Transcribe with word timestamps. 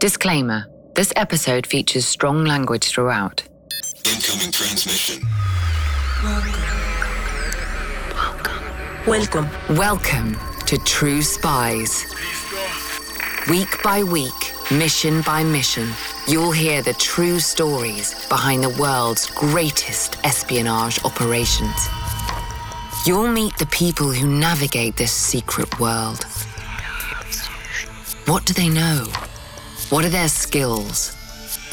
Disclaimer 0.00 0.64
this 0.94 1.12
episode 1.14 1.66
features 1.66 2.06
strong 2.06 2.46
language 2.46 2.88
throughout. 2.88 3.42
Incoming 4.06 4.50
transmission. 4.50 5.22
Welcome. 6.24 6.56
Welcome 9.06 9.76
Welcome 9.76 10.36
to 10.64 10.78
True 10.86 11.20
Spies. 11.20 12.06
Week 13.50 13.82
by 13.82 14.02
week, 14.02 14.32
mission 14.70 15.20
by 15.20 15.44
mission, 15.44 15.90
you'll 16.26 16.50
hear 16.50 16.80
the 16.80 16.94
true 16.94 17.38
stories 17.38 18.26
behind 18.30 18.64
the 18.64 18.74
world's 18.80 19.26
greatest 19.26 20.16
espionage 20.24 21.04
operations. 21.04 21.88
You'll 23.04 23.28
meet 23.28 23.54
the 23.58 23.66
people 23.66 24.10
who 24.10 24.26
navigate 24.26 24.96
this 24.96 25.12
secret 25.12 25.78
world. 25.78 26.24
What 28.24 28.46
do 28.46 28.54
they 28.54 28.70
know? 28.70 29.06
What 29.90 30.04
are 30.04 30.08
their 30.08 30.28
skills? 30.28 31.16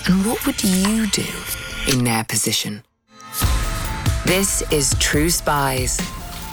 And 0.07 0.25
what 0.25 0.43
would 0.47 0.63
you 0.63 1.05
do 1.11 1.27
in 1.87 2.03
their 2.03 2.23
position? 2.23 2.81
This 4.25 4.63
is 4.71 4.95
True 4.99 5.29
Spies. 5.29 5.99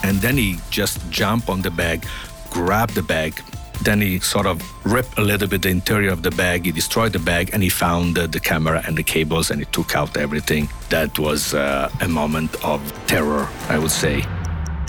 And 0.02 0.20
then 0.20 0.36
he 0.36 0.58
just 0.68 1.00
jumped 1.10 1.48
on 1.48 1.62
the 1.62 1.70
bag, 1.70 2.04
grabbed 2.50 2.94
the 2.94 3.02
bag. 3.02 3.40
Then 3.80 4.02
he 4.02 4.18
sort 4.18 4.44
of 4.44 4.60
ripped 4.84 5.16
a 5.16 5.22
little 5.22 5.48
bit 5.48 5.62
the 5.62 5.70
interior 5.70 6.12
of 6.12 6.22
the 6.22 6.32
bag. 6.32 6.66
He 6.66 6.70
destroyed 6.70 7.14
the 7.14 7.18
bag 7.18 7.48
and 7.54 7.62
he 7.62 7.70
found 7.70 8.18
uh, 8.18 8.26
the 8.26 8.40
camera 8.40 8.82
and 8.86 8.94
the 8.94 9.02
cables 9.02 9.50
and 9.50 9.58
he 9.58 9.64
took 9.72 9.96
out 9.96 10.18
everything. 10.18 10.68
That 10.90 11.18
was 11.18 11.54
uh, 11.54 11.88
a 12.02 12.08
moment 12.08 12.62
of 12.62 12.80
terror, 13.06 13.48
I 13.70 13.78
would 13.78 13.90
say. 13.90 14.22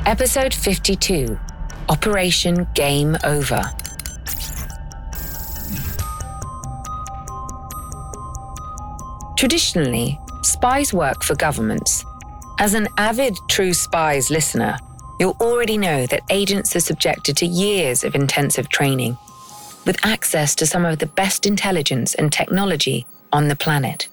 Episode 0.05 0.53
52 0.53 1.39
Operation 1.87 2.67
Game 2.73 3.15
Over. 3.23 3.63
Traditionally, 9.35 10.19
spies 10.43 10.93
work 10.93 11.23
for 11.23 11.35
governments. 11.35 12.05
As 12.57 12.73
an 12.73 12.87
avid 12.97 13.35
True 13.49 13.73
Spies 13.73 14.29
listener, 14.29 14.77
you'll 15.19 15.35
already 15.41 15.77
know 15.77 16.05
that 16.05 16.23
agents 16.29 16.75
are 16.75 16.79
subjected 16.81 17.35
to 17.37 17.45
years 17.45 18.05
of 18.05 18.15
intensive 18.15 18.69
training, 18.69 19.17
with 19.85 20.03
access 20.05 20.55
to 20.55 20.65
some 20.65 20.85
of 20.85 20.99
the 20.99 21.05
best 21.05 21.45
intelligence 21.45 22.15
and 22.15 22.31
technology 22.31 23.05
on 23.33 23.49
the 23.49 23.55
planet. 23.55 24.07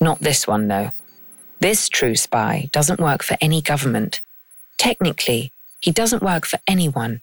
Not 0.00 0.20
this 0.20 0.46
one, 0.46 0.68
though. 0.68 0.92
This 1.60 1.88
true 1.88 2.16
spy 2.16 2.70
doesn't 2.72 3.00
work 3.00 3.22
for 3.22 3.36
any 3.40 3.60
government. 3.60 4.22
Technically, 4.78 5.52
he 5.80 5.90
doesn't 5.90 6.22
work 6.22 6.46
for 6.46 6.58
anyone. 6.66 7.20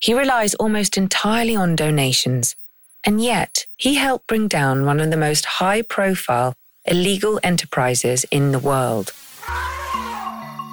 He 0.00 0.12
relies 0.12 0.54
almost 0.54 0.96
entirely 0.98 1.54
on 1.54 1.76
donations, 1.76 2.56
and 3.04 3.22
yet 3.22 3.61
he 3.82 3.94
helped 3.96 4.28
bring 4.28 4.46
down 4.46 4.86
one 4.86 5.00
of 5.00 5.10
the 5.10 5.16
most 5.16 5.44
high 5.44 5.82
profile 5.82 6.54
illegal 6.84 7.40
enterprises 7.42 8.24
in 8.30 8.52
the 8.52 8.58
world. 8.60 9.12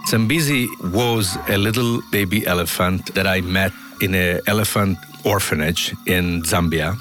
Zambezi 0.07 0.67
was 0.93 1.35
a 1.47 1.57
little 1.57 2.01
baby 2.11 2.45
elephant 2.45 3.15
that 3.15 3.25
I 3.25 3.41
met 3.41 3.71
in 3.99 4.13
an 4.13 4.41
elephant 4.45 4.99
orphanage 5.25 5.95
in 6.05 6.43
Zambia. 6.43 6.95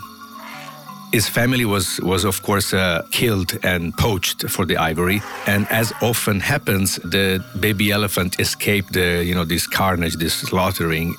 His 1.13 1.29
family 1.29 1.67
was, 1.67 2.01
was 2.01 2.25
of 2.25 2.43
course, 2.43 2.73
uh, 2.73 3.03
killed 3.11 3.59
and 3.63 3.95
poached 3.99 4.49
for 4.49 4.65
the 4.65 4.79
ivory. 4.79 5.21
And 5.47 5.67
as 5.71 5.93
often 6.01 6.41
happens, 6.41 6.97
the 6.97 7.45
baby 7.61 7.91
elephant 7.91 8.41
escaped 8.41 8.95
the, 8.95 9.23
you 9.25 9.35
know, 9.35 9.45
this 9.45 9.67
carnage, 9.67 10.17
this 10.17 10.35
slaughtering. 10.35 11.15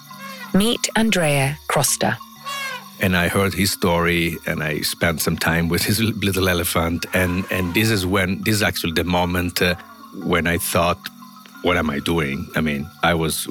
Meet 0.55 0.89
Andrea 0.95 1.57
Crosta. 1.67 2.17
And 3.01 3.15
I 3.15 3.29
heard 3.29 3.53
his 3.53 3.71
story, 3.71 4.37
and 4.45 4.61
I 4.61 4.81
spent 4.81 5.21
some 5.21 5.37
time 5.37 5.69
with 5.69 5.83
his 5.83 6.01
little 6.01 6.49
elephant. 6.49 7.05
And 7.13 7.45
and 7.49 7.73
this 7.73 7.89
is 7.89 8.05
when 8.05 8.41
this 8.43 8.55
is 8.55 8.63
actually 8.63 8.93
the 8.93 9.05
moment 9.05 9.61
uh, 9.61 9.75
when 10.23 10.47
I 10.47 10.57
thought, 10.57 10.99
what 11.61 11.77
am 11.77 11.89
I 11.89 11.99
doing? 11.99 12.47
I 12.55 12.61
mean, 12.61 12.87
I 13.03 13.13
was 13.13 13.47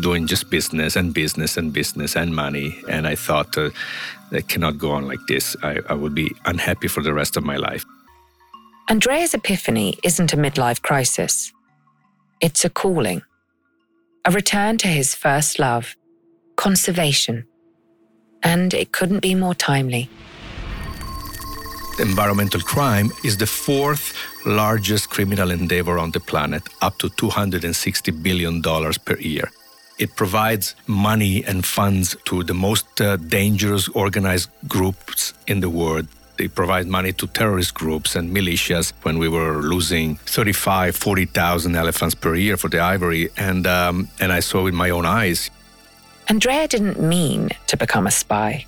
doing 0.00 0.26
just 0.26 0.50
business 0.50 0.96
and 0.96 1.14
business 1.14 1.56
and 1.56 1.72
business 1.72 2.16
and 2.16 2.34
money. 2.34 2.78
And 2.88 3.06
I 3.06 3.14
thought, 3.14 3.56
uh, 3.56 3.70
I 4.32 4.42
cannot 4.42 4.78
go 4.78 4.90
on 4.92 5.06
like 5.06 5.26
this. 5.26 5.56
I, 5.62 5.80
I 5.88 5.94
would 5.94 6.14
be 6.14 6.30
unhappy 6.44 6.88
for 6.88 7.02
the 7.02 7.14
rest 7.14 7.36
of 7.36 7.44
my 7.44 7.56
life. 7.56 7.84
Andrea's 8.90 9.34
epiphany 9.34 9.98
isn't 10.02 10.32
a 10.32 10.36
midlife 10.36 10.80
crisis, 10.82 11.52
it's 12.40 12.64
a 12.64 12.70
calling, 12.70 13.22
a 14.24 14.30
return 14.30 14.78
to 14.78 14.88
his 14.88 15.14
first 15.14 15.58
love, 15.58 15.94
conservation. 16.56 17.46
And 18.42 18.74
it 18.74 18.92
couldn't 18.92 19.20
be 19.20 19.34
more 19.34 19.54
timely. 19.54 20.08
Environmental 21.98 22.60
crime 22.60 23.10
is 23.24 23.36
the 23.36 23.46
fourth 23.46 24.14
largest 24.46 25.10
criminal 25.10 25.50
endeavor 25.50 25.98
on 25.98 26.12
the 26.12 26.20
planet, 26.20 26.62
up 26.80 26.96
to 26.98 27.08
$260 27.08 28.22
billion 28.22 28.62
per 28.62 29.16
year. 29.18 29.50
It 29.98 30.14
provides 30.14 30.76
money 30.86 31.44
and 31.44 31.64
funds 31.66 32.16
to 32.26 32.44
the 32.44 32.54
most 32.54 33.00
uh, 33.00 33.16
dangerous 33.16 33.88
organized 33.88 34.48
groups 34.68 35.34
in 35.48 35.58
the 35.58 35.68
world. 35.68 36.06
They 36.36 36.46
provide 36.46 36.86
money 36.86 37.12
to 37.14 37.26
terrorist 37.26 37.74
groups 37.74 38.14
and 38.14 38.30
militias 38.30 38.92
when 39.02 39.18
we 39.18 39.28
were 39.28 39.60
losing 39.60 40.14
35, 40.18 40.94
40,000 40.94 41.74
elephants 41.74 42.14
per 42.14 42.36
year 42.36 42.56
for 42.56 42.68
the 42.68 42.78
ivory. 42.78 43.30
And, 43.36 43.66
um, 43.66 44.08
and 44.20 44.32
I 44.32 44.38
saw 44.38 44.62
with 44.62 44.74
my 44.74 44.90
own 44.90 45.04
eyes. 45.04 45.50
Andrea 46.30 46.68
didn't 46.68 47.00
mean 47.00 47.48
to 47.68 47.76
become 47.76 48.06
a 48.06 48.10
spy. 48.10 48.66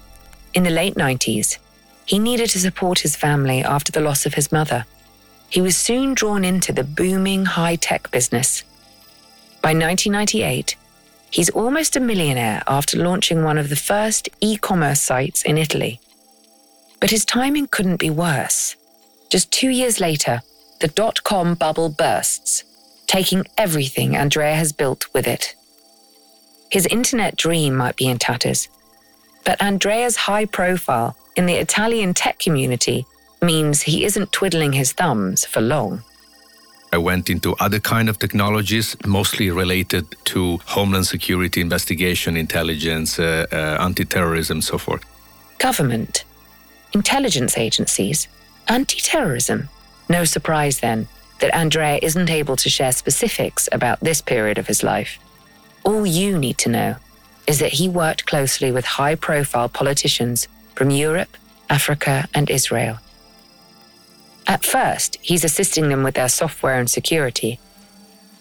In 0.54 0.62
the 0.62 0.71
late 0.71 0.94
90s, 0.94 1.59
he 2.06 2.19
needed 2.19 2.48
to 2.50 2.59
support 2.59 3.00
his 3.00 3.16
family 3.16 3.62
after 3.62 3.93
the 3.93 4.00
loss 4.00 4.25
of 4.25 4.32
his 4.32 4.50
mother. 4.50 4.87
He 5.50 5.60
was 5.60 5.76
soon 5.76 6.15
drawn 6.15 6.43
into 6.43 6.72
the 6.72 6.84
booming 6.84 7.44
high 7.44 7.76
tech 7.76 8.10
business. 8.10 8.62
By 9.60 9.75
1998, 9.75 10.75
he's 11.31 11.50
almost 11.50 11.97
a 11.97 12.00
millionaire 12.00 12.62
after 12.66 12.97
launching 12.97 13.44
one 13.44 13.59
of 13.59 13.69
the 13.69 13.77
first 13.77 14.31
e 14.41 14.56
commerce 14.56 15.03
sites 15.03 15.42
in 15.42 15.59
Italy. 15.59 16.00
But 16.98 17.10
his 17.10 17.27
timing 17.27 17.66
couldn't 17.66 17.98
be 17.98 18.10
worse. 18.10 18.75
Just 19.28 19.50
two 19.53 19.69
years 19.69 20.00
later, 20.00 20.41
the 20.81 20.88
dot 20.88 21.22
com 21.25 21.54
bubble 21.56 21.91
bursts, 21.91 22.65
taking 23.06 23.47
everything 23.59 24.16
Andrea 24.16 24.54
has 24.54 24.72
built 24.72 25.12
with 25.12 25.27
it. 25.27 25.54
His 26.70 26.86
internet 26.86 27.36
dream 27.36 27.76
might 27.76 27.97
be 27.97 28.06
in 28.06 28.19
tatters, 28.19 28.69
but 29.44 29.60
Andrea's 29.60 30.16
high 30.16 30.47
profile 30.47 31.16
in 31.36 31.47
the 31.47 31.54
Italian 31.54 32.14
tech 32.14 32.38
community 32.38 33.06
means 33.42 33.82
he 33.82 34.04
isn't 34.04 34.32
twiddling 34.32 34.72
his 34.72 34.92
thumbs 34.92 35.44
for 35.44 35.60
long. 35.60 36.03
I 36.92 36.98
went 36.98 37.30
into 37.30 37.54
other 37.60 37.78
kind 37.80 38.09
of 38.09 38.19
technologies, 38.19 38.97
mostly 39.06 39.50
related 39.50 40.06
to 40.26 40.59
homeland 40.66 41.06
security, 41.06 41.60
investigation, 41.60 42.36
intelligence, 42.36 43.19
uh, 43.19 43.47
uh, 43.53 43.76
anti-terrorism, 43.80 44.60
so 44.60 44.76
forth. 44.76 45.04
Government, 45.59 46.25
intelligence 46.92 47.56
agencies, 47.56 48.28
anti-terrorism. 48.69 49.69
No 50.09 50.25
surprise 50.25 50.80
then 50.80 51.06
that 51.38 51.54
Andrea 51.54 51.98
isn't 52.03 52.28
able 52.28 52.56
to 52.56 52.69
share 52.69 52.92
specifics 52.92 53.69
about 53.72 54.00
this 54.00 54.20
period 54.20 54.59
of 54.59 54.66
his 54.66 54.82
life. 54.82 55.19
All 55.84 56.06
you 56.06 56.38
need 56.38 56.58
to 56.58 56.68
know 56.68 56.96
is 57.46 57.58
that 57.58 57.74
he 57.74 57.88
worked 57.88 58.26
closely 58.26 58.70
with 58.70 58.84
high-profile 58.84 59.70
politicians 59.70 60.46
from 60.74 60.91
Europe, 60.91 61.36
Africa, 61.68 62.28
and 62.34 62.50
Israel. 62.50 62.98
At 64.46 64.64
first, 64.64 65.18
he's 65.20 65.44
assisting 65.44 65.88
them 65.88 66.02
with 66.02 66.14
their 66.14 66.28
software 66.28 66.78
and 66.78 66.91
security. 66.91 67.58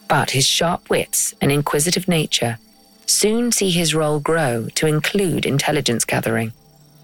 But 0.08 0.32
his 0.32 0.46
sharp 0.46 0.90
wits 0.90 1.34
and 1.40 1.52
inquisitive 1.52 2.08
nature 2.08 2.58
soon 3.06 3.52
see 3.52 3.70
his 3.70 3.94
role 3.96 4.20
grow 4.20 4.68
to 4.76 4.88
include 4.88 5.46
intelligence 5.46 6.06
gathering. 6.06 6.54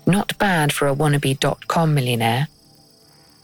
Not 0.07 0.37
bad 0.37 0.71
for 0.73 0.87
a 0.87 0.95
wannabe 0.95 1.39
dot 1.39 1.67
com 1.67 1.93
millionaire. 1.93 2.47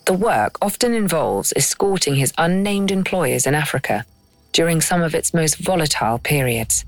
The 0.06 0.14
work 0.14 0.58
often 0.62 0.94
involves 0.94 1.54
escorting 1.56 2.16
his 2.16 2.34
unnamed 2.38 2.92
employers 2.92 3.46
in 3.46 3.56
Africa 3.56 4.06
during 4.52 4.82
some 4.82 5.02
of 5.02 5.16
its 5.16 5.34
most 5.34 5.58
volatile 5.58 6.20
periods. 6.20 6.86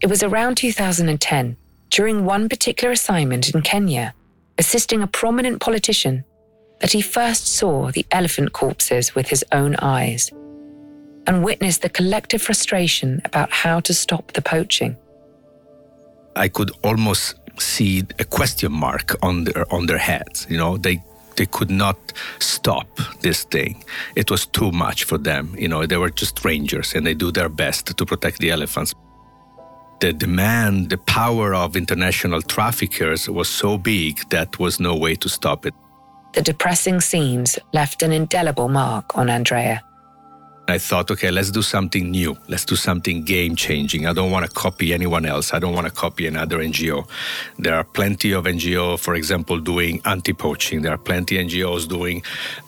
It 0.00 0.08
was 0.08 0.22
around 0.22 0.56
2010, 0.56 1.56
during 1.90 2.24
one 2.24 2.48
particular 2.48 2.92
assignment 2.92 3.54
in 3.54 3.62
Kenya, 3.62 4.14
assisting 4.58 5.02
a 5.02 5.06
prominent 5.06 5.60
politician 5.60 6.24
that 6.80 6.92
he 6.92 7.00
first 7.00 7.46
saw 7.46 7.90
the 7.90 8.06
elephant 8.10 8.52
corpses 8.52 9.14
with 9.14 9.28
his 9.28 9.44
own 9.52 9.76
eyes 9.76 10.30
and 11.26 11.42
witnessed 11.42 11.82
the 11.82 11.88
collective 11.88 12.42
frustration 12.42 13.20
about 13.24 13.50
how 13.50 13.80
to 13.80 13.94
stop 13.94 14.32
the 14.32 14.42
poaching. 14.42 14.96
I 16.36 16.48
could 16.48 16.70
almost 16.84 17.36
see 17.58 18.04
a 18.18 18.24
question 18.24 18.72
mark 18.72 19.16
on 19.22 19.44
their 19.44 19.64
on 19.72 19.86
their 19.86 19.98
heads. 19.98 20.46
You 20.50 20.58
know, 20.58 20.76
they 20.76 21.02
they 21.36 21.46
could 21.46 21.70
not 21.70 21.96
stop 22.38 22.88
this 23.20 23.44
thing. 23.44 23.84
It 24.14 24.30
was 24.30 24.46
too 24.46 24.72
much 24.72 25.04
for 25.04 25.18
them. 25.18 25.54
You 25.58 25.68
know, 25.68 25.86
they 25.86 25.96
were 25.96 26.10
just 26.10 26.44
rangers 26.44 26.94
and 26.94 27.06
they 27.06 27.14
do 27.14 27.30
their 27.30 27.48
best 27.48 27.96
to 27.96 28.06
protect 28.06 28.38
the 28.38 28.50
elephants. 28.50 28.94
the 30.00 30.12
demand, 30.12 30.90
the 30.90 30.98
power 30.98 31.54
of 31.54 31.74
international 31.76 32.42
traffickers 32.42 33.28
was 33.30 33.48
so 33.48 33.78
big 33.78 34.28
that 34.28 34.58
was 34.58 34.78
no 34.78 34.94
way 34.94 35.14
to 35.14 35.28
stop 35.28 35.64
it. 35.64 35.74
The 36.34 36.42
depressing 36.42 37.00
scenes 37.00 37.58
left 37.72 38.02
an 38.02 38.12
indelible 38.12 38.68
mark 38.68 39.16
on 39.16 39.30
Andrea. 39.30 39.82
I 40.68 40.78
thought, 40.78 41.10
okay, 41.12 41.30
let's 41.30 41.50
do 41.52 41.62
something 41.62 42.10
new. 42.10 42.36
Let's 42.48 42.64
do 42.64 42.74
something 42.74 43.22
game 43.22 43.54
changing. 43.54 44.06
I 44.06 44.12
don't 44.12 44.32
want 44.32 44.46
to 44.46 44.52
copy 44.52 44.92
anyone 44.92 45.24
else. 45.24 45.54
I 45.54 45.60
don't 45.60 45.74
want 45.74 45.86
to 45.86 45.92
copy 45.92 46.26
another 46.26 46.58
NGO. 46.58 47.08
There 47.58 47.74
are 47.74 47.84
plenty 47.84 48.32
of 48.32 48.44
NGO, 48.44 48.98
for 48.98 49.14
example, 49.14 49.60
doing 49.60 50.00
anti 50.04 50.32
poaching. 50.32 50.82
There 50.82 50.92
are 50.92 50.98
plenty 50.98 51.38
of 51.38 51.46
NGOs 51.46 51.88
doing 51.88 52.22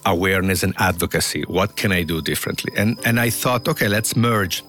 awareness 0.06 0.62
and 0.62 0.74
advocacy. 0.78 1.42
What 1.42 1.74
can 1.74 1.90
I 1.90 2.04
do 2.04 2.22
differently? 2.22 2.72
And, 2.76 2.98
and 3.04 3.18
I 3.18 3.30
thought, 3.30 3.66
okay, 3.66 3.88
let's 3.88 4.14
merge 4.14 4.62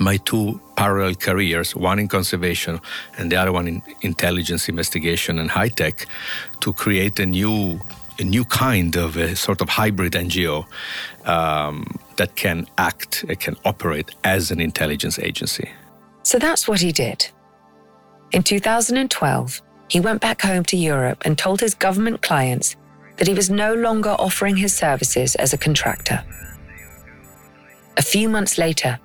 my 0.00 0.16
two 0.16 0.60
parallel 0.76 1.14
careers, 1.14 1.76
one 1.76 2.00
in 2.00 2.08
conservation 2.08 2.80
and 3.16 3.30
the 3.30 3.36
other 3.36 3.52
one 3.52 3.68
in 3.68 3.82
intelligence 4.02 4.68
investigation 4.68 5.38
and 5.38 5.50
high 5.50 5.68
tech, 5.68 6.06
to 6.60 6.72
create 6.72 7.20
a 7.20 7.26
new 7.26 7.78
a 8.18 8.24
new 8.24 8.44
kind 8.44 8.96
of 8.96 9.16
a 9.16 9.34
sort 9.34 9.60
of 9.60 9.68
hybrid 9.68 10.12
NGO 10.12 10.66
um, 11.26 11.98
that 12.16 12.36
can 12.36 12.66
act, 12.78 13.24
it 13.28 13.40
can 13.40 13.56
operate 13.64 14.14
as 14.24 14.50
an 14.50 14.60
intelligence 14.60 15.18
agency. 15.18 15.70
So 16.22 16.38
that's 16.38 16.68
what 16.68 16.80
he 16.80 16.92
did. 16.92 17.28
In 18.32 18.42
2012, 18.42 19.62
he 19.88 20.00
went 20.00 20.20
back 20.20 20.42
home 20.42 20.64
to 20.64 20.76
Europe 20.76 21.22
and 21.24 21.36
told 21.36 21.60
his 21.60 21.74
government 21.74 22.22
clients 22.22 22.76
that 23.16 23.28
he 23.28 23.34
was 23.34 23.50
no 23.50 23.74
longer 23.74 24.10
offering 24.10 24.56
his 24.56 24.72
services 24.72 25.34
as 25.36 25.52
a 25.52 25.58
contractor. 25.58 26.24
A 27.96 28.02
few 28.02 28.28
months 28.28 28.58
later, 28.58 28.98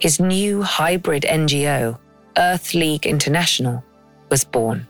his 0.00 0.18
new 0.18 0.62
hybrid 0.62 1.22
NGO, 1.22 1.98
Earth 2.36 2.74
League 2.74 3.06
International, 3.06 3.84
was 4.28 4.44
born. 4.44 4.86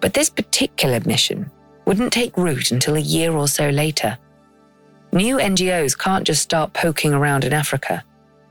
But 0.00 0.14
this 0.14 0.30
particular 0.30 1.00
mission 1.04 1.50
wouldn't 1.84 2.12
take 2.12 2.36
root 2.36 2.70
until 2.70 2.96
a 2.96 3.00
year 3.00 3.32
or 3.32 3.48
so 3.48 3.68
later. 3.68 4.18
New 5.12 5.36
NGOs 5.36 5.98
can't 5.98 6.26
just 6.26 6.42
start 6.42 6.72
poking 6.72 7.12
around 7.12 7.44
in 7.44 7.52
Africa. 7.52 8.04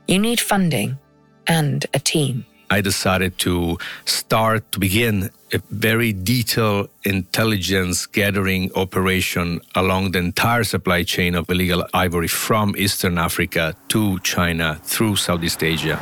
You 0.06 0.18
need 0.18 0.40
funding 0.40 0.98
and 1.46 1.84
a 1.94 1.98
team. 1.98 2.46
I 2.70 2.80
decided 2.80 3.36
to 3.38 3.78
start 4.06 4.72
to 4.72 4.78
begin 4.78 5.30
a 5.52 5.60
very 5.70 6.12
detailed 6.12 6.88
intelligence 7.04 8.06
gathering 8.06 8.70
operation 8.74 9.60
along 9.74 10.12
the 10.12 10.20
entire 10.20 10.64
supply 10.64 11.02
chain 11.02 11.34
of 11.34 11.50
illegal 11.50 11.84
ivory 11.92 12.28
from 12.28 12.74
Eastern 12.78 13.18
Africa 13.18 13.74
to 13.88 14.18
China 14.20 14.80
through 14.84 15.16
Southeast 15.16 15.62
Asia 15.62 15.98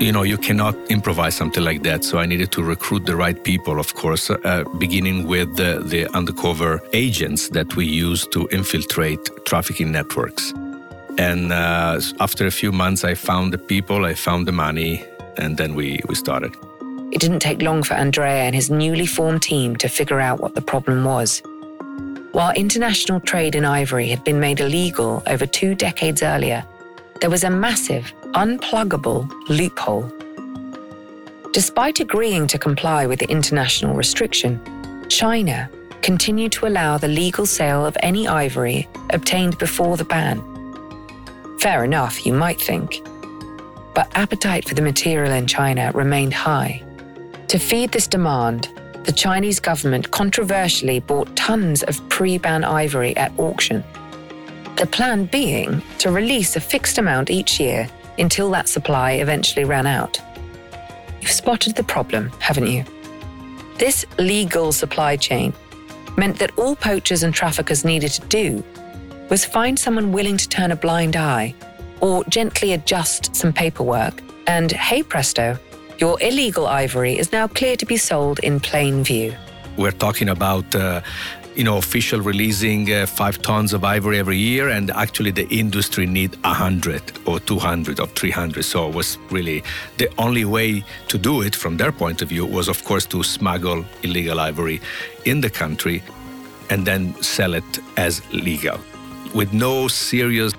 you 0.00 0.12
know, 0.12 0.22
you 0.22 0.38
cannot 0.38 0.74
improvise 0.90 1.36
something 1.36 1.62
like 1.62 1.82
that. 1.82 2.04
So 2.04 2.18
I 2.18 2.24
needed 2.24 2.50
to 2.52 2.62
recruit 2.62 3.04
the 3.04 3.16
right 3.16 3.40
people, 3.44 3.78
of 3.78 3.94
course, 3.94 4.30
uh, 4.30 4.64
beginning 4.78 5.26
with 5.26 5.56
the, 5.56 5.82
the 5.84 6.08
undercover 6.16 6.80
agents 6.94 7.50
that 7.50 7.76
we 7.76 7.86
use 7.86 8.26
to 8.28 8.48
infiltrate 8.48 9.28
trafficking 9.44 9.92
networks. 9.92 10.54
And 11.18 11.52
uh, 11.52 12.00
after 12.18 12.46
a 12.46 12.50
few 12.50 12.72
months, 12.72 13.04
I 13.04 13.14
found 13.14 13.52
the 13.52 13.58
people, 13.58 14.06
I 14.06 14.14
found 14.14 14.48
the 14.48 14.52
money, 14.52 15.04
and 15.36 15.58
then 15.58 15.74
we, 15.74 16.00
we 16.08 16.14
started. 16.14 16.56
It 17.12 17.20
didn't 17.20 17.40
take 17.40 17.60
long 17.60 17.82
for 17.82 17.94
Andrea 17.94 18.44
and 18.44 18.54
his 18.54 18.70
newly 18.70 19.06
formed 19.06 19.42
team 19.42 19.76
to 19.76 19.88
figure 19.88 20.20
out 20.20 20.40
what 20.40 20.54
the 20.54 20.62
problem 20.62 21.04
was. 21.04 21.42
While 22.32 22.52
international 22.52 23.20
trade 23.20 23.54
in 23.54 23.66
ivory 23.66 24.08
had 24.08 24.24
been 24.24 24.40
made 24.40 24.60
illegal 24.60 25.22
over 25.26 25.44
two 25.44 25.74
decades 25.74 26.22
earlier, 26.22 26.64
there 27.20 27.30
was 27.30 27.44
a 27.44 27.50
massive 27.50 28.12
unpluggable 28.34 29.30
loophole. 29.48 30.10
Despite 31.52 32.00
agreeing 32.00 32.46
to 32.46 32.58
comply 32.58 33.06
with 33.06 33.18
the 33.18 33.30
international 33.30 33.94
restriction, 33.94 34.60
China 35.08 35.68
continued 36.00 36.52
to 36.52 36.66
allow 36.66 36.96
the 36.96 37.08
legal 37.08 37.44
sale 37.44 37.84
of 37.84 37.96
any 38.02 38.26
ivory 38.26 38.88
obtained 39.10 39.58
before 39.58 39.96
the 39.96 40.04
ban. 40.04 40.40
Fair 41.58 41.84
enough, 41.84 42.24
you 42.24 42.32
might 42.32 42.60
think. 42.60 43.02
But 43.94 44.10
appetite 44.14 44.66
for 44.66 44.74
the 44.74 44.82
material 44.82 45.32
in 45.32 45.46
China 45.46 45.90
remained 45.92 46.32
high. 46.32 46.82
To 47.48 47.58
feed 47.58 47.92
this 47.92 48.06
demand, 48.06 48.68
the 49.04 49.12
Chinese 49.12 49.60
government 49.60 50.10
controversially 50.10 51.00
bought 51.00 51.34
tons 51.36 51.82
of 51.82 52.08
pre 52.08 52.38
ban 52.38 52.64
ivory 52.64 53.14
at 53.16 53.38
auction. 53.38 53.84
The 54.76 54.88
plan 54.90 55.26
being 55.26 55.82
to 55.98 56.10
release 56.10 56.56
a 56.56 56.60
fixed 56.60 56.98
amount 56.98 57.30
each 57.30 57.60
year 57.60 57.88
until 58.18 58.50
that 58.50 58.68
supply 58.68 59.12
eventually 59.12 59.64
ran 59.64 59.86
out. 59.86 60.20
You've 61.20 61.30
spotted 61.30 61.76
the 61.76 61.84
problem, 61.84 62.30
haven't 62.38 62.66
you? 62.66 62.84
This 63.78 64.04
legal 64.18 64.72
supply 64.72 65.16
chain 65.16 65.52
meant 66.16 66.38
that 66.38 66.56
all 66.58 66.76
poachers 66.76 67.22
and 67.22 67.32
traffickers 67.34 67.84
needed 67.84 68.10
to 68.12 68.26
do 68.28 68.64
was 69.28 69.44
find 69.44 69.78
someone 69.78 70.12
willing 70.12 70.36
to 70.36 70.48
turn 70.48 70.70
a 70.70 70.76
blind 70.76 71.16
eye 71.16 71.54
or 72.00 72.24
gently 72.24 72.72
adjust 72.72 73.36
some 73.36 73.52
paperwork, 73.52 74.22
and 74.46 74.72
hey 74.72 75.02
presto, 75.02 75.58
your 75.98 76.20
illegal 76.22 76.66
ivory 76.66 77.18
is 77.18 77.30
now 77.32 77.46
clear 77.46 77.76
to 77.76 77.86
be 77.86 77.96
sold 77.96 78.38
in 78.40 78.58
plain 78.58 79.04
view. 79.04 79.34
We're 79.76 79.92
talking 79.92 80.28
about 80.28 80.74
uh, 80.74 81.02
you 81.54 81.64
know, 81.64 81.78
official 81.78 82.20
releasing 82.20 82.92
uh, 82.92 83.06
five 83.06 83.42
tons 83.42 83.72
of 83.72 83.84
ivory 83.84 84.18
every 84.18 84.36
year, 84.36 84.68
and 84.68 84.90
actually 84.90 85.30
the 85.30 85.48
industry 85.48 86.06
need 86.06 86.34
100 86.44 87.02
or 87.26 87.40
200 87.40 88.00
or 88.00 88.06
300. 88.06 88.64
So 88.64 88.88
it 88.88 88.94
was 88.94 89.18
really 89.30 89.62
the 89.98 90.08
only 90.18 90.44
way 90.44 90.84
to 91.08 91.18
do 91.18 91.42
it 91.42 91.54
from 91.54 91.76
their 91.76 91.92
point 91.92 92.22
of 92.22 92.28
view 92.28 92.46
was, 92.46 92.68
of 92.68 92.84
course, 92.84 93.06
to 93.06 93.22
smuggle 93.22 93.84
illegal 94.02 94.40
ivory 94.40 94.80
in 95.24 95.40
the 95.40 95.50
country 95.50 96.02
and 96.70 96.86
then 96.86 97.20
sell 97.22 97.54
it 97.54 97.78
as 97.96 98.22
legal. 98.32 98.78
With 99.34 99.52
no 99.52 99.88
serious 99.88 100.52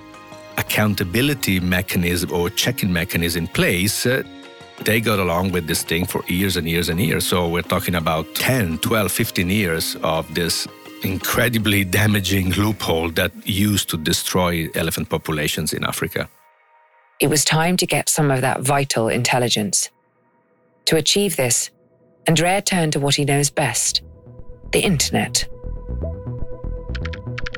accountability 0.58 1.58
mechanism 1.60 2.30
or 2.32 2.50
checking 2.50 2.92
mechanism 2.92 3.44
in 3.44 3.48
place, 3.48 4.04
uh, 4.04 4.22
they 4.84 5.00
got 5.00 5.18
along 5.18 5.52
with 5.52 5.66
this 5.66 5.82
thing 5.82 6.04
for 6.06 6.22
years 6.26 6.56
and 6.56 6.68
years 6.68 6.88
and 6.88 7.00
years. 7.00 7.26
So 7.26 7.48
we're 7.48 7.62
talking 7.62 7.94
about 7.94 8.34
10, 8.34 8.78
12, 8.78 9.12
15 9.12 9.48
years 9.48 9.96
of 10.02 10.32
this 10.34 10.66
incredibly 11.02 11.84
damaging 11.84 12.50
loophole 12.50 13.10
that 13.10 13.32
used 13.46 13.90
to 13.90 13.96
destroy 13.96 14.68
elephant 14.74 15.08
populations 15.08 15.72
in 15.72 15.84
Africa. 15.84 16.28
It 17.20 17.28
was 17.28 17.44
time 17.44 17.76
to 17.76 17.86
get 17.86 18.08
some 18.08 18.30
of 18.30 18.40
that 18.40 18.62
vital 18.62 19.08
intelligence. 19.08 19.90
To 20.86 20.96
achieve 20.96 21.36
this, 21.36 21.70
Andrea 22.26 22.62
turned 22.62 22.92
to 22.94 23.00
what 23.00 23.14
he 23.14 23.24
knows 23.24 23.50
best 23.50 24.02
the 24.72 24.80
internet. 24.80 25.46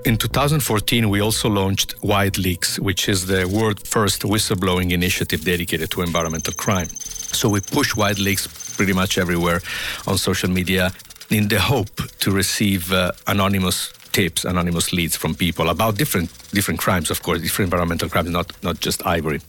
In 0.04 0.18
2014, 0.18 1.08
we 1.08 1.20
also 1.20 1.48
launched 1.48 1.98
WildLeaks, 2.02 2.78
which 2.78 3.08
is 3.08 3.26
the 3.26 3.46
world's 3.46 3.88
first 3.88 4.22
whistleblowing 4.22 4.90
initiative 4.92 5.44
dedicated 5.44 5.90
to 5.92 6.02
environmental 6.02 6.52
crime. 6.52 6.88
So 6.88 7.48
we 7.48 7.60
push 7.60 7.94
WildLeaks 7.94 8.76
pretty 8.76 8.92
much 8.92 9.16
everywhere 9.16 9.60
on 10.06 10.18
social 10.18 10.50
media 10.50 10.92
in 11.34 11.48
the 11.48 11.58
hope 11.58 11.96
to 12.20 12.30
receive 12.30 12.92
uh, 12.92 13.10
anonymous 13.26 13.92
tips, 14.12 14.44
anonymous 14.44 14.92
leads 14.92 15.16
from 15.16 15.34
people 15.34 15.68
about 15.68 15.96
different 15.96 16.30
different 16.52 16.78
crimes, 16.78 17.10
of 17.10 17.22
course, 17.24 17.42
different 17.42 17.66
environmental 17.72 18.08
crimes, 18.08 18.30
not 18.30 18.52
not 18.62 18.78
just 18.78 19.04
ivory. 19.04 19.40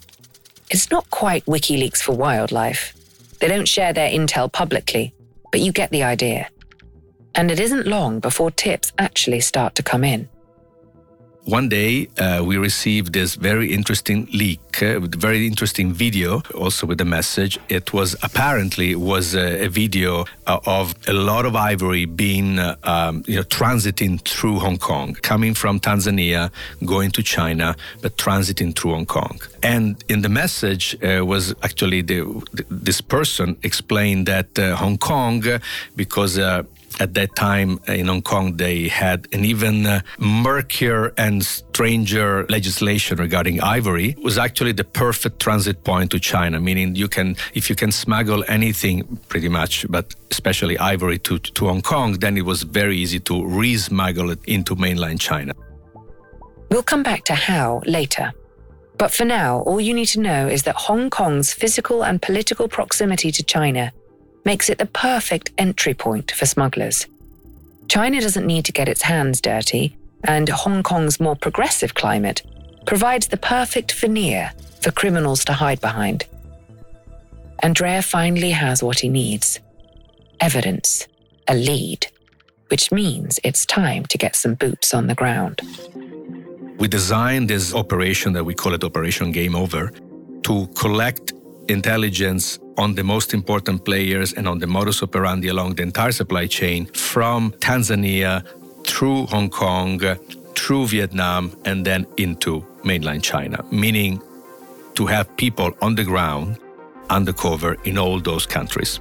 It's 0.72 0.90
not 0.90 1.08
quite 1.12 1.46
WikiLeaks 1.46 2.02
for 2.02 2.14
wildlife. 2.16 2.94
They 3.40 3.48
don't 3.48 3.68
share 3.68 3.94
their 3.94 4.10
intel 4.10 4.52
publicly, 4.52 5.14
but 5.52 5.62
you 5.62 5.72
get 5.72 5.92
the 5.92 6.02
idea. 6.02 6.50
And 7.36 7.52
it 7.52 7.60
isn't 7.60 7.86
long 7.86 8.20
before 8.20 8.50
tips 8.50 8.92
actually 8.98 9.42
start 9.42 9.76
to 9.76 9.84
come 9.84 10.04
in 10.04 10.28
one 11.46 11.70
day 11.70 12.08
uh, 12.18 12.44
we 12.44 12.58
received 12.58 13.14
this 13.14 13.36
very 13.36 13.72
interesting 13.72 14.28
leak, 14.34 14.82
uh, 14.82 15.00
very 15.00 15.46
interesting 15.46 15.94
video, 15.94 16.42
also 16.56 16.88
with 16.88 17.00
a 17.00 17.06
message. 17.06 17.60
It 17.70 17.94
was 17.94 18.16
apparently 18.24 18.96
was 18.96 19.36
a, 19.36 19.66
a 19.66 19.70
video 19.70 20.26
uh, 20.48 20.60
of 20.66 20.96
a 21.08 21.14
lot 21.14 21.46
of 21.46 21.56
ivory 21.56 22.06
being, 22.06 22.58
uh, 22.58 22.76
um, 22.84 23.24
you 23.28 23.36
know, 23.36 23.44
transiting 23.44 24.20
through 24.22 24.60
Hong 24.60 24.78
Kong, 24.78 25.14
coming 25.22 25.54
from 25.54 25.80
Tanzania, 25.80 26.52
going 26.84 27.12
to 27.12 27.22
China, 27.22 27.76
but 28.02 28.18
transiting 28.18 28.76
through 28.76 28.94
Hong 28.94 29.06
Kong. 29.06 29.40
And 29.62 30.04
in 30.10 30.22
the 30.22 30.30
message 30.30 30.98
uh, 31.04 31.24
was 31.26 31.54
actually 31.62 32.02
the, 32.02 32.42
this 32.70 33.02
person 33.02 33.58
explained 33.62 34.26
that 34.26 34.58
uh, 34.58 34.76
Hong 34.76 34.98
Kong, 34.98 35.44
because 35.96 36.40
at 37.00 37.14
that 37.16 37.36
time 37.36 37.80
in 37.88 38.08
Hong 38.08 38.22
Kong, 38.22 38.58
they 38.58 38.88
had 38.88 39.28
an 39.34 39.46
even 39.46 39.86
uh, 39.86 40.02
murkier 40.18 41.14
and 41.18 41.44
stranger 41.44 42.46
legislation 42.48 43.18
regarding 43.18 43.62
ivory. 43.62 44.10
It 44.10 44.24
was 44.24 44.38
actually 44.38 44.72
the 44.72 44.84
perfect 44.84 45.40
transit 45.40 45.84
point 45.84 46.12
to 46.12 46.20
China, 46.20 46.60
meaning 46.60 46.96
you 46.96 47.08
can, 47.08 47.36
if 47.54 47.70
you 47.70 47.76
can 47.76 47.92
smuggle 47.92 48.44
anything 48.48 49.20
pretty 49.28 49.50
much, 49.50 49.86
but 49.90 50.16
especially 50.32 50.78
ivory 50.78 51.20
to, 51.20 51.40
to 51.40 51.68
Hong 51.68 51.82
Kong, 51.82 52.14
then 52.14 52.38
it 52.38 52.46
was 52.46 52.64
very 52.64 52.98
easy 52.98 53.20
to 53.22 53.46
re-smuggle 53.46 54.32
it 54.32 54.40
into 54.46 54.76
mainland 54.76 55.20
China. 55.20 55.54
We'll 56.70 56.84
come 56.84 57.04
back 57.04 57.24
to 57.26 57.36
how 57.36 57.82
later. 57.86 58.34
But 58.98 59.12
for 59.12 59.26
now, 59.26 59.60
all 59.60 59.82
you 59.82 59.94
need 59.94 60.08
to 60.08 60.22
know 60.22 60.48
is 60.48 60.64
that 60.64 60.76
Hong 60.76 61.10
Kong's 61.10 61.54
physical 61.54 62.04
and 62.04 62.22
political 62.22 62.68
proximity 62.68 63.32
to 63.32 63.44
China 63.44 63.92
makes 64.46 64.70
it 64.70 64.78
the 64.78 64.86
perfect 64.86 65.52
entry 65.58 65.94
point 65.94 66.32
for 66.32 66.46
smugglers. 66.46 67.08
China 67.88 68.22
doesn't 68.22 68.48
need 68.48 68.66
to 68.66 68.72
get 68.72 68.88
its 68.88 69.02
hands 69.02 69.42
dirty, 69.42 69.98
and 70.24 70.48
Hong 70.50 70.84
Kong's 70.84 71.20
more 71.20 71.36
progressive 71.36 71.96
climate 71.96 72.42
provides 72.86 73.28
the 73.28 73.38
perfect 73.38 73.92
veneer 73.94 74.52
for 74.82 74.92
criminals 74.92 75.44
to 75.46 75.54
hide 75.54 75.82
behind. 75.82 76.26
Andrea 77.60 78.02
finally 78.02 78.52
has 78.52 78.84
what 78.84 79.00
he 79.00 79.10
needs 79.10 79.60
evidence, 80.42 81.08
a 81.48 81.56
lead, 81.56 82.08
which 82.68 82.92
means 82.92 83.40
it's 83.44 83.66
time 83.66 84.06
to 84.08 84.18
get 84.18 84.36
some 84.36 84.54
boots 84.54 84.94
on 84.94 85.08
the 85.08 85.16
ground. 85.16 85.62
We 86.78 86.88
designed 86.90 87.50
this 87.50 87.74
operation 87.74 88.34
that 88.34 88.44
we 88.44 88.54
call 88.54 88.74
it 88.74 88.84
Operation 88.84 89.32
Game 89.32 89.56
Over 89.56 89.92
to 90.44 90.68
collect 90.76 91.32
intelligence 91.70 92.60
on 92.78 92.96
the 92.96 93.04
most 93.04 93.34
important 93.34 93.86
players 93.86 94.34
and 94.34 94.48
on 94.48 94.60
the 94.60 94.68
modus 94.68 95.02
operandi 95.02 95.48
along 95.48 95.76
the 95.76 95.84
entire 95.84 96.12
supply 96.12 96.48
chain 96.48 96.86
from 96.88 97.52
Tanzania 97.60 98.44
through 98.86 99.26
Hong 99.28 99.50
Kong, 99.50 100.00
through 100.56 100.88
Vietnam, 100.88 101.52
and 101.66 101.86
then 101.86 102.06
into 102.18 102.66
mainland 102.84 103.24
China, 103.24 103.64
meaning 103.72 104.22
to 104.96 105.06
have 105.06 105.36
people 105.38 105.72
on 105.82 105.96
the 105.96 106.04
ground 106.04 106.58
undercover 107.10 107.76
in 107.84 107.98
all 107.98 108.20
those 108.20 108.46
countries. 108.46 109.00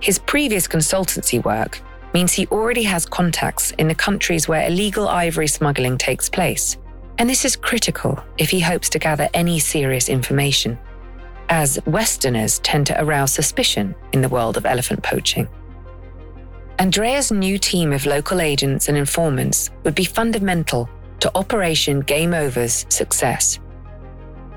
His 0.00 0.18
previous 0.18 0.66
consultancy 0.66 1.42
work 1.44 1.80
means 2.14 2.32
he 2.32 2.46
already 2.48 2.82
has 2.82 3.06
contacts 3.06 3.70
in 3.72 3.88
the 3.88 3.94
countries 3.94 4.48
where 4.48 4.66
illegal 4.66 5.08
ivory 5.08 5.46
smuggling 5.46 5.96
takes 5.96 6.28
place. 6.28 6.76
And 7.18 7.28
this 7.28 7.44
is 7.44 7.56
critical 7.56 8.22
if 8.38 8.50
he 8.50 8.60
hopes 8.60 8.88
to 8.90 8.98
gather 8.98 9.28
any 9.34 9.58
serious 9.58 10.08
information, 10.08 10.78
as 11.52 11.78
Westerners 11.84 12.60
tend 12.60 12.86
to 12.86 12.98
arouse 12.98 13.30
suspicion 13.30 13.94
in 14.14 14.22
the 14.22 14.28
world 14.30 14.56
of 14.56 14.64
elephant 14.64 15.02
poaching. 15.02 15.46
Andrea's 16.78 17.30
new 17.30 17.58
team 17.58 17.92
of 17.92 18.06
local 18.06 18.40
agents 18.40 18.88
and 18.88 18.96
informants 18.96 19.68
would 19.84 19.94
be 19.94 20.06
fundamental 20.06 20.88
to 21.20 21.30
Operation 21.34 22.00
Game 22.00 22.32
Over's 22.32 22.86
success. 22.88 23.60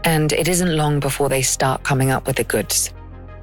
And 0.06 0.32
it 0.32 0.48
isn't 0.48 0.78
long 0.78 1.02
before 1.02 1.28
they 1.28 1.42
start 1.42 1.84
coming 1.84 2.12
up 2.12 2.28
with 2.28 2.38
the 2.38 2.46
goods. 2.46 2.94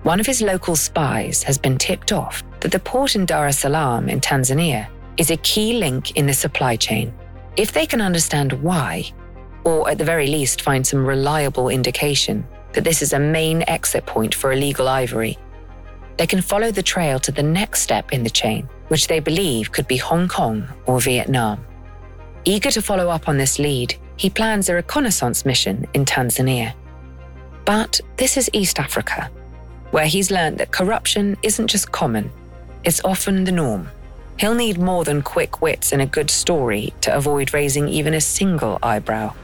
One 0.02 0.18
of 0.18 0.25
his 0.25 0.40
local 0.40 0.75
spies 0.75 1.42
has 1.42 1.59
been 1.59 1.76
tipped 1.76 2.11
off 2.11 2.42
that 2.61 2.73
the 2.73 2.78
port 2.78 3.16
in 3.16 3.26
Dar 3.26 3.49
es 3.49 3.59
Salaam 3.59 4.09
in 4.09 4.23
Tanzania 4.23 4.88
is 5.18 5.30
a 5.30 5.37
key 5.37 5.75
link 5.75 6.12
in 6.16 6.26
the 6.26 6.32
supply 6.32 6.75
chain. 6.75 7.12
If 7.59 7.73
they 7.73 7.85
can 7.85 8.00
understand 8.00 8.54
why, 8.54 9.12
or 9.64 9.90
at 9.90 9.99
the 9.99 10.04
very 10.04 10.28
least 10.28 10.62
find 10.62 10.87
some 10.87 11.04
reliable 11.04 11.68
indication 11.68 12.47
that 12.73 12.85
this 12.85 13.02
is 13.02 13.12
a 13.12 13.19
main 13.19 13.64
exit 13.67 14.07
point 14.07 14.35
for 14.35 14.52
illegal 14.52 14.88
ivory, 14.88 15.38
they 16.17 16.26
can 16.26 16.43
follow 16.43 16.71
the 16.71 16.83
trail 16.83 17.19
to 17.21 17.33
the 17.33 17.43
next 17.43 17.83
step 17.83 18.12
in 18.12 18.23
the 18.23 18.31
chain, 18.31 18.69
which 18.88 19.07
they 19.07 19.21
believe 19.21 19.73
could 19.73 19.88
be 19.88 19.97
Hong 19.97 20.29
Kong 20.29 20.69
or 20.87 21.00
Vietnam. 21.00 21.64
Eager 22.45 22.71
to 22.71 22.83
follow 22.83 23.09
up 23.09 23.29
on 23.29 23.38
this 23.38 23.59
lead, 23.59 23.95
he 24.17 24.29
plans 24.29 24.69
a 24.69 24.75
reconnaissance 24.75 25.45
mission 25.45 25.87
in 25.95 26.05
Tanzania. 26.05 26.75
But 27.64 28.00
this 28.17 28.37
is 28.37 28.50
East 28.52 28.79
Africa, 28.79 29.31
where 29.91 30.07
he's 30.07 30.31
learned 30.31 30.59
that 30.59 30.73
corruption 30.73 31.37
isn't 31.43 31.69
just 31.69 31.93
common, 31.93 32.31
it's 32.85 33.00
often 33.05 33.45
the 33.45 33.52
norm. 33.52 33.88
He'll 34.38 34.55
need 34.55 34.79
more 34.79 35.05
than 35.05 35.23
quick 35.23 35.62
wits 35.62 35.93
and 35.93 36.02
a 36.02 36.07
good 36.07 36.31
story 36.31 36.93
to 37.02 37.14
avoid 37.14 37.55
raising 37.55 37.88
even 37.88 38.14
a 38.14 38.21
single 38.21 38.79
eyebrow 38.83 39.35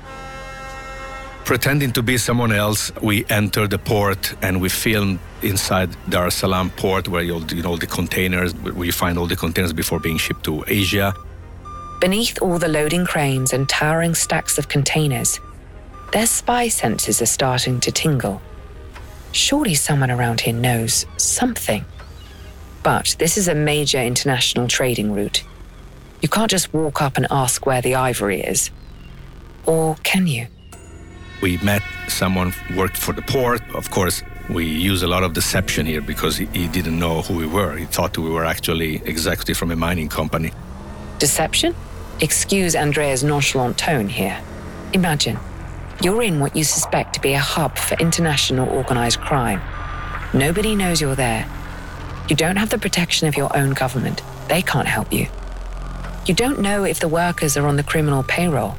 pretending 1.49 1.91
to 1.91 2.03
be 2.03 2.19
someone 2.19 2.53
else, 2.53 2.93
we 3.01 3.25
enter 3.31 3.67
the 3.67 3.79
port 3.79 4.35
and 4.43 4.61
we 4.61 4.69
film 4.69 5.19
inside 5.41 5.89
Dar 6.07 6.27
es 6.27 6.35
Salaam 6.35 6.69
port 6.69 7.09
where 7.09 7.23
you'll 7.23 7.51
you 7.51 7.63
know 7.63 7.75
the 7.75 7.87
containers 7.87 8.55
where 8.57 8.85
you 8.85 8.93
find 8.93 9.19
all 9.19 9.27
the 9.27 9.35
containers 9.35 9.73
before 9.73 9.99
being 9.99 10.19
shipped 10.19 10.45
to 10.45 10.63
Asia. 10.67 11.15
Beneath 12.03 12.43
all 12.43 12.59
the 12.59 12.69
loading 12.69 13.07
cranes 13.07 13.55
and 13.55 13.67
towering 13.67 14.15
stacks 14.15 14.59
of 14.59 14.69
containers, 14.69 15.41
their 16.13 16.27
spy 16.27 16.69
senses 16.69 17.23
are 17.23 17.33
starting 17.39 17.81
to 17.81 17.91
tingle. 17.91 18.43
Surely 19.33 19.73
someone 19.73 20.11
around 20.11 20.43
here 20.43 20.53
knows 20.53 21.07
something. 21.17 21.83
But 22.83 23.17
this 23.19 23.39
is 23.39 23.49
a 23.49 23.55
major 23.55 24.03
international 24.03 24.69
trading 24.69 25.15
route. 25.15 25.43
You 26.21 26.29
can't 26.29 26.51
just 26.51 26.75
walk 26.75 27.01
up 27.01 27.17
and 27.17 27.27
ask 27.31 27.65
where 27.65 27.81
the 27.81 27.95
ivory 27.95 28.43
is. 28.43 28.71
Or 29.65 29.97
can 30.03 30.27
you? 30.27 30.49
We 31.41 31.59
met 31.59 31.83
someone 32.09 32.53
worked 32.77 32.97
for 32.97 33.13
the 33.13 33.23
port. 33.23 33.63
Of 33.75 33.91
course, 33.91 34.23
we 34.49 34.65
use 34.65 35.03
a 35.03 35.07
lot 35.07 35.23
of 35.23 35.35
deception 35.35 35.87
here 35.87 36.01
because 36.01 36.37
he, 36.37 36.47
he 36.47 36.69
didn't 36.69 36.99
know 36.99 37.23
who 37.23 37.37
we 37.37 37.47
were. 37.47 37.77
He 37.77 37.85
thought 37.85 38.17
we 38.19 38.31
were 38.31 38.45
actually 38.45 38.97
executive 39.05 39.57
from 39.57 39.71
a 39.71 39.77
mining 39.77 40.09
company. 40.09 40.53
Deception? 41.19 41.75
Excuse 42.21 42.75
Andrea's 42.75 43.23
nonchalant 43.23 43.79
tone 43.79 44.09
here. 44.09 44.41
Imagine, 44.93 45.39
you're 46.03 46.23
in 46.23 46.41
what 46.41 46.57
you 46.57 46.65
suspect 46.65 47.15
to 47.15 47.21
be 47.21 47.35
a 47.35 47.39
hub 47.39 47.77
for 47.77 47.95
international 47.99 48.69
organized 48.69 49.21
crime. 49.21 49.61
Nobody 50.33 50.75
knows 50.75 51.01
you're 51.01 51.15
there. 51.15 51.47
You 52.29 52.37
don't 52.37 52.57
have 52.57 52.71
the 52.71 52.79
protection 52.79 53.29
of 53.29 53.37
your 53.37 53.57
own 53.57 53.71
government. 53.71 54.23
They 54.49 54.63
can't 54.63 54.89
help 54.89 55.13
you. 55.13 55.27
You 56.27 56.35
don't 56.35 56.61
know 56.61 56.85
if 56.85 57.01
the 57.01 57.09
workers 57.09 57.57
are 57.57 57.67
on 57.67 57.77
the 57.77 57.83
criminal 57.83 58.23
payroll. 58.23 58.77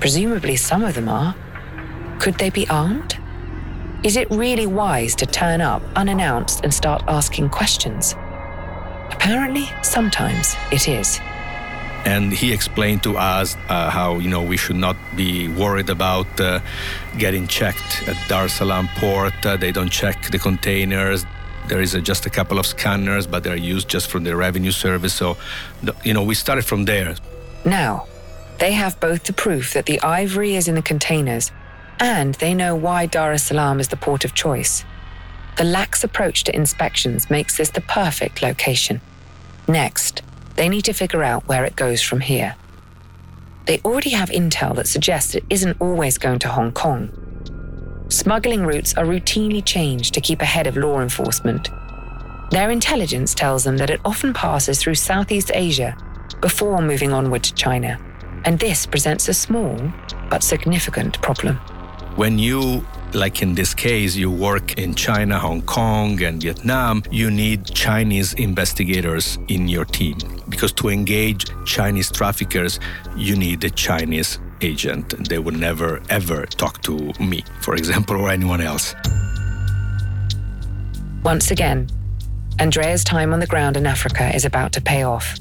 Presumably, 0.00 0.56
some 0.56 0.82
of 0.82 0.94
them 0.94 1.08
are. 1.08 1.34
Could 2.22 2.38
they 2.38 2.50
be 2.50 2.68
armed? 2.68 3.18
Is 4.04 4.16
it 4.16 4.30
really 4.30 4.68
wise 4.68 5.16
to 5.16 5.26
turn 5.26 5.60
up 5.60 5.82
unannounced 5.96 6.60
and 6.62 6.72
start 6.72 7.02
asking 7.08 7.50
questions? 7.50 8.14
Apparently, 9.10 9.68
sometimes 9.82 10.54
it 10.70 10.86
is. 10.86 11.18
And 12.04 12.32
he 12.32 12.52
explained 12.52 13.02
to 13.02 13.16
us 13.16 13.56
uh, 13.68 13.90
how 13.90 14.20
you 14.20 14.30
know 14.30 14.40
we 14.40 14.56
should 14.56 14.76
not 14.76 14.96
be 15.16 15.48
worried 15.48 15.90
about 15.90 16.28
uh, 16.40 16.60
getting 17.18 17.48
checked 17.48 18.06
at 18.06 18.16
Dar 18.28 18.44
es 18.44 18.52
Salaam 18.52 18.88
port. 18.98 19.34
Uh, 19.44 19.56
they 19.56 19.72
don't 19.72 19.90
check 19.90 20.30
the 20.30 20.38
containers. 20.38 21.26
There 21.66 21.80
is 21.80 21.96
a, 21.96 22.00
just 22.00 22.24
a 22.24 22.30
couple 22.30 22.60
of 22.60 22.66
scanners, 22.66 23.26
but 23.26 23.42
they're 23.42 23.56
used 23.74 23.88
just 23.88 24.08
for 24.08 24.20
the 24.20 24.36
revenue 24.36 24.70
service. 24.70 25.12
So, 25.12 25.36
you 26.04 26.14
know, 26.14 26.22
we 26.22 26.36
started 26.36 26.64
from 26.64 26.84
there. 26.84 27.16
Now, 27.64 28.06
they 28.60 28.70
have 28.74 29.00
both 29.00 29.24
the 29.24 29.32
proof 29.32 29.72
that 29.72 29.86
the 29.86 30.00
ivory 30.02 30.54
is 30.54 30.68
in 30.68 30.76
the 30.76 30.82
containers 30.82 31.50
and 32.02 32.34
they 32.34 32.52
know 32.52 32.74
why 32.74 33.06
Dar 33.06 33.32
es 33.32 33.44
Salaam 33.44 33.78
is 33.78 33.86
the 33.86 33.96
port 33.96 34.24
of 34.24 34.34
choice. 34.34 34.84
The 35.56 35.62
lax 35.62 36.02
approach 36.02 36.42
to 36.44 36.56
inspections 36.56 37.30
makes 37.30 37.56
this 37.56 37.70
the 37.70 37.80
perfect 37.80 38.42
location. 38.42 39.00
Next, 39.68 40.20
they 40.56 40.68
need 40.68 40.84
to 40.86 40.92
figure 40.92 41.22
out 41.22 41.46
where 41.46 41.64
it 41.64 41.76
goes 41.76 42.02
from 42.02 42.18
here. 42.18 42.56
They 43.66 43.78
already 43.84 44.10
have 44.10 44.30
intel 44.30 44.74
that 44.74 44.88
suggests 44.88 45.36
it 45.36 45.44
isn't 45.48 45.80
always 45.80 46.18
going 46.18 46.40
to 46.40 46.48
Hong 46.48 46.72
Kong. 46.72 47.08
Smuggling 48.08 48.66
routes 48.66 48.94
are 48.94 49.04
routinely 49.04 49.64
changed 49.64 50.12
to 50.14 50.20
keep 50.20 50.42
ahead 50.42 50.66
of 50.66 50.76
law 50.76 51.00
enforcement. 51.00 51.68
Their 52.50 52.72
intelligence 52.72 53.32
tells 53.32 53.62
them 53.62 53.76
that 53.76 53.90
it 53.90 54.00
often 54.04 54.34
passes 54.34 54.80
through 54.80 54.96
Southeast 54.96 55.52
Asia 55.54 55.96
before 56.40 56.82
moving 56.82 57.12
onward 57.12 57.44
to 57.44 57.54
China, 57.54 57.96
and 58.44 58.58
this 58.58 58.86
presents 58.86 59.28
a 59.28 59.34
small 59.34 59.78
but 60.28 60.42
significant 60.42 61.22
problem. 61.22 61.60
When 62.16 62.38
you 62.38 62.84
like 63.14 63.40
in 63.40 63.54
this 63.54 63.74
case, 63.74 64.16
you 64.16 64.30
work 64.30 64.78
in 64.78 64.94
China, 64.94 65.38
Hong 65.38 65.62
Kong, 65.62 66.22
and 66.22 66.42
Vietnam, 66.42 67.02
you 67.10 67.30
need 67.30 67.64
Chinese 67.66 68.34
investigators 68.34 69.38
in 69.48 69.66
your 69.66 69.86
team. 69.86 70.18
Because 70.48 70.72
to 70.72 70.88
engage 70.88 71.46
Chinese 71.64 72.10
traffickers, 72.10 72.78
you 73.16 73.36
need 73.36 73.64
a 73.64 73.70
Chinese 73.70 74.38
agent. 74.60 75.28
They 75.28 75.38
would 75.38 75.56
never, 75.56 76.02
ever 76.10 76.44
talk 76.46 76.82
to 76.82 77.12
me, 77.18 77.44
for 77.60 77.74
example, 77.74 78.16
or 78.16 78.28
anyone 78.28 78.60
else. 78.60 78.94
Once 81.24 81.50
again, 81.50 81.88
Andrea's 82.58 83.04
time 83.04 83.32
on 83.32 83.40
the 83.40 83.46
ground 83.46 83.76
in 83.76 83.86
Africa 83.86 84.34
is 84.34 84.44
about 84.44 84.72
to 84.72 84.80
pay 84.80 85.02
off. 85.02 85.38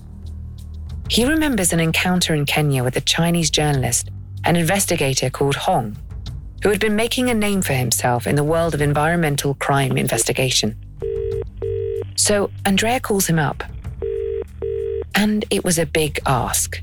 He 1.10 1.26
remembers 1.26 1.74
an 1.74 1.82
encounter 1.82 2.34
in 2.34 2.46
Kenya 2.46 2.84
with 2.84 2.96
a 2.96 3.02
Chinese 3.02 3.50
journalist, 3.50 4.10
an 4.46 4.56
investigator 4.56 5.30
called 5.30 5.56
Hong, 5.56 5.98
who 6.64 6.70
had 6.70 6.80
been 6.80 6.96
making 6.96 7.30
a 7.30 7.34
name 7.34 7.62
for 7.62 7.74
himself 7.74 8.28
in 8.28 8.36
the 8.36 8.44
world 8.44 8.74
of 8.74 8.82
environmental 8.82 9.56
crime 9.56 9.98
investigation. 9.98 10.76
So 12.16 12.52
Andrea 12.66 13.00
calls 13.00 13.28
him 13.28 13.40
up. 13.40 13.64
And 15.16 15.46
it 15.50 15.64
was 15.64 15.80
a 15.80 15.86
big 15.86 16.20
ask. 16.26 16.82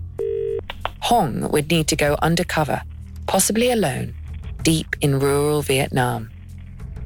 Hong 1.00 1.50
would 1.50 1.70
need 1.70 1.86
to 1.88 1.96
go 1.96 2.16
undercover, 2.22 2.82
possibly 3.26 3.70
alone, 3.70 4.14
deep 4.62 4.96
in 5.00 5.18
rural 5.18 5.62
Vietnam. 5.62 6.30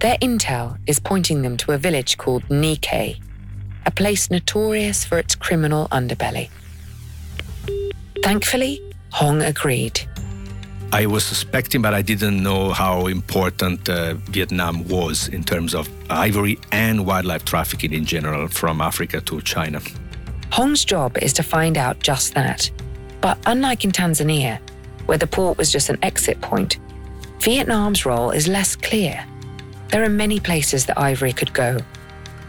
Their 0.01 0.17
intel 0.19 0.79
is 0.87 0.99
pointing 0.99 1.43
them 1.43 1.57
to 1.59 1.73
a 1.73 1.79
village 1.79 2.19
called 2.19 2.43
Kay, 2.81 3.21
a 3.87 3.91
place 3.91 4.31
notorious 4.31 5.05
for 5.05 5.19
its 5.19 5.35
criminal 5.35 5.89
underbelly. 5.93 6.51
Thankfully, 8.25 8.81
Hong 9.11 9.43
agreed. 9.43 10.01
I 10.95 11.07
was 11.07 11.25
suspecting, 11.25 11.81
but 11.81 11.95
I 11.95 12.03
didn't 12.03 12.43
know 12.43 12.71
how 12.71 13.07
important 13.07 13.89
uh, 13.89 14.13
Vietnam 14.29 14.87
was 14.89 15.29
in 15.29 15.43
terms 15.43 15.75
of 15.75 15.89
ivory 16.11 16.59
and 16.71 17.07
wildlife 17.07 17.47
trafficking 17.47 17.95
in 17.95 18.05
general 18.05 18.47
from 18.49 18.83
Africa 18.83 19.23
to 19.23 19.41
China. 19.41 19.81
Hong's 20.51 20.85
job 20.85 21.17
is 21.17 21.33
to 21.33 21.43
find 21.43 21.79
out 21.79 21.99
just 22.01 22.35
that. 22.35 22.71
But 23.23 23.39
unlike 23.47 23.85
in 23.85 23.91
Tanzania, 23.91 24.61
where 25.07 25.17
the 25.17 25.27
port 25.27 25.57
was 25.57 25.73
just 25.73 25.89
an 25.89 25.99
exit 26.03 26.39
point, 26.43 26.79
Vietnam's 27.41 28.05
role 28.05 28.31
is 28.31 28.47
less 28.47 28.77
clear. 28.77 29.25
There 29.89 30.05
are 30.05 30.11
many 30.11 30.41
places 30.41 30.85
that 30.87 30.99
ivory 30.99 31.33
could 31.33 31.55
go. 31.55 31.79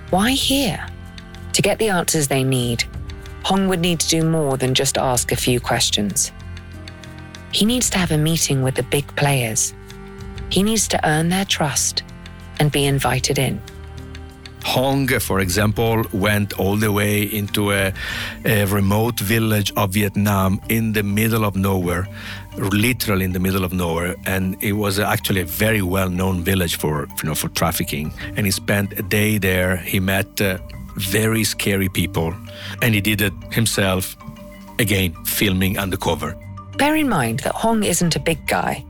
Why 0.10 0.32
here? 0.32 0.86
To 1.54 1.62
get 1.62 1.80
the 1.80 1.88
answers 1.88 2.28
they 2.28 2.44
need, 2.44 2.84
Hong 3.46 3.70
would 3.70 3.80
need 3.80 4.02
to 4.02 4.10
do 4.10 4.30
more 4.30 4.58
than 4.58 4.74
just 4.74 4.98
ask 4.98 5.32
a 5.32 5.38
few 5.38 5.62
questions. 5.62 6.34
He 7.54 7.66
needs 7.66 7.90
to 7.92 7.98
have 8.00 8.12
a 8.12 8.18
meeting 8.18 8.64
with 8.64 8.76
the 8.76 8.84
big 8.84 9.06
players. 9.16 9.74
He 10.50 10.64
needs 10.64 10.88
to 10.90 11.08
earn 11.08 11.30
their 11.30 11.46
trust 11.46 12.04
and 12.60 12.72
be 12.72 12.86
invited 12.86 13.38
in. 13.38 13.62
Hong, 14.64 15.08
for 15.20 15.40
example, 15.40 16.04
went 16.14 16.58
all 16.58 16.78
the 16.78 16.92
way 16.92 17.24
into 17.24 17.72
a, 17.72 17.94
a, 18.46 18.66
remote 18.66 19.20
village 19.20 19.74
of 19.76 19.94
Vietnam 19.94 20.62
in 20.70 20.94
the 20.94 21.04
middle 21.04 21.44
of 21.44 21.56
nowhere, 21.56 22.08
literally 22.58 23.26
in 23.26 23.34
the 23.34 23.40
middle 23.40 23.66
of 23.66 23.74
nowhere, 23.74 24.16
and 24.26 24.56
it 24.64 24.74
was 24.74 25.00
actually 25.00 25.42
a 25.42 25.46
very 25.46 25.82
well-known 25.82 26.44
village 26.44 26.78
for 26.78 27.08
you 27.22 27.30
know 27.30 27.36
for 27.36 27.50
trafficking. 27.50 28.14
And 28.38 28.46
he 28.46 28.52
spent 28.52 28.98
a 28.98 29.04
day 29.04 29.38
there. 29.38 29.78
He 29.78 30.00
met 30.00 30.42
uh, 30.42 30.60
very 30.96 31.44
scary 31.44 31.90
people, 31.90 32.34
and 32.82 32.96
he 32.96 33.02
did 33.02 33.22
it 33.22 33.34
himself. 33.52 34.16
Again, 34.80 35.14
filming 35.26 35.78
undercover. 35.78 36.36
Bear 36.78 36.96
in 36.96 37.08
mind 37.08 37.40
that 37.40 37.56
Hong 37.56 37.84
isn't 37.84 38.16
a 38.16 38.20
big 38.20 38.46
guy. 38.48 38.84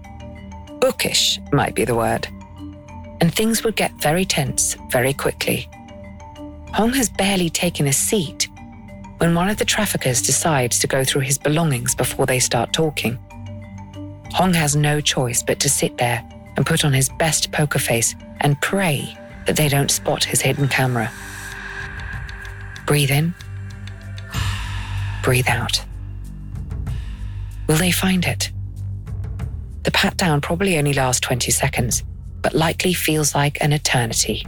Bookish 0.79 1.39
might 1.51 1.75
be 1.75 1.85
the 1.85 1.95
word. 1.95 2.27
And 3.21 3.33
things 3.33 3.63
would 3.63 3.75
get 3.75 3.91
very 4.01 4.25
tense 4.25 4.75
very 4.89 5.13
quickly. 5.13 5.69
Hong 6.73 6.93
has 6.93 7.09
barely 7.09 7.49
taken 7.49 7.87
a 7.87 7.93
seat 7.93 8.47
when 9.17 9.35
one 9.35 9.49
of 9.49 9.57
the 9.57 9.65
traffickers 9.65 10.21
decides 10.21 10.79
to 10.79 10.87
go 10.87 11.03
through 11.03 11.21
his 11.21 11.37
belongings 11.37 11.93
before 11.93 12.25
they 12.25 12.39
start 12.39 12.73
talking. 12.73 13.17
Hong 14.31 14.53
has 14.53 14.75
no 14.75 14.99
choice 14.99 15.43
but 15.43 15.59
to 15.59 15.69
sit 15.69 15.97
there 15.97 16.27
and 16.57 16.65
put 16.65 16.83
on 16.83 16.93
his 16.93 17.09
best 17.19 17.51
poker 17.51 17.79
face 17.79 18.15
and 18.41 18.59
pray 18.61 19.17
that 19.45 19.55
they 19.55 19.69
don't 19.69 19.91
spot 19.91 20.23
his 20.23 20.41
hidden 20.41 20.67
camera. 20.67 21.11
Breathe 22.85 23.11
in, 23.11 23.33
breathe 25.21 25.47
out. 25.47 25.83
Will 27.67 27.77
they 27.77 27.91
find 27.91 28.25
it? 28.25 28.51
The 29.83 29.91
pat 29.91 30.17
down 30.17 30.41
probably 30.41 30.77
only 30.77 30.93
lasts 30.93 31.21
20 31.21 31.51
seconds, 31.51 32.03
but 32.41 32.53
likely 32.53 32.93
feels 32.93 33.35
like 33.35 33.57
an 33.61 33.73
eternity. 33.73 34.45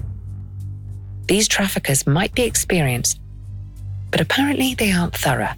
These 1.27 1.47
traffickers 1.47 2.05
might 2.05 2.33
be 2.33 2.43
experienced, 2.43 3.19
but 4.11 4.21
apparently 4.21 4.75
they 4.75 4.91
aren't 4.91 5.15
thorough. 5.15 5.53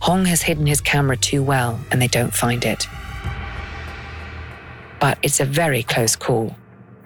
Hong 0.00 0.24
has 0.24 0.42
hidden 0.42 0.66
his 0.66 0.80
camera 0.80 1.16
too 1.16 1.42
well 1.42 1.78
and 1.90 2.02
they 2.02 2.08
don't 2.08 2.34
find 2.34 2.64
it. 2.64 2.88
But 5.00 5.18
it's 5.22 5.40
a 5.40 5.44
very 5.44 5.82
close 5.82 6.16
call. 6.16 6.56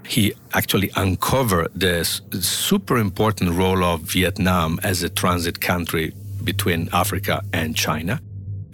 He 0.07 0.33
actually 0.55 0.91
uncovered 0.97 1.69
the 1.75 2.05
super 2.05 2.97
important 2.97 3.51
role 3.53 3.85
of 3.85 4.01
Vietnam 4.03 4.79
as 4.83 5.03
a 5.03 5.09
transit 5.09 5.61
country 5.61 6.15
between 6.45 6.89
Africa 6.93 7.43
and 7.53 7.77
China 7.77 8.21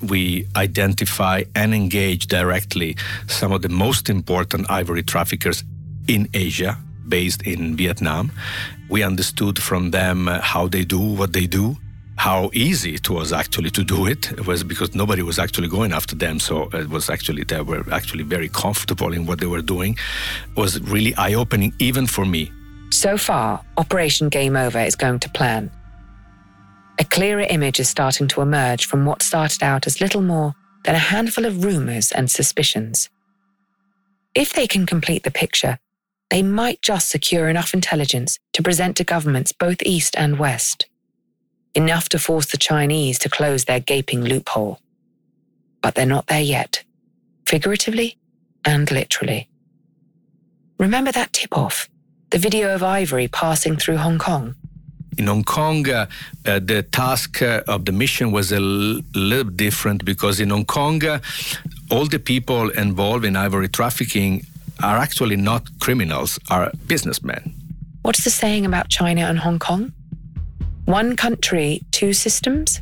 we 0.02 0.47
identify 0.56 1.44
and 1.54 1.75
engage 1.75 2.26
directly 2.26 2.97
some 3.26 3.52
of 3.52 3.62
the 3.62 3.68
most 3.68 4.09
important 4.09 4.71
ivory 4.71 5.02
traffickers 5.02 5.64
in 6.09 6.28
Asia, 6.35 6.76
based 7.09 7.42
in 7.42 7.76
Vietnam. 7.76 8.32
We 8.88 9.02
understood 9.02 9.59
from 9.59 9.90
them 9.90 10.26
how 10.26 10.68
they 10.68 10.85
do 10.85 11.00
what 11.00 11.32
they 11.32 11.47
do, 11.47 11.76
how 12.16 12.50
easy 12.52 12.94
it 12.94 13.09
was 13.09 13.32
actually 13.32 13.71
to 13.71 13.85
do 13.85 14.06
it. 14.06 14.30
It 14.32 14.47
was 14.47 14.62
because 14.64 14.94
nobody 14.94 15.23
was 15.23 15.38
actually 15.38 15.68
going 15.68 15.92
after 15.92 16.14
them, 16.14 16.38
so 16.38 16.69
it 16.73 16.88
was 16.88 17.08
actually 17.08 17.45
they 17.45 17.60
were 17.62 17.84
actually 17.93 18.25
very 18.25 18.49
comfortable 18.49 19.12
in 19.12 19.26
what 19.26 19.41
they 19.41 19.47
were 19.47 19.62
doing. 19.62 19.97
It 20.50 20.56
was 20.56 20.80
really 20.80 21.15
eye-opening 21.17 21.73
even 21.78 22.06
for 22.06 22.25
me. 22.25 22.50
So 22.91 23.17
far, 23.17 23.65
Operation 23.78 24.28
Game 24.28 24.56
Over 24.56 24.80
is 24.80 24.97
going 24.97 25.21
to 25.21 25.30
plan 25.30 25.71
a 27.02 27.04
clearer 27.04 27.45
image 27.50 27.80
is 27.80 27.88
starting 27.88 28.28
to 28.28 28.41
emerge 28.41 28.86
from 28.86 29.04
what 29.04 29.23
started 29.23 29.60
out 29.60 29.88
as 29.88 30.00
little 30.00 30.23
more 30.23 30.54
than 30.84 30.95
a 30.95 31.08
handful 31.10 31.45
of 31.45 31.65
rumours 31.65 32.12
and 32.12 32.30
suspicions. 32.30 33.10
If 34.36 34.52
they 34.52 34.69
can 34.69 34.86
complete 34.86 35.25
the 35.25 35.32
picture, 35.32 35.80
they 36.30 36.45
might 36.45 36.80
just 36.80 37.08
secure 37.08 37.49
enough 37.49 37.75
intelligence 37.75 38.38
to 38.52 38.62
present 38.62 38.97
to 38.99 39.04
governments 39.04 39.50
both 39.50 39.82
East 39.82 40.15
and 40.17 40.38
West. 40.38 40.86
Enough 41.75 42.08
to 42.10 42.21
force 42.21 42.47
the 42.47 42.56
Chinese 42.56 43.19
to 43.19 43.28
close 43.28 43.65
their 43.65 43.80
gaping 43.80 44.23
loophole. 44.23 44.78
But 45.80 45.97
they're 45.97 46.06
not 46.06 46.28
there 46.28 46.41
yet, 46.41 46.84
figuratively 47.45 48.17
and 48.65 48.88
literally. 48.93 49.49
Remember 50.78 51.10
that 51.10 51.32
tip 51.32 51.58
off, 51.58 51.91
the 52.30 52.38
video 52.38 52.73
of 52.73 52.84
Ivory 52.84 53.26
passing 53.26 53.76
through 53.76 53.97
Hong 53.97 54.21
Kong? 54.21 54.54
In 55.18 55.26
Hong 55.26 55.44
Kong, 55.44 55.88
uh, 55.88 56.06
uh, 56.46 56.58
the 56.58 56.82
task 56.82 57.42
uh, 57.42 57.62
of 57.68 57.84
the 57.84 57.92
mission 57.92 58.32
was 58.32 58.50
a 58.50 58.60
little 58.60 59.52
different 59.52 60.04
because 60.04 60.40
in 60.40 60.50
Hong 60.50 60.64
Kong, 60.64 61.04
uh, 61.04 61.18
all 61.90 62.06
the 62.06 62.18
people 62.18 62.70
involved 62.70 63.25
in 63.25 63.36
ivory 63.36 63.68
trafficking 63.68 64.46
are 64.82 64.96
actually 64.96 65.36
not 65.36 65.68
criminals, 65.80 66.38
are 66.50 66.72
businessmen. 66.86 67.54
What's 68.02 68.25
the 68.25 68.30
saying 68.30 68.64
about 68.64 68.88
China 68.88 69.22
and 69.22 69.38
Hong 69.38 69.58
Kong? 69.58 69.92
One 70.86 71.14
country, 71.14 71.82
two 71.90 72.14
systems? 72.14 72.80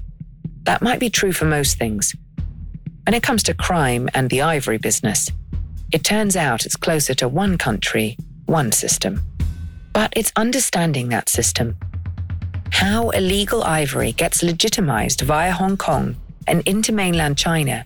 That 0.63 0.83
might 0.83 1.01
be 1.01 1.11
true 1.11 1.33
for 1.33 1.47
most 1.47 1.79
things. 1.79 2.15
When 3.07 3.15
it 3.15 3.23
comes 3.23 3.43
to 3.45 3.55
crime 3.55 4.09
and 4.15 4.31
the 4.31 4.43
ivory 4.43 4.79
business, 4.79 5.31
it 5.93 6.05
turns 6.05 6.37
out 6.37 6.65
it's 6.65 6.77
closer 6.77 7.15
to 7.15 7.29
one 7.29 7.59
country, 7.59 8.17
one 8.47 8.71
system. 8.71 9.21
But 9.93 10.13
it's 10.15 10.33
understanding 10.37 11.09
that 11.09 11.29
system 11.29 11.77
how 12.71 13.11
illegal 13.11 13.63
ivory 13.63 14.13
gets 14.13 14.43
legitimized 14.43 15.21
via 15.23 15.53
Hong 15.53 15.77
Kong 15.77 16.17
and 16.47 16.67
into 16.67 16.93
mainland 16.93 17.37
China 17.37 17.85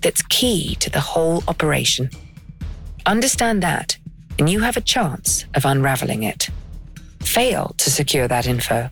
that's 0.00 0.22
key 0.22 0.74
to 0.76 0.90
the 0.90 1.00
whole 1.00 1.42
operation. 1.46 2.10
Understand 3.06 3.62
that, 3.62 3.98
and 4.38 4.48
you 4.48 4.60
have 4.60 4.76
a 4.76 4.82
chance 4.82 5.44
of 5.54 5.64
unraveling 5.64 6.22
it. 6.22 6.48
Fail 7.20 7.74
to 7.78 7.90
secure 7.90 8.28
that 8.28 8.46
info, 8.46 8.90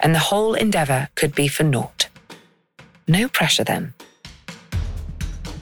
and 0.00 0.14
the 0.14 0.18
whole 0.18 0.54
endeavor 0.54 1.08
could 1.14 1.34
be 1.34 1.48
for 1.48 1.62
naught. 1.62 2.08
No 3.06 3.28
pressure 3.28 3.64
then. 3.64 3.94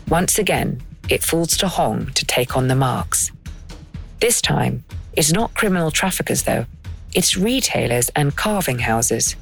Once 0.09 0.39
again, 0.39 0.81
it 1.09 1.23
falls 1.23 1.57
to 1.59 1.69
Hong 1.69 2.07
to 2.13 2.25
take 2.25 2.57
on 2.57 2.69
the 2.69 2.75
marks. 2.75 3.31
This 4.21 4.41
time, 4.41 4.85
it's 5.13 5.33
not 5.33 5.55
criminal 5.55 5.91
traffickers, 5.91 6.45
though, 6.45 6.67
it's 7.15 7.37
retailers 7.37 8.11
and 8.11 8.35
carving 8.37 8.79
houses, 8.79 9.37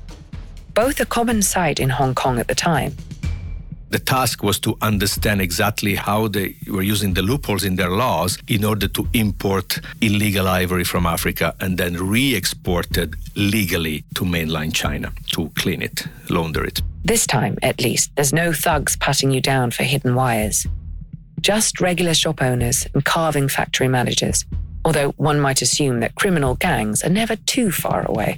both 0.75 1.01
a 1.01 1.07
common 1.07 1.43
sight 1.43 1.81
in 1.81 1.91
Hong 1.91 2.15
Kong 2.15 2.39
at 2.39 2.49
the 2.49 2.55
time. 2.55 2.95
The 3.91 3.99
task 4.01 4.43
was 4.43 4.59
to 4.61 4.77
understand 4.83 5.41
exactly 5.41 5.95
how 5.95 6.27
they 6.29 6.57
were 6.69 6.83
using 6.83 7.15
the 7.15 7.23
loopholes 7.23 7.65
in 7.65 7.77
their 7.77 7.91
laws 7.91 8.37
in 8.49 8.65
order 8.65 8.89
to 8.89 9.09
import 9.13 9.79
illegal 10.01 10.49
ivory 10.49 10.85
from 10.85 11.07
Africa 11.07 11.55
and 11.61 11.79
then 11.79 11.95
re 11.95 12.35
export 12.35 12.97
it 12.99 13.11
legally 13.37 14.05
to 14.17 14.25
mainland 14.25 14.75
China 14.75 15.13
to 15.31 15.51
clean 15.55 15.83
it, 15.83 16.09
launder 16.29 16.65
it. 16.65 16.83
This 17.05 17.27
time, 17.27 17.57
at 17.63 17.81
least, 17.81 18.11
there's 18.17 18.33
no 18.33 18.53
thugs 18.53 18.97
patting 18.97 19.31
you 19.31 19.41
down 19.41 19.71
for 19.71 19.85
hidden 19.85 20.17
wires. 20.17 20.67
Just 21.41 21.81
regular 21.81 22.15
shop 22.15 22.43
owners 22.43 22.89
and 22.93 23.05
carving 23.05 23.49
factory 23.49 23.87
managers 23.87 24.45
although 24.87 25.11
one 25.17 25.41
might 25.41 25.61
assume 25.61 25.99
that 26.01 26.15
criminal 26.15 26.55
gangs 26.55 27.03
are 27.03 27.11
never 27.11 27.35
too 27.35 27.73
far 27.73 28.07
away. 28.07 28.37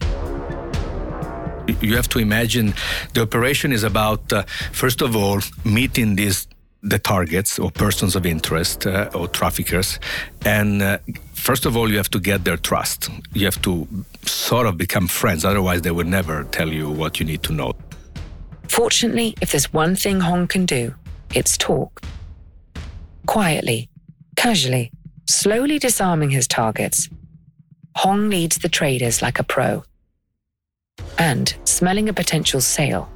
You 1.83 1.95
have 1.95 2.09
to 2.09 2.19
imagine 2.19 2.73
the 3.13 3.21
operation 3.21 3.71
is 3.71 3.85
about, 3.85 4.33
uh, 4.33 4.45
first 4.73 5.03
of 5.03 5.15
all, 5.15 5.41
meeting 5.65 6.17
these 6.17 6.49
the 6.81 6.99
targets 6.99 7.59
or 7.59 7.73
persons 7.73 8.15
of 8.15 8.25
interest 8.25 8.87
uh, 8.87 9.11
or 9.13 9.27
traffickers. 9.27 9.99
And 10.47 10.81
uh, 10.81 10.99
first 11.35 11.67
of 11.67 11.77
all 11.77 11.91
you 11.91 11.97
have 11.97 12.09
to 12.11 12.21
get 12.21 12.45
their 12.45 12.57
trust. 12.57 13.11
You 13.35 13.47
have 13.47 13.61
to 13.63 13.87
sort 14.23 14.67
of 14.67 14.79
become 14.79 15.09
friends. 15.09 15.45
Otherwise 15.45 15.83
they 15.83 15.91
will 15.91 16.07
never 16.07 16.45
tell 16.45 16.69
you 16.69 16.89
what 16.89 17.19
you 17.19 17.27
need 17.27 17.43
to 17.43 17.53
know. 17.53 17.73
Fortunately 18.69 19.35
if 19.43 19.51
there's 19.51 19.73
one 19.73 19.97
thing 19.97 20.21
hong 20.21 20.47
can 20.47 20.67
do 20.67 20.95
it's 21.35 21.57
talk. 21.59 22.01
Quietly 23.27 23.89
casually 24.37 24.93
Slowly 25.29 25.79
disarming 25.79 26.31
his 26.31 26.49
targets, 26.49 27.11
Hong 27.97 28.31
leads 28.31 28.57
the 28.57 28.69
traders 28.71 29.21
like 29.21 29.39
a 29.39 29.45
pro. 29.45 29.85
And, 31.19 31.55
smelling 31.65 32.09
a 32.09 32.15
potential 32.15 32.63
sale, 32.63 33.11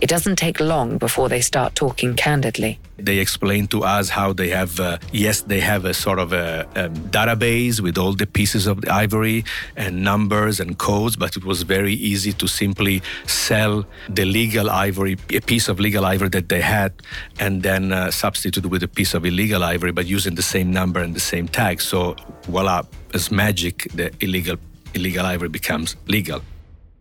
It 0.00 0.08
doesn't 0.08 0.36
take 0.36 0.60
long 0.60 0.98
before 0.98 1.28
they 1.28 1.40
start 1.40 1.74
talking 1.74 2.14
candidly. 2.14 2.78
They 2.98 3.18
explain 3.18 3.66
to 3.68 3.82
us 3.82 4.08
how 4.08 4.32
they 4.32 4.48
have, 4.50 4.78
uh, 4.78 4.98
yes, 5.12 5.40
they 5.42 5.60
have 5.60 5.84
a 5.84 5.92
sort 5.92 6.18
of 6.20 6.32
a, 6.32 6.66
a, 6.76 6.88
database 6.88 7.80
with 7.80 7.98
all 7.98 8.12
the 8.12 8.26
pieces 8.26 8.66
of 8.66 8.82
the 8.82 8.92
ivory 8.92 9.44
and 9.76 10.04
numbers 10.04 10.60
and 10.60 10.78
codes, 10.78 11.16
but 11.16 11.36
it 11.36 11.44
was 11.44 11.62
very 11.62 11.94
easy 11.94 12.32
to 12.32 12.46
simply 12.46 13.02
sell 13.26 13.84
the 14.08 14.24
legal 14.24 14.70
ivory, 14.70 15.16
a 15.32 15.40
piece 15.40 15.68
of 15.68 15.80
legal 15.80 16.04
ivory 16.04 16.28
that 16.28 16.48
they 16.48 16.60
had, 16.60 16.92
and 17.40 17.62
then 17.62 17.92
uh, 17.92 18.10
substitute 18.10 18.66
with 18.66 18.82
a 18.82 18.88
piece 18.88 19.14
of 19.14 19.24
illegal 19.24 19.64
ivory, 19.64 19.92
but 19.92 20.06
using 20.06 20.34
the 20.36 20.42
same 20.42 20.72
number 20.72 21.00
and 21.00 21.14
the 21.14 21.20
same 21.20 21.48
tag. 21.48 21.80
So, 21.80 22.14
voila, 22.44 22.82
as 23.14 23.30
magic, 23.30 23.88
the 23.94 24.12
illegal 24.20 24.56
illegal 24.94 25.26
ivory 25.26 25.48
becomes 25.48 25.96
legal. 26.06 26.40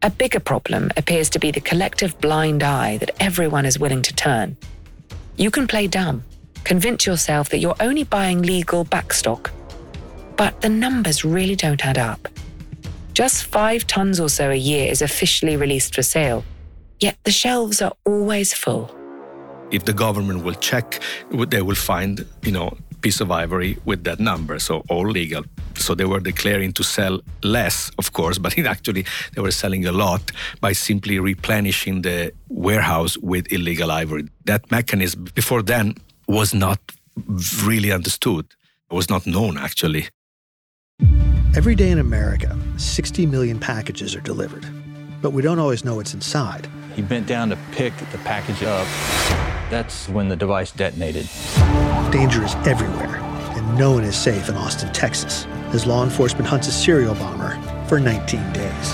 A 0.03 0.11
bigger 0.11 0.39
problem 0.39 0.91
appears 0.95 1.27
to 1.31 1.39
be 1.39 1.49
the 1.49 1.59
collective 1.59 2.19
blind 2.21 2.61
eye 2.61 2.97
that 2.97 3.15
everyone 3.19 3.65
is 3.65 3.79
willing 3.79 4.03
to 4.03 4.13
turn. 4.13 4.55
You 5.37 5.49
can 5.49 5.67
play 5.67 5.87
dumb, 5.87 6.23
convince 6.63 7.07
yourself 7.07 7.49
that 7.49 7.57
you're 7.57 7.75
only 7.79 8.03
buying 8.03 8.43
legal 8.43 8.85
backstock. 8.85 9.49
But 10.35 10.61
the 10.61 10.69
numbers 10.69 11.25
really 11.25 11.55
don't 11.55 11.83
add 11.83 11.97
up. 11.97 12.27
Just 13.13 13.45
five 13.45 13.87
tons 13.87 14.19
or 14.19 14.29
so 14.29 14.51
a 14.51 14.55
year 14.55 14.91
is 14.91 15.01
officially 15.01 15.57
released 15.57 15.95
for 15.95 16.03
sale, 16.03 16.45
yet 16.99 17.17
the 17.23 17.31
shelves 17.31 17.81
are 17.81 17.93
always 18.05 18.53
full. 18.53 18.95
If 19.71 19.85
the 19.85 19.93
government 19.93 20.43
will 20.43 20.53
check, 20.53 21.01
they 21.31 21.63
will 21.63 21.75
find, 21.75 22.23
you 22.43 22.51
know, 22.51 22.77
piece 23.07 23.21
of 23.21 23.31
ivory 23.31 23.77
with 23.85 24.03
that 24.03 24.19
number, 24.19 24.59
so 24.59 24.83
all 24.89 25.07
legal. 25.09 25.43
So 25.75 25.95
they 25.95 26.07
were 26.13 26.19
declaring 26.19 26.73
to 26.73 26.83
sell 26.83 27.21
less, 27.41 27.89
of 27.97 28.11
course, 28.11 28.37
but 28.43 28.57
in 28.57 28.65
actually 28.67 29.05
they 29.33 29.41
were 29.41 29.55
selling 29.63 29.85
a 29.85 29.91
lot 29.91 30.23
by 30.59 30.73
simply 30.73 31.17
replenishing 31.19 32.01
the 32.01 32.31
warehouse 32.49 33.17
with 33.31 33.43
illegal 33.51 33.91
ivory. 33.91 34.23
That 34.45 34.69
mechanism 34.71 35.19
before 35.35 35.63
then 35.63 35.95
was 36.27 36.53
not 36.53 36.79
really 37.63 37.91
understood, 37.93 38.45
it 38.91 38.95
was 38.95 39.09
not 39.09 39.25
known 39.25 39.57
actually. 39.57 40.03
Every 41.55 41.75
day 41.75 41.91
in 41.91 41.99
America, 41.99 42.51
60 42.77 43.25
million 43.25 43.57
packages 43.59 44.15
are 44.17 44.25
delivered, 44.31 44.65
but 45.21 45.31
we 45.31 45.41
don't 45.41 45.59
always 45.59 45.83
know 45.85 45.95
what's 45.95 46.13
inside. 46.13 46.67
He 46.97 47.03
bent 47.03 47.27
down 47.27 47.49
to 47.51 47.57
pick 47.73 47.95
the 48.11 48.17
package 48.17 48.63
up. 48.63 48.87
That's 49.69 50.09
when 50.09 50.29
the 50.29 50.35
device 50.35 50.71
detonated. 50.71 51.29
Danger 52.11 52.43
is 52.43 52.55
everywhere, 52.65 53.17
and 53.55 53.77
no 53.77 53.91
one 53.91 54.03
is 54.03 54.15
safe 54.15 54.49
in 54.49 54.55
Austin, 54.55 54.91
Texas, 54.93 55.45
as 55.73 55.85
law 55.85 56.03
enforcement 56.03 56.47
hunts 56.47 56.67
a 56.67 56.71
serial 56.71 57.13
bomber 57.13 57.51
for 57.87 57.99
19 57.99 58.51
days. 58.51 58.93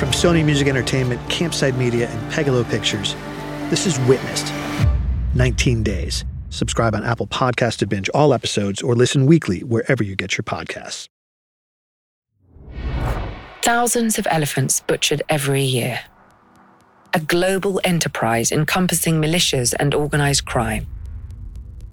From 0.00 0.12
Sony 0.12 0.42
Music 0.42 0.66
Entertainment, 0.66 1.20
Campside 1.28 1.76
Media, 1.76 2.08
and 2.08 2.32
Pegalo 2.32 2.66
Pictures, 2.70 3.14
this 3.68 3.86
is 3.86 3.98
Witnessed 4.08 4.50
19 5.34 5.82
Days. 5.82 6.24
Subscribe 6.48 6.94
on 6.94 7.04
Apple 7.04 7.26
Podcast 7.26 7.76
to 7.80 7.86
binge 7.86 8.08
all 8.14 8.32
episodes 8.32 8.80
or 8.80 8.94
listen 8.94 9.26
weekly 9.26 9.60
wherever 9.60 10.02
you 10.02 10.16
get 10.16 10.38
your 10.38 10.44
podcasts. 10.44 11.10
Thousands 13.60 14.18
of 14.18 14.26
elephants 14.30 14.80
butchered 14.80 15.22
every 15.28 15.62
year. 15.62 16.00
A 17.16 17.20
global 17.20 17.80
enterprise 17.84 18.50
encompassing 18.50 19.20
militias 19.20 19.72
and 19.78 19.94
organized 19.94 20.46
crime. 20.46 20.88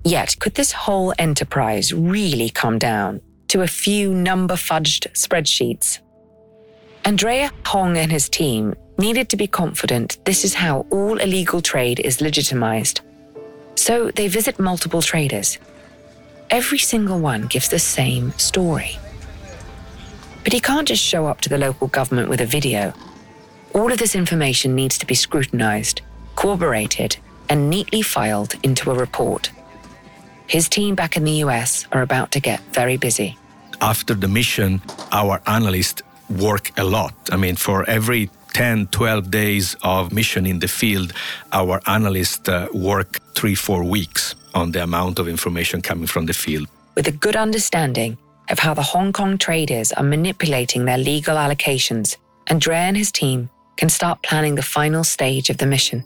Yet, 0.03 0.39
could 0.39 0.55
this 0.55 0.71
whole 0.71 1.13
enterprise 1.19 1.93
really 1.93 2.49
come 2.49 2.79
down 2.79 3.21
to 3.49 3.61
a 3.61 3.67
few 3.67 4.15
number 4.15 4.55
fudged 4.55 5.11
spreadsheets? 5.11 5.99
Andrea 7.05 7.51
Hong 7.67 7.97
and 7.97 8.11
his 8.11 8.29
team 8.29 8.73
needed 8.97 9.29
to 9.29 9.37
be 9.37 9.45
confident 9.45 10.17
this 10.25 10.43
is 10.43 10.55
how 10.55 10.87
all 10.89 11.19
illegal 11.19 11.61
trade 11.61 11.99
is 11.99 12.19
legitimized. 12.19 13.01
So 13.75 14.09
they 14.09 14.27
visit 14.27 14.59
multiple 14.59 15.03
traders. 15.03 15.59
Every 16.49 16.79
single 16.79 17.19
one 17.19 17.45
gives 17.45 17.69
the 17.69 17.77
same 17.77 18.31
story. 18.39 18.97
But 20.43 20.53
he 20.53 20.59
can't 20.59 20.87
just 20.87 21.03
show 21.03 21.27
up 21.27 21.41
to 21.41 21.49
the 21.49 21.59
local 21.59 21.89
government 21.89 22.27
with 22.27 22.41
a 22.41 22.47
video. 22.47 22.91
All 23.73 23.91
of 23.91 23.99
this 23.99 24.15
information 24.15 24.75
needs 24.75 24.97
to 24.97 25.05
be 25.05 25.15
scrutinized, 25.15 26.01
corroborated, 26.35 27.17
and 27.49 27.69
neatly 27.69 28.01
filed 28.01 28.55
into 28.63 28.91
a 28.91 28.93
report. 28.93 29.49
His 30.47 30.67
team 30.67 30.95
back 30.95 31.15
in 31.15 31.23
the 31.23 31.43
US 31.45 31.87
are 31.93 32.01
about 32.01 32.31
to 32.31 32.41
get 32.41 32.59
very 32.73 32.97
busy. 32.97 33.37
After 33.79 34.13
the 34.13 34.27
mission, 34.27 34.81
our 35.13 35.41
analysts 35.47 36.01
work 36.29 36.71
a 36.77 36.83
lot. 36.83 37.13
I 37.31 37.37
mean, 37.37 37.55
for 37.55 37.89
every 37.89 38.29
10, 38.53 38.87
12 38.87 39.31
days 39.31 39.77
of 39.83 40.11
mission 40.11 40.45
in 40.45 40.59
the 40.59 40.67
field, 40.67 41.13
our 41.53 41.81
analysts 41.87 42.49
uh, 42.49 42.67
work 42.73 43.19
three, 43.35 43.55
four 43.55 43.85
weeks 43.85 44.35
on 44.53 44.73
the 44.73 44.83
amount 44.83 45.17
of 45.17 45.29
information 45.29 45.81
coming 45.81 46.07
from 46.07 46.25
the 46.25 46.33
field. 46.33 46.67
With 46.95 47.07
a 47.07 47.11
good 47.13 47.37
understanding 47.37 48.17
of 48.49 48.59
how 48.59 48.73
the 48.73 48.83
Hong 48.83 49.13
Kong 49.13 49.37
traders 49.37 49.93
are 49.93 50.03
manipulating 50.03 50.83
their 50.83 50.97
legal 50.97 51.37
allocations, 51.37 52.17
Andrea 52.47 52.79
and 52.79 52.97
his 52.97 53.11
team 53.11 53.49
can 53.77 53.89
start 53.89 54.21
planning 54.23 54.55
the 54.55 54.61
final 54.61 55.03
stage 55.03 55.49
of 55.49 55.57
the 55.57 55.65
mission. 55.65 56.03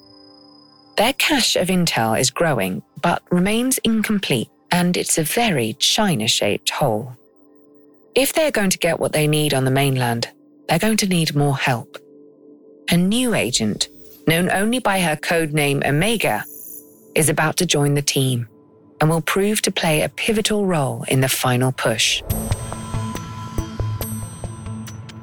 Their 0.97 1.13
cache 1.13 1.55
of 1.55 1.67
intel 1.67 2.19
is 2.19 2.31
growing, 2.31 2.81
but 3.01 3.21
remains 3.29 3.77
incomplete, 3.79 4.49
and 4.71 4.95
it's 4.95 5.17
a 5.17 5.23
very 5.23 5.73
China 5.73 6.27
shaped 6.27 6.69
hole. 6.69 7.17
If 8.15 8.31
they're 8.31 8.51
going 8.51 8.69
to 8.69 8.77
get 8.77 8.99
what 8.99 9.11
they 9.11 9.27
need 9.27 9.53
on 9.53 9.65
the 9.65 9.71
mainland, 9.71 10.29
they're 10.69 10.79
going 10.79 10.97
to 10.97 11.07
need 11.07 11.35
more 11.35 11.57
help. 11.57 11.97
A 12.89 12.97
new 12.97 13.33
agent, 13.33 13.89
known 14.27 14.49
only 14.51 14.79
by 14.79 14.99
her 15.01 15.15
code 15.15 15.51
name 15.51 15.83
Omega, 15.85 16.45
is 17.13 17.29
about 17.29 17.57
to 17.57 17.65
join 17.65 17.93
the 17.93 18.01
team 18.01 18.47
and 19.01 19.09
will 19.09 19.21
prove 19.21 19.61
to 19.63 19.71
play 19.71 20.01
a 20.01 20.09
pivotal 20.09 20.65
role 20.65 21.03
in 21.09 21.19
the 21.21 21.29
final 21.29 21.71
push. 21.71 22.23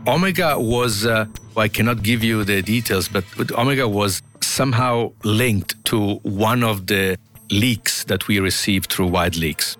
Omega 0.06 0.58
was, 0.58 1.06
uh, 1.06 1.26
well, 1.54 1.64
I 1.64 1.68
cannot 1.68 2.02
give 2.02 2.24
you 2.24 2.42
the 2.42 2.60
details, 2.60 3.08
but, 3.08 3.24
Omega 3.52 3.88
was 3.88 4.20
somehow 4.40 5.12
linked 5.22 5.84
to 5.86 6.14
one 6.24 6.64
of 6.64 6.88
the 6.88 7.16
leaks 7.50 8.02
that 8.04 8.26
we 8.26 8.40
received 8.40 8.92
through 8.92 9.10
WildLeaks. 9.10 9.76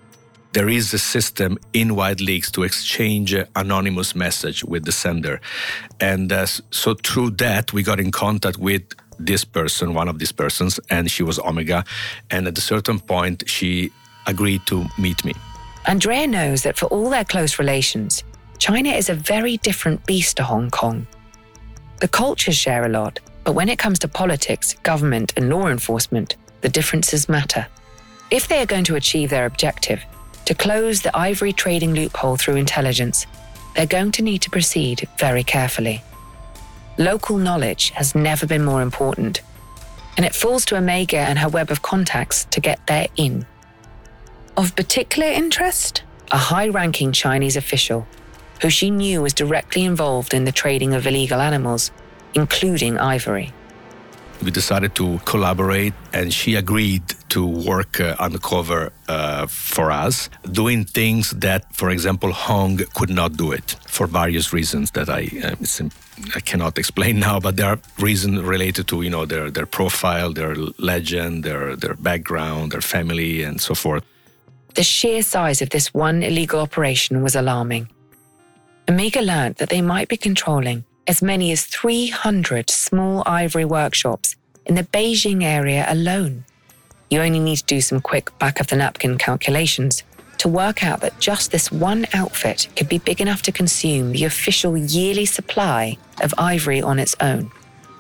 There 0.53 0.69
is 0.69 0.95
a 0.95 0.99
system 0.99 1.59
in 1.73 1.91
WildLeaks 1.91 2.53
to 2.53 2.63
exchange 2.63 3.35
anonymous 3.57 4.15
message 4.15 4.63
with 4.65 4.85
the 4.85 4.93
sender. 4.93 5.41
And 5.99 6.33
uh, 6.33 6.47
so 6.47 6.95
through 6.95 7.31
that, 7.31 7.73
we 7.73 7.83
got 7.83 7.99
in 7.99 8.13
contact 8.13 8.59
with 8.59 8.83
this 9.19 9.45
person, 9.45 9.93
one 9.93 10.09
of 10.09 10.21
these 10.21 10.33
persons, 10.33 10.79
and 10.89 11.11
she 11.11 11.25
was 11.25 11.41
Omega. 11.41 11.85
And 12.31 12.47
at 12.47 12.57
a 12.57 12.61
certain 12.61 13.01
point, 13.01 13.43
she 13.49 13.91
agreed 14.27 14.67
to 14.67 14.87
meet 14.99 15.25
me. 15.25 15.33
Andrea 15.87 16.29
knows 16.29 16.63
that 16.63 16.79
for 16.79 16.87
all 16.87 17.11
their 17.11 17.25
close 17.25 17.59
relations, 17.59 18.23
China 18.63 18.91
is 18.91 19.09
a 19.09 19.15
very 19.15 19.57
different 19.57 20.07
beast 20.07 20.37
to 20.37 20.45
Hong 20.45 20.71
Kong. 20.71 21.05
The 21.99 22.07
cultures 22.07 22.57
share 22.57 22.87
a 22.87 22.89
lot, 22.89 23.19
but 23.43 23.57
when 23.57 23.69
it 23.69 23.81
comes 23.81 23.99
to 23.99 24.07
politics, 24.07 24.75
government, 24.85 25.33
and 25.37 25.51
law 25.51 25.67
enforcement, 25.67 26.37
the 26.61 26.69
differences 26.69 27.29
matter. 27.29 27.67
If 28.31 28.47
they 28.47 28.63
are 28.63 28.67
going 28.67 28.85
to 28.85 28.95
achieve 28.95 29.31
their 29.31 29.47
objective, 29.47 30.05
to 30.45 30.55
close 30.55 31.03
the 31.03 31.17
ivory 31.17 31.53
trading 31.53 31.93
loophole 31.93 32.37
through 32.37 32.55
intelligence, 32.55 33.27
they're 33.75 33.85
going 33.85 34.13
to 34.13 34.23
need 34.23 34.43
to 34.43 34.51
proceed 34.51 35.09
very 35.19 35.43
carefully. 35.43 36.01
Local 36.99 37.39
knowledge 37.39 37.91
has 37.91 38.15
never 38.15 38.47
been 38.47 38.65
more 38.65 38.81
important, 38.81 39.41
and 40.17 40.25
it 40.25 40.37
falls 40.37 40.65
to 40.67 40.77
Omega 40.77 41.19
and 41.19 41.37
her 41.41 41.49
web 41.49 41.73
of 41.73 41.83
contacts 41.83 42.45
to 42.53 42.61
get 42.61 42.87
there 42.87 43.09
in. 43.17 43.45
Of 44.57 44.77
particular 44.77 45.27
interest, 45.27 46.05
a 46.31 46.39
high 46.39 46.69
ranking 46.69 47.11
Chinese 47.11 47.57
official 47.57 48.07
who 48.63 48.71
she 48.71 48.91
knew 48.91 49.23
was 49.23 49.35
directly 49.35 49.85
involved 49.85 50.33
in 50.33 50.45
the 50.45 50.53
trading 50.53 50.95
of 50.95 51.07
illegal 51.07 51.41
animals, 51.41 51.91
including 52.35 52.97
ivory. 52.97 53.53
We 54.43 54.51
decided 54.51 54.95
to 54.97 55.21
collaborate, 55.25 55.95
and 56.13 56.33
she 56.33 56.55
agreed 56.57 57.03
to 57.29 57.47
work 57.47 58.01
uh, 58.01 58.17
undercover 58.19 58.93
uh, 59.09 59.47
for 59.47 59.91
us, 59.91 60.29
doing 60.51 60.85
things 60.85 61.31
that, 61.31 61.73
for 61.73 61.91
example, 61.91 62.33
Hong 62.33 62.79
could 62.95 63.11
not 63.11 63.37
do 63.37 63.53
it 63.53 63.77
for 63.87 64.07
various 64.07 64.53
reasons 64.53 64.91
that 64.93 65.09
I 65.09 65.29
uh, 65.45 65.89
I 66.35 66.41
cannot 66.41 66.79
explain 66.79 67.21
now. 67.29 67.39
But 67.41 67.57
there 67.57 67.69
are 67.69 67.79
reasons 67.99 68.41
related 68.43 68.89
to 68.89 69.03
you 69.03 69.11
know 69.11 69.27
their 69.27 69.51
their 69.51 69.67
profile, 69.67 70.33
their 70.33 70.55
legend, 70.79 71.45
their 71.45 71.77
their 71.77 71.95
background, 71.95 72.73
their 72.73 72.83
family, 72.83 73.45
and 73.45 73.61
so 73.61 73.75
forth. 73.75 74.03
The 74.75 74.83
sheer 74.83 75.23
size 75.23 75.63
of 75.63 75.69
this 75.71 75.95
one 75.95 76.23
illegal 76.23 76.61
operation 76.61 77.23
was 77.23 77.37
alarming. 77.37 77.89
Omega 78.93 79.23
learned 79.23 79.55
that 79.55 79.71
they 79.71 79.81
might 79.81 80.09
be 80.09 80.19
controlling 80.19 80.85
as 81.07 81.23
many 81.23 81.51
as 81.51 81.65
300 81.65 82.69
small 82.69 83.23
ivory 83.25 83.65
workshops 83.65 84.37
in 84.67 84.75
the 84.75 84.83
Beijing 84.83 85.43
area 85.43 85.87
alone. 85.89 86.45
You 87.09 87.23
only 87.23 87.41
need 87.41 87.57
to 87.57 87.65
do 87.65 87.81
some 87.81 88.03
quick 88.03 88.39
back 88.39 88.61
of 88.61 88.67
the 88.67 88.77
napkin 88.77 89.17
calculations 89.17 90.03
to 90.37 90.47
work 90.47 90.85
out 90.85 91.01
that 91.01 91.19
just 91.21 91.53
this 91.53 91.73
one 91.73 92.07
outfit 92.13 92.69
could 92.77 92.91
be 92.91 92.99
big 92.99 93.23
enough 93.23 93.41
to 93.45 93.51
consume 93.51 94.13
the 94.13 94.25
official 94.25 94.77
yearly 94.77 95.25
supply 95.25 95.97
of 96.23 96.35
ivory 96.37 96.83
on 96.83 96.99
its 96.99 97.17
own. 97.21 97.51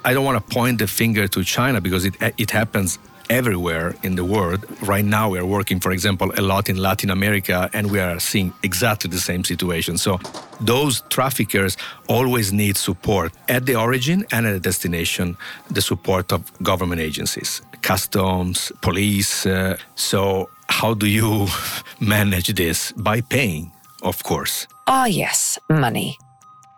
I 0.04 0.12
don't 0.12 0.26
want 0.26 0.46
to 0.46 0.54
point 0.54 0.78
the 0.78 0.86
finger 0.86 1.26
to 1.26 1.42
China 1.42 1.80
because 1.80 2.04
it, 2.04 2.16
it 2.36 2.50
happens 2.50 2.98
everywhere 3.32 3.94
in 4.02 4.14
the 4.14 4.24
world. 4.24 4.60
Right 4.82 5.04
now, 5.04 5.30
we 5.30 5.38
are 5.38 5.46
working, 5.46 5.80
for 5.80 5.90
example, 5.90 6.30
a 6.36 6.42
lot 6.42 6.68
in 6.68 6.76
Latin 6.76 7.10
America, 7.10 7.70
and 7.72 7.90
we 7.90 7.98
are 7.98 8.20
seeing 8.20 8.52
exactly 8.62 9.08
the 9.10 9.24
same 9.30 9.42
situation. 9.42 9.96
So, 9.98 10.20
those 10.60 11.02
traffickers 11.08 11.76
always 12.08 12.52
need 12.52 12.76
support 12.76 13.32
at 13.48 13.64
the 13.66 13.74
origin 13.74 14.26
and 14.32 14.46
at 14.46 14.52
the 14.52 14.60
destination, 14.60 15.36
the 15.70 15.80
support 15.80 16.32
of 16.32 16.40
government 16.62 17.00
agencies, 17.00 17.62
customs, 17.80 18.70
police. 18.82 19.46
Uh, 19.46 19.76
so, 19.94 20.50
how 20.68 20.94
do 20.94 21.06
you 21.06 21.48
manage 22.00 22.48
this? 22.54 22.92
By 22.92 23.22
paying, 23.22 23.72
of 24.02 24.22
course. 24.22 24.66
Ah, 24.86 25.06
yes, 25.06 25.58
money. 25.68 26.18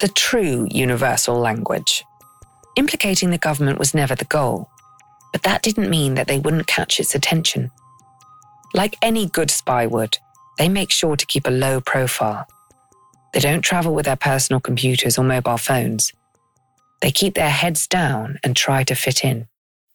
The 0.01 0.09
true 0.09 0.69
universal 0.71 1.37
language. 1.39 2.05
Implicating 2.77 3.31
the 3.31 3.39
government 3.39 3.79
was 3.79 3.95
never 3.95 4.17
the 4.17 4.25
goal, 4.25 4.69
but 5.35 5.43
that 5.43 5.63
didn't 5.63 5.91
mean 5.91 6.15
that 6.15 6.29
they 6.29 6.39
wouldn't 6.39 6.69
catch 6.69 7.01
its 7.01 7.17
attention. 7.17 7.73
Like 8.73 8.95
any 9.03 9.27
good 9.27 9.51
spy 9.51 9.85
would, 9.85 10.17
they 10.59 10.69
make 10.69 10.93
sure 10.93 11.17
to 11.17 11.27
keep 11.27 11.49
a 11.49 11.51
low 11.51 11.81
profile. 11.81 12.47
They 13.33 13.41
don't 13.41 13.63
travel 13.63 13.93
with 13.93 14.05
their 14.05 14.15
personal 14.15 14.61
computers 14.61 15.19
or 15.19 15.25
mobile 15.25 15.57
phones. 15.57 16.13
They 17.03 17.11
keep 17.11 17.35
their 17.35 17.51
heads 17.51 17.89
down 17.89 18.39
and 18.45 18.55
try 18.55 18.85
to 18.85 18.95
fit 18.95 19.25
in. 19.25 19.49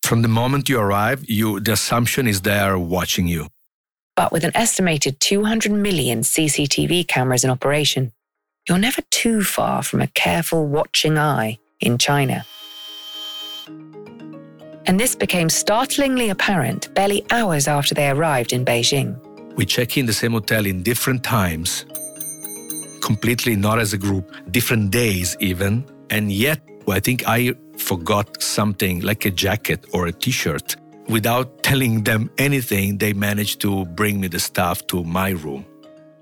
From 0.03 0.23
the 0.23 0.27
moment 0.27 0.67
you 0.67 0.77
arrive, 0.77 1.23
you, 1.29 1.61
the 1.61 1.71
assumption 1.71 2.27
is 2.27 2.41
they 2.41 2.59
are 2.59 2.77
watching 2.77 3.25
you. 3.25 3.47
But 4.17 4.33
with 4.33 4.43
an 4.43 4.51
estimated 4.55 5.21
200 5.21 5.71
million 5.71 6.19
CCTV 6.19 7.07
cameras 7.07 7.45
in 7.45 7.49
operation, 7.49 8.11
you're 8.67 8.77
never 8.77 9.01
too 9.09 9.41
far 9.41 9.83
from 9.83 10.01
a 10.01 10.07
careful 10.07 10.67
watching 10.67 11.17
eye 11.17 11.59
in 11.79 11.97
China. 11.97 12.45
And 14.89 14.99
this 14.99 15.15
became 15.15 15.49
startlingly 15.49 16.31
apparent 16.31 16.91
barely 16.95 17.23
hours 17.29 17.67
after 17.67 17.93
they 17.93 18.09
arrived 18.09 18.53
in 18.53 18.65
Beijing. 18.65 19.15
We 19.55 19.63
check 19.63 19.97
in 19.97 20.07
the 20.07 20.13
same 20.13 20.31
hotel 20.31 20.65
in 20.65 20.81
different 20.81 21.23
times, 21.23 21.85
completely 22.99 23.55
not 23.55 23.77
as 23.77 23.93
a 23.93 23.99
group, 23.99 24.33
different 24.49 24.89
days 24.89 25.37
even. 25.39 25.85
And 26.09 26.31
yet, 26.31 26.59
I 26.89 26.99
think 26.99 27.23
I 27.27 27.53
forgot 27.77 28.41
something 28.41 29.01
like 29.01 29.25
a 29.25 29.29
jacket 29.29 29.85
or 29.93 30.07
a 30.07 30.11
t 30.11 30.31
shirt. 30.31 30.75
Without 31.07 31.61
telling 31.61 32.03
them 32.03 32.31
anything, 32.39 32.97
they 32.97 33.13
managed 33.13 33.61
to 33.61 33.85
bring 33.85 34.19
me 34.19 34.27
the 34.27 34.39
stuff 34.39 34.87
to 34.87 35.03
my 35.03 35.29
room. 35.29 35.67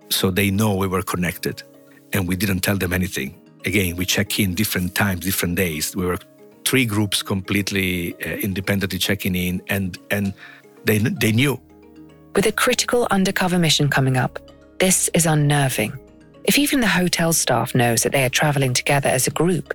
So 0.09 0.29
they 0.29 0.51
know 0.51 0.75
we 0.75 0.87
were 0.87 1.03
connected 1.03 1.63
and 2.11 2.27
we 2.27 2.35
didn't 2.35 2.59
tell 2.59 2.75
them 2.77 2.91
anything. 2.91 3.33
Again, 3.65 3.95
we 3.95 4.05
check 4.05 4.39
in 4.41 4.55
different 4.55 4.93
times, 4.93 5.21
different 5.21 5.55
days. 5.55 5.95
We 5.95 6.05
were 6.05 6.19
three 6.67 6.85
groups 6.85 7.23
completely 7.23 8.13
uh, 8.25 8.37
independently 8.47 8.99
checking 8.99 9.35
in, 9.35 9.61
and 9.69 9.97
and 10.11 10.33
they 10.85 10.97
they 10.97 11.31
knew. 11.31 11.59
With 12.35 12.45
a 12.45 12.51
critical 12.51 13.07
undercover 13.09 13.57
mission 13.57 13.89
coming 13.89 14.17
up, 14.17 14.39
this 14.79 15.09
is 15.13 15.25
unnerving. 15.25 15.93
If 16.43 16.57
even 16.57 16.79
the 16.81 16.93
hotel 17.01 17.33
staff 17.33 17.73
knows 17.73 18.03
that 18.03 18.11
they 18.11 18.23
are 18.23 18.29
traveling 18.41 18.73
together 18.73 19.09
as 19.09 19.27
a 19.27 19.31
group, 19.31 19.73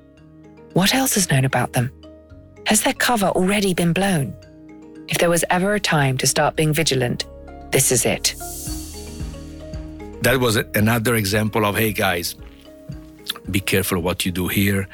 what 0.75 0.95
else 0.95 1.17
is 1.17 1.31
known 1.31 1.45
about 1.45 1.73
them? 1.73 1.91
Has 2.67 2.83
their 2.83 2.95
cover 2.95 3.27
already 3.27 3.75
been 3.75 3.93
blown? 3.93 4.33
If 5.09 5.19
there 5.19 5.31
was 5.31 5.45
ever 5.51 5.75
a 5.75 5.81
time 5.81 6.17
to 6.19 6.27
start 6.27 6.57
being 6.57 6.73
vigilant, 6.73 7.27
this 7.73 7.91
is 7.91 8.07
it 8.07 8.35
that 10.23 10.39
was 10.39 10.57
another 10.75 11.17
example 11.17 11.65
of 11.65 11.77
hey 11.77 11.93
guys 11.93 12.37
be 13.51 13.61
careful 13.61 14.01
what 14.01 14.25
you 14.25 14.31
do 14.31 14.47
here 14.47 14.89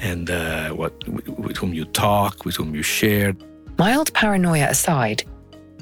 and 0.00 0.30
uh, 0.30 0.70
what 0.70 0.92
with 1.08 1.56
whom 1.56 1.72
you 1.72 1.84
talk 1.86 2.44
with 2.44 2.56
whom 2.56 2.74
you 2.74 2.82
share 2.82 3.34
mild 3.78 4.12
paranoia 4.14 4.68
aside 4.68 5.24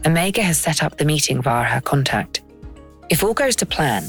omega 0.06 0.42
has 0.42 0.58
set 0.58 0.82
up 0.82 0.96
the 0.96 1.04
meeting 1.04 1.42
via 1.42 1.64
her 1.64 1.80
contact 1.80 2.42
if 3.10 3.22
all 3.22 3.34
goes 3.34 3.56
to 3.56 3.66
plan 3.66 4.02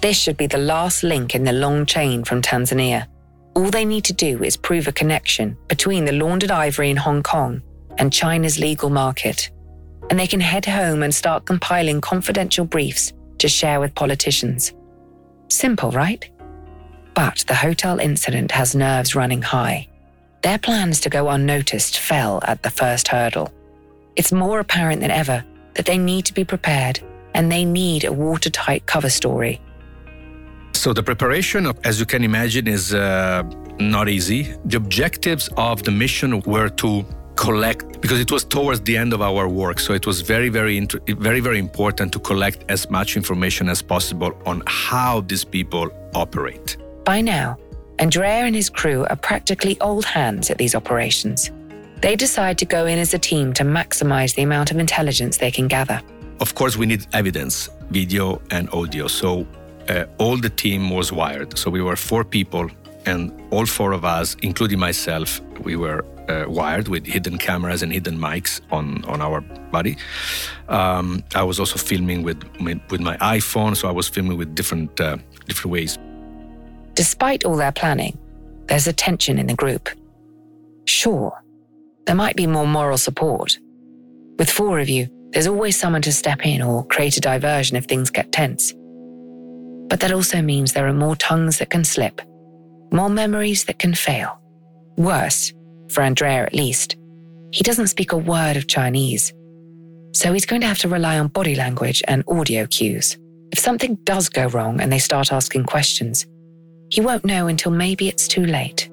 this 0.00 0.16
should 0.16 0.36
be 0.36 0.46
the 0.46 0.58
last 0.58 1.02
link 1.02 1.34
in 1.34 1.44
the 1.44 1.52
long 1.52 1.86
chain 1.86 2.24
from 2.24 2.42
tanzania 2.42 3.06
all 3.54 3.70
they 3.70 3.84
need 3.84 4.04
to 4.04 4.12
do 4.12 4.42
is 4.42 4.56
prove 4.56 4.86
a 4.86 4.92
connection 4.92 5.56
between 5.68 6.04
the 6.04 6.12
laundered 6.12 6.50
ivory 6.50 6.90
in 6.90 6.96
hong 6.96 7.22
kong 7.22 7.62
and 7.98 8.12
china's 8.12 8.58
legal 8.58 8.90
market 8.90 9.50
and 10.10 10.18
they 10.18 10.26
can 10.26 10.40
head 10.40 10.64
home 10.64 11.02
and 11.02 11.14
start 11.14 11.46
compiling 11.46 12.00
confidential 12.00 12.64
briefs 12.64 13.12
to 13.38 13.48
share 13.48 13.80
with 13.80 13.94
politicians. 13.94 14.72
Simple, 15.48 15.90
right? 15.90 16.28
But 17.16 17.44
the 17.48 17.54
hotel 17.54 17.98
incident 17.98 18.52
has 18.52 18.74
nerves 18.74 19.14
running 19.14 19.40
high. 19.40 19.88
Their 20.42 20.58
plans 20.58 21.00
to 21.00 21.08
go 21.08 21.30
unnoticed 21.30 21.98
fell 21.98 22.40
at 22.46 22.62
the 22.62 22.68
first 22.68 23.08
hurdle. 23.08 23.50
It's 24.16 24.32
more 24.32 24.60
apparent 24.60 25.00
than 25.00 25.10
ever 25.10 25.42
that 25.74 25.86
they 25.86 25.96
need 25.96 26.26
to 26.26 26.34
be 26.34 26.44
prepared 26.44 27.00
and 27.34 27.50
they 27.50 27.64
need 27.64 28.04
a 28.04 28.12
watertight 28.12 28.84
cover 28.84 29.08
story. 29.08 29.62
So, 30.72 30.92
the 30.92 31.02
preparation, 31.02 31.72
as 31.84 31.98
you 31.98 32.04
can 32.04 32.22
imagine, 32.22 32.68
is 32.68 32.92
uh, 32.92 33.42
not 33.80 34.10
easy. 34.10 34.54
The 34.66 34.76
objectives 34.76 35.48
of 35.56 35.84
the 35.84 35.90
mission 35.90 36.40
were 36.42 36.68
to 36.68 37.04
collect 37.36 38.00
because 38.02 38.20
it 38.20 38.30
was 38.30 38.44
towards 38.44 38.82
the 38.82 38.96
end 38.96 39.12
of 39.12 39.20
our 39.20 39.46
work 39.46 39.78
so 39.78 39.92
it 39.92 40.06
was 40.06 40.22
very 40.22 40.48
very 40.48 40.80
very 41.06 41.40
very 41.40 41.58
important 41.58 42.10
to 42.10 42.18
collect 42.18 42.64
as 42.70 42.88
much 42.88 43.14
information 43.14 43.68
as 43.68 43.82
possible 43.82 44.32
on 44.46 44.62
how 44.66 45.20
these 45.20 45.44
people 45.44 45.90
operate 46.14 46.78
by 47.06 47.20
now 47.22 47.56
andrea 47.98 48.44
and 48.44 48.54
his 48.54 48.68
crew 48.68 49.06
are 49.10 49.16
practically 49.16 49.80
old 49.80 50.04
hands 50.04 50.50
at 50.50 50.58
these 50.58 50.74
operations. 50.74 51.50
They 52.02 52.16
decide 52.16 52.58
to 52.58 52.66
go 52.66 52.86
in 52.86 52.98
as 52.98 53.14
a 53.14 53.18
team 53.18 53.52
to 53.54 53.64
maximize 53.64 54.34
the 54.34 54.42
amount 54.42 54.70
of 54.70 54.78
intelligence 54.78 55.38
they 55.38 55.50
can 55.50 55.66
gather. 55.66 56.00
Of 56.40 56.54
course 56.54 56.76
we 56.76 56.86
need 56.86 57.06
evidence 57.12 57.70
video 57.90 58.42
and 58.50 58.68
audio. 58.70 59.06
So 59.06 59.46
uh, 59.88 60.04
all 60.18 60.36
the 60.36 60.50
team 60.50 60.90
was 60.90 61.10
wired. 61.12 61.56
So 61.58 61.70
we 61.70 61.80
were 61.80 61.96
four 61.96 62.24
people 62.24 62.68
and 63.06 63.32
all 63.50 63.66
four 63.66 63.92
of 63.92 64.04
us 64.04 64.36
including 64.42 64.78
myself 64.78 65.40
we 65.62 65.76
were 65.76 66.04
uh, 66.28 66.44
wired 66.48 66.88
with 66.88 67.06
hidden 67.06 67.38
cameras 67.38 67.82
and 67.82 67.92
hidden 67.92 68.18
mics 68.18 68.60
on 68.70 69.04
on 69.04 69.22
our 69.22 69.40
body. 69.70 69.96
Um, 70.68 71.22
I 71.34 71.44
was 71.44 71.58
also 71.60 71.78
filming 71.78 72.24
with 72.24 72.42
with 72.90 73.00
my 73.00 73.16
iPhone, 73.18 73.76
so 73.76 73.88
I 73.88 73.92
was 73.92 74.08
filming 74.08 74.36
with 74.36 74.54
different 74.54 75.00
uh, 75.00 75.16
different 75.46 75.72
ways. 75.72 75.98
Despite 76.96 77.44
all 77.44 77.56
their 77.56 77.72
planning, 77.72 78.18
there's 78.68 78.86
a 78.86 78.92
tension 78.92 79.38
in 79.38 79.46
the 79.46 79.54
group. 79.54 79.90
Sure, 80.86 81.38
there 82.06 82.14
might 82.14 82.36
be 82.36 82.46
more 82.46 82.66
moral 82.66 82.96
support. 82.96 83.58
With 84.38 84.50
four 84.50 84.80
of 84.80 84.88
you, 84.88 85.08
there's 85.32 85.46
always 85.46 85.78
someone 85.78 86.00
to 86.02 86.12
step 86.12 86.46
in 86.46 86.62
or 86.62 86.86
create 86.86 87.18
a 87.18 87.20
diversion 87.20 87.76
if 87.76 87.84
things 87.84 88.08
get 88.08 88.32
tense. 88.32 88.72
But 89.88 90.00
that 90.00 90.10
also 90.10 90.40
means 90.40 90.72
there 90.72 90.88
are 90.88 90.94
more 90.94 91.16
tongues 91.16 91.58
that 91.58 91.68
can 91.68 91.84
slip, 91.84 92.22
more 92.90 93.10
memories 93.10 93.64
that 93.64 93.78
can 93.78 93.94
fail. 93.94 94.40
Worse, 94.96 95.52
for 95.90 96.00
Andrea 96.00 96.44
at 96.44 96.54
least, 96.54 96.96
he 97.52 97.62
doesn't 97.62 97.88
speak 97.88 98.12
a 98.12 98.16
word 98.16 98.56
of 98.56 98.68
Chinese. 98.68 99.34
So 100.14 100.32
he's 100.32 100.46
going 100.46 100.62
to 100.62 100.66
have 100.66 100.78
to 100.78 100.88
rely 100.88 101.18
on 101.18 101.28
body 101.28 101.56
language 101.56 102.02
and 102.08 102.24
audio 102.26 102.66
cues. 102.66 103.18
If 103.52 103.58
something 103.58 103.96
does 104.04 104.30
go 104.30 104.46
wrong 104.46 104.80
and 104.80 104.90
they 104.90 104.98
start 104.98 105.30
asking 105.30 105.64
questions, 105.64 106.26
he 106.90 107.00
won't 107.00 107.24
know 107.24 107.46
until 107.46 107.72
maybe 107.72 108.08
it's 108.08 108.28
too 108.28 108.44
late. 108.44 108.88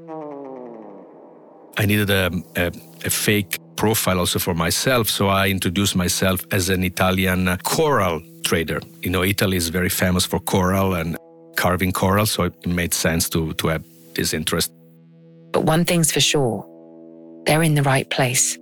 I 1.78 1.86
needed 1.86 2.10
a, 2.10 2.32
a, 2.56 2.72
a 3.06 3.10
fake 3.10 3.58
profile 3.76 4.20
also 4.20 4.40
for 4.40 4.54
myself, 4.54 5.10
so 5.10 5.28
I 5.28 5.48
introduced 5.50 5.96
myself 5.96 6.46
as 6.52 6.70
an 6.70 6.84
Italian 6.84 7.58
coral 7.64 8.22
trader. 8.44 8.80
You 9.02 9.10
know, 9.10 9.24
Italy 9.24 9.58
is 9.58 9.70
very 9.70 9.90
famous 9.90 10.26
for 10.26 10.40
coral 10.40 10.94
and 10.94 11.18
carving 11.56 11.92
coral, 11.92 12.26
so 12.26 12.44
it 12.44 12.66
made 12.68 12.94
sense 12.94 13.30
to, 13.30 13.54
to 13.54 13.68
have 13.68 13.84
this 14.14 14.34
interest. 14.34 14.72
But 15.52 15.64
one 15.64 15.86
thing's 15.86 16.12
for 16.12 16.20
sure 16.20 16.70
they're 17.46 17.64
in 17.64 17.76
the 17.76 17.84
right 17.84 18.10
place. 18.10 18.58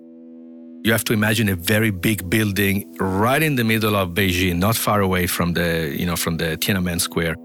You 0.83 0.91
have 0.91 1.03
to 1.05 1.13
imagine 1.13 1.47
a 1.49 1.55
very 1.55 1.91
big 1.91 2.27
building 2.29 2.95
right 2.99 3.43
in 3.43 3.55
the 3.55 3.63
middle 3.63 3.95
of 3.95 4.09
Beijing, 4.09 4.57
not 4.57 4.75
far 4.75 5.01
away 5.01 5.27
from 5.27 5.53
the, 5.53 5.95
you 5.95 6.07
know, 6.07 6.15
from 6.15 6.37
the 6.37 6.57
Tiananmen 6.57 6.99
Square. 6.99 7.35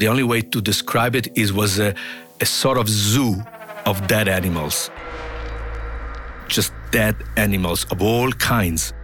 The 0.00 0.08
only 0.08 0.22
way 0.22 0.40
to 0.40 0.62
describe 0.62 1.14
it 1.14 1.28
is 1.36 1.52
was 1.52 1.78
a, 1.78 1.94
a 2.40 2.46
sort 2.46 2.78
of 2.78 2.88
zoo 2.88 3.36
of 3.84 4.06
dead 4.06 4.28
animals. 4.28 4.90
Just 6.48 6.72
dead 6.90 7.16
animals 7.36 7.84
of 7.90 8.00
all 8.00 8.32
kinds, 8.32 8.94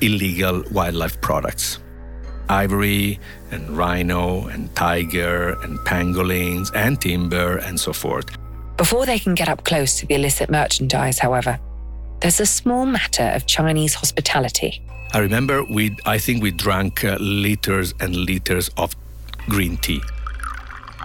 illegal 0.00 0.64
wildlife 0.72 1.20
products. 1.20 1.78
Ivory 2.48 3.20
and 3.50 3.76
rhino 3.76 4.46
and 4.46 4.74
tiger 4.74 5.60
and 5.62 5.78
pangolins 5.80 6.70
and 6.74 6.98
timber 6.98 7.58
and 7.58 7.78
so 7.78 7.92
forth. 7.92 8.24
Before 8.78 9.04
they 9.04 9.18
can 9.18 9.34
get 9.34 9.50
up 9.50 9.62
close 9.64 10.00
to 10.00 10.06
the 10.06 10.14
illicit 10.14 10.48
merchandise, 10.48 11.18
however, 11.18 11.60
there's 12.22 12.40
a 12.40 12.46
small 12.46 12.86
matter 12.86 13.24
of 13.34 13.44
Chinese 13.44 13.92
hospitality. 13.92 14.80
I 15.12 15.18
remember 15.18 15.64
we, 15.64 15.94
I 16.06 16.16
think 16.16 16.42
we 16.42 16.50
drank 16.50 17.04
uh, 17.04 17.18
liters 17.20 17.92
and 18.00 18.16
liters 18.16 18.70
of 18.78 18.96
green 19.50 19.76
tea. 19.76 20.00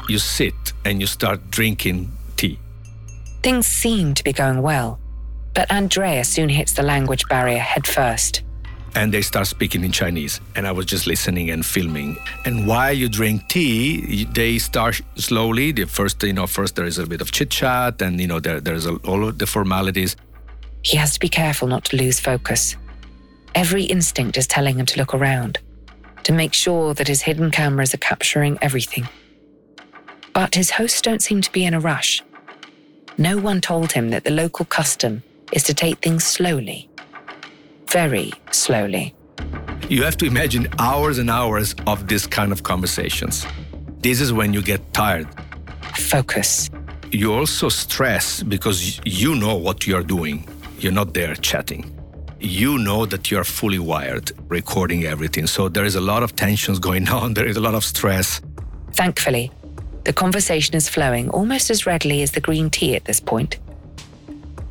You 0.10 0.18
sit 0.20 0.74
and 0.86 1.00
you 1.00 1.08
start 1.08 1.52
drinking 1.52 2.12
tea. 2.38 2.60
Things 3.44 3.68
seem 3.68 4.14
to 4.16 4.24
be 4.24 4.34
going 4.34 4.62
well, 4.62 5.00
but 5.54 5.72
Andrea 5.72 6.24
soon 6.24 6.50
hits 6.50 6.74
the 6.74 6.84
language 6.84 7.28
barrier 7.28 7.60
headfirst. 7.60 8.44
and 8.94 9.14
they 9.14 9.22
start 9.22 9.48
speaking 9.48 9.86
in 9.86 9.92
Chinese. 9.92 10.42
And 10.54 10.68
I 10.68 10.74
was 10.74 10.86
just 10.86 11.08
listening 11.08 11.50
and 11.50 11.66
filming. 11.66 12.18
And 12.44 12.68
while 12.68 12.92
you 12.92 13.08
drink 13.08 13.48
tea, 13.48 14.26
they 14.26 14.60
start 14.60 15.00
slowly. 15.16 15.72
The 15.72 15.86
first, 15.86 16.22
you 16.24 16.34
know, 16.34 16.46
first 16.46 16.76
there 16.76 16.86
is 16.86 16.98
a 16.98 17.06
bit 17.06 17.22
of 17.22 17.32
chit 17.32 17.50
chat, 17.50 18.02
and 18.02 18.20
you 18.20 18.28
know, 18.28 18.42
there, 18.42 18.60
there's 18.60 18.86
a, 18.86 18.96
all 19.08 19.26
of 19.26 19.38
the 19.38 19.48
formalities. 19.48 20.18
He 20.84 20.98
has 20.98 21.14
to 21.14 21.20
be 21.22 21.30
careful 21.30 21.70
not 21.70 21.86
to 21.86 21.96
lose 21.96 22.20
focus. 22.20 22.76
Every 23.56 23.84
instinct 23.84 24.38
is 24.38 24.46
telling 24.46 24.78
him 24.78 24.86
to 24.88 24.98
look 24.98 25.14
around, 25.14 25.60
to 26.24 26.34
make 26.34 26.54
sure 26.54 26.94
that 26.94 27.08
his 27.08 27.22
hidden 27.22 27.50
cameras 27.50 27.94
are 27.94 27.98
capturing 27.98 28.58
everything. 28.62 29.08
But 30.34 30.56
his 30.56 30.72
hosts 30.72 31.02
don't 31.02 31.22
seem 31.22 31.41
to 31.41 31.52
be 31.52 31.65
in 31.65 31.74
a 31.74 31.80
rush. 31.80 32.24
No 33.17 33.38
one 33.38 33.62
told 33.62 33.91
him 33.91 34.10
that 34.10 34.24
the 34.24 34.32
local 34.32 34.65
custom 34.65 35.24
is 35.52 35.63
to 35.63 35.74
take 35.74 36.00
things 36.00 36.24
slowly. 36.24 36.89
Very 37.89 38.32
slowly. 38.52 39.13
You 39.89 40.04
have 40.04 40.15
to 40.17 40.26
imagine 40.26 40.67
hours 40.80 41.17
and 41.17 41.30
hours 41.30 41.76
of 41.86 42.08
this 42.08 42.26
kind 42.26 42.52
of 42.52 42.63
conversations. 42.63 43.46
This 44.00 44.22
is 44.22 44.32
when 44.32 44.54
you 44.54 44.62
get 44.62 44.94
tired. 44.94 45.28
Focus. 45.96 46.70
You 47.12 47.34
also 47.34 47.67
stress 47.67 48.41
because 48.41 49.02
you 49.06 49.36
know 49.36 49.56
what 49.56 49.86
you're 49.86 50.04
doing. 50.04 50.48
You're 50.80 50.94
not 50.94 51.13
there 51.13 51.36
chatting. 51.36 51.94
You 52.39 52.78
know 52.78 53.06
that 53.06 53.30
you're 53.30 53.44
fully 53.44 53.80
wired, 53.80 54.32
recording 54.48 55.04
everything. 55.04 55.46
So 55.46 55.67
there 55.67 55.84
is 55.84 55.96
a 55.96 56.02
lot 56.02 56.24
of 56.24 56.36
tensions 56.36 56.80
going 56.80 57.10
on. 57.20 57.34
There 57.34 57.46
is 57.46 57.58
a 57.58 57.62
lot 57.62 57.76
of 57.76 57.84
stress. 57.84 58.41
Thankfully, 58.94 59.52
the 60.04 60.14
conversation 60.14 60.76
is 60.76 60.90
flowing 60.90 61.30
almost 61.30 61.70
as 61.70 61.86
readily 61.86 62.22
as 62.22 62.32
the 62.32 62.42
green 62.42 62.70
tea 62.70 62.96
at 62.96 63.06
this 63.06 63.20
point. 63.20 63.60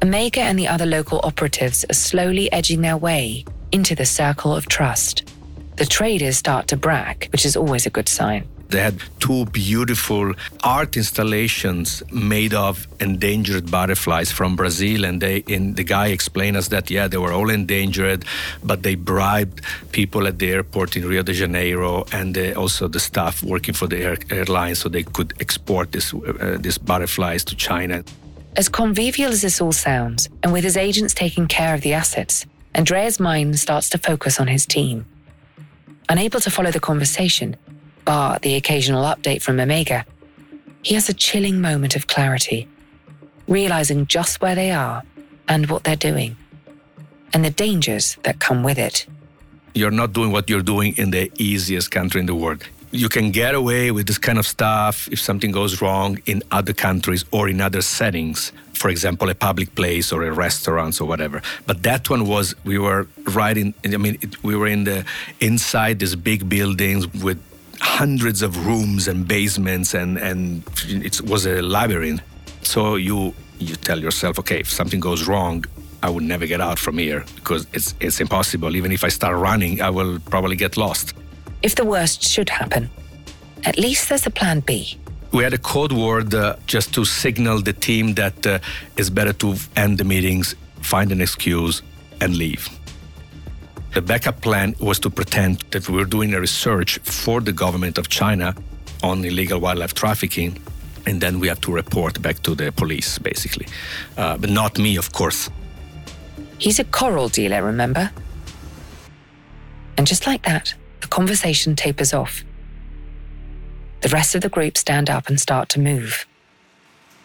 Omega 0.03 0.41
and 0.41 0.59
the 0.59 0.69
other 0.69 0.87
local 0.87 1.21
operatives 1.23 1.85
are 1.89 1.95
slowly 1.95 2.51
edging 2.53 2.81
their 2.81 2.97
way 2.97 3.45
into 3.71 3.95
the 3.95 4.07
circle 4.07 4.55
of 4.55 4.67
trust. 4.67 5.31
The 5.77 5.87
traders 5.87 6.37
start 6.37 6.69
to 6.69 6.77
brag, 6.77 7.29
which 7.33 7.47
is 7.47 7.57
always 7.57 7.87
a 7.87 7.91
good 7.91 8.09
sign. 8.09 8.49
They 8.71 8.81
had 8.81 9.03
two 9.19 9.47
beautiful 9.47 10.33
art 10.63 10.97
installations 10.97 12.03
made 12.13 12.55
of 12.55 12.87
endangered 13.01 13.71
butterflies 13.71 14.31
from 14.31 14.55
Brazil, 14.57 15.05
and 15.05 15.21
they 15.21 15.43
and 15.49 15.75
the 15.77 15.85
guy 15.85 16.09
explained 16.09 16.57
us 16.57 16.69
that 16.69 16.91
yeah, 16.91 17.09
they 17.09 17.19
were 17.19 17.33
all 17.33 17.51
endangered, 17.51 18.25
but 18.63 18.83
they 18.83 18.95
bribed 18.95 19.61
people 19.91 20.27
at 20.27 20.39
the 20.39 20.53
airport 20.53 20.97
in 20.97 21.07
Rio 21.07 21.23
de 21.23 21.33
Janeiro 21.33 22.05
and 22.13 22.37
also 22.57 22.87
the 22.87 23.01
staff 23.01 23.43
working 23.43 23.75
for 23.75 23.89
the 23.89 23.99
air, 23.99 24.19
airline 24.31 24.75
so 24.75 24.89
they 24.89 25.03
could 25.03 25.35
export 25.41 25.93
this 25.93 26.15
uh, 26.15 26.57
these 26.61 26.79
butterflies 26.79 27.45
to 27.45 27.57
China. 27.57 28.05
As 28.57 28.69
convivial 28.69 29.31
as 29.31 29.43
this 29.43 29.61
all 29.61 29.73
sounds, 29.73 30.29
and 30.43 30.53
with 30.53 30.65
his 30.65 30.77
agents 30.77 31.15
taking 31.15 31.47
care 31.47 31.75
of 31.75 31.81
the 31.83 31.93
assets, 31.93 32.47
Andrea's 32.75 33.19
mind 33.19 33.59
starts 33.59 33.89
to 33.91 33.99
focus 33.99 34.39
on 34.41 34.47
his 34.47 34.67
team. 34.67 35.07
Unable 36.09 36.41
to 36.41 36.51
follow 36.51 36.71
the 36.71 36.81
conversation, 36.81 37.57
bar 38.11 38.41
the 38.43 38.57
occasional 38.57 39.05
update 39.13 39.41
from 39.47 39.61
Omega, 39.61 40.05
he 40.83 40.93
has 40.99 41.09
a 41.09 41.17
chilling 41.27 41.61
moment 41.61 41.93
of 41.99 42.03
clarity, 42.15 42.61
realizing 43.47 44.01
just 44.17 44.33
where 44.43 44.57
they 44.57 44.73
are 44.87 44.99
and 45.53 45.63
what 45.71 45.85
they're 45.85 46.05
doing, 46.11 46.33
and 47.33 47.45
the 47.45 47.55
dangers 47.67 48.07
that 48.25 48.37
come 48.47 48.61
with 48.69 48.79
it. 48.89 49.07
You're 49.75 49.99
not 50.03 50.11
doing 50.13 50.33
what 50.33 50.51
you're 50.51 50.69
doing 50.75 50.91
in 51.03 51.09
the 51.13 51.31
easiest 51.39 51.89
country 51.99 52.21
in 52.21 52.27
the 52.27 52.35
world. 52.35 52.61
You 52.91 53.09
can 53.09 53.31
get 53.31 53.55
away 53.55 53.93
with 53.93 54.07
this 54.09 54.19
kind 54.19 54.39
of 54.39 54.47
stuff 54.57 54.95
if 55.15 55.21
something 55.21 55.53
goes 55.53 55.81
wrong 55.81 56.19
in 56.27 56.43
other 56.51 56.75
countries 56.87 57.23
or 57.31 57.49
in 57.49 57.61
other 57.61 57.83
settings. 57.83 58.51
For 58.81 58.89
example, 58.91 59.31
a 59.31 59.37
public 59.49 59.69
place 59.81 60.13
or 60.15 60.25
a 60.25 60.33
restaurant 60.33 61.01
or 61.01 61.07
whatever. 61.13 61.39
But 61.69 61.85
that 61.85 62.11
one 62.11 62.27
was 62.27 62.57
we 62.65 62.79
were 62.87 63.07
right 63.41 63.57
in. 63.57 63.75
I 63.85 63.99
mean, 64.05 64.17
it, 64.25 64.43
we 64.43 64.57
were 64.57 64.71
in 64.77 64.83
the 64.91 65.05
inside 65.39 66.01
these 66.01 66.17
big 66.17 66.49
buildings 66.49 67.07
with 67.27 67.39
hundreds 67.81 68.43
of 68.43 68.67
rooms 68.67 69.09
and 69.09 69.27
basements, 69.27 69.95
and 69.95 70.19
and 70.19 70.63
it 70.89 71.21
was 71.23 71.47
a 71.47 71.63
labyrinth. 71.63 72.23
So 72.63 72.97
you 72.97 73.35
you 73.59 73.77
tell 73.77 74.01
yourself, 74.01 74.39
okay, 74.39 74.61
if 74.61 74.71
something 74.71 75.01
goes 75.01 75.27
wrong, 75.27 75.65
I 76.03 76.09
would 76.09 76.25
never 76.25 76.47
get 76.47 76.61
out 76.61 76.79
from 76.79 76.99
here 76.99 77.25
because 77.37 77.67
it's 77.73 77.95
it's 78.01 78.21
impossible. 78.21 78.77
Even 78.77 78.93
if 78.93 79.05
I 79.05 79.09
start 79.11 79.37
running, 79.37 79.81
I 79.81 79.91
will 79.91 80.19
probably 80.31 80.57
get 80.57 80.77
lost. 80.77 81.15
If 81.63 81.75
the 81.75 81.85
worst 81.85 82.23
should 82.23 82.49
happen, 82.49 82.89
at 83.65 83.77
least 83.79 84.09
there's 84.09 84.27
a 84.27 84.31
plan 84.31 84.61
B. 84.61 84.99
We 85.33 85.45
had 85.45 85.55
a 85.55 85.59
code 85.59 85.93
word 85.93 86.35
uh, 86.35 86.57
just 86.67 86.93
to 86.95 87.05
signal 87.05 87.63
the 87.63 87.73
team 87.73 88.15
that 88.15 88.47
uh, 88.47 88.59
it's 88.97 89.11
better 89.11 89.33
to 89.35 89.55
end 89.77 89.99
the 89.99 90.05
meetings, 90.05 90.57
find 90.83 91.13
an 91.13 91.21
excuse, 91.21 91.83
and 92.21 92.37
leave. 92.37 92.69
The 93.93 94.03
backup 94.03 94.41
plan 94.41 94.77
was 94.79 95.01
to 95.01 95.11
pretend 95.11 95.65
that 95.73 95.89
we 95.89 95.97
were 95.97 96.05
doing 96.05 96.33
a 96.35 96.41
research 96.41 96.99
for 96.99 97.41
the 97.41 97.53
government 97.53 97.99
of 97.99 98.09
China 98.09 98.55
on 99.03 99.25
illegal 99.25 99.59
wildlife 99.59 99.95
trafficking, 99.95 100.59
and 101.07 101.21
then 101.21 101.41
we 101.41 101.49
have 101.49 101.61
to 101.63 101.73
report 101.73 102.23
back 102.23 102.41
to 102.43 102.55
the 102.55 102.71
police, 102.71 103.19
basically. 103.19 103.67
Uh, 104.17 104.37
but 104.37 104.51
not 104.51 104.79
me, 104.79 104.97
of 104.97 105.13
course. 105.13 105.51
He's 106.59 106.79
a 106.79 106.85
coral 106.85 107.29
dealer, 107.29 107.65
remember? 107.65 108.13
And 109.97 110.07
just 110.07 110.27
like 110.27 110.43
that, 110.43 110.75
the 111.01 111.09
conversation 111.09 111.75
tapers 111.75 112.13
off. 112.13 112.45
The 114.03 114.09
rest 114.09 114.35
of 114.35 114.43
the 114.43 114.49
group 114.49 114.79
stand 114.79 115.11
up 115.11 115.29
and 115.29 115.41
start 115.41 115.69
to 115.71 115.81
move. 115.81 116.27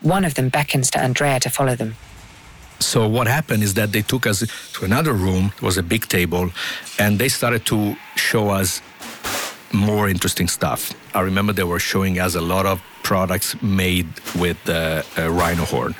One 0.01 0.25
of 0.25 0.33
them 0.33 0.49
beckons 0.49 0.89
to 0.91 0.99
Andrea 0.99 1.39
to 1.41 1.49
follow 1.49 1.75
them. 1.75 1.95
So 2.79 3.07
what 3.07 3.27
happened 3.27 3.63
is 3.63 3.73
that 3.75 3.91
they 3.91 4.01
took 4.01 4.27
us 4.27 4.43
to 4.73 4.85
another 4.85 5.13
room. 5.13 5.51
It 5.55 5.61
was 5.61 5.77
a 5.77 5.83
big 5.83 6.07
table, 6.07 6.51
and 6.99 7.19
they 7.19 7.29
started 7.29 7.65
to 7.67 7.95
show 8.15 8.49
us 8.49 8.81
more 9.73 10.07
interesting 10.09 10.47
stuff. 10.47 10.93
I 11.13 11.21
remember 11.21 11.53
they 11.53 11.63
were 11.63 11.79
showing 11.79 12.19
us 12.19 12.35
a 12.35 12.41
lot 12.41 12.65
of 12.65 12.81
products 13.03 13.61
made 13.61 14.07
with 14.35 14.57
uh, 14.69 15.03
a 15.17 15.29
rhino 15.29 15.65
horn, 15.65 15.95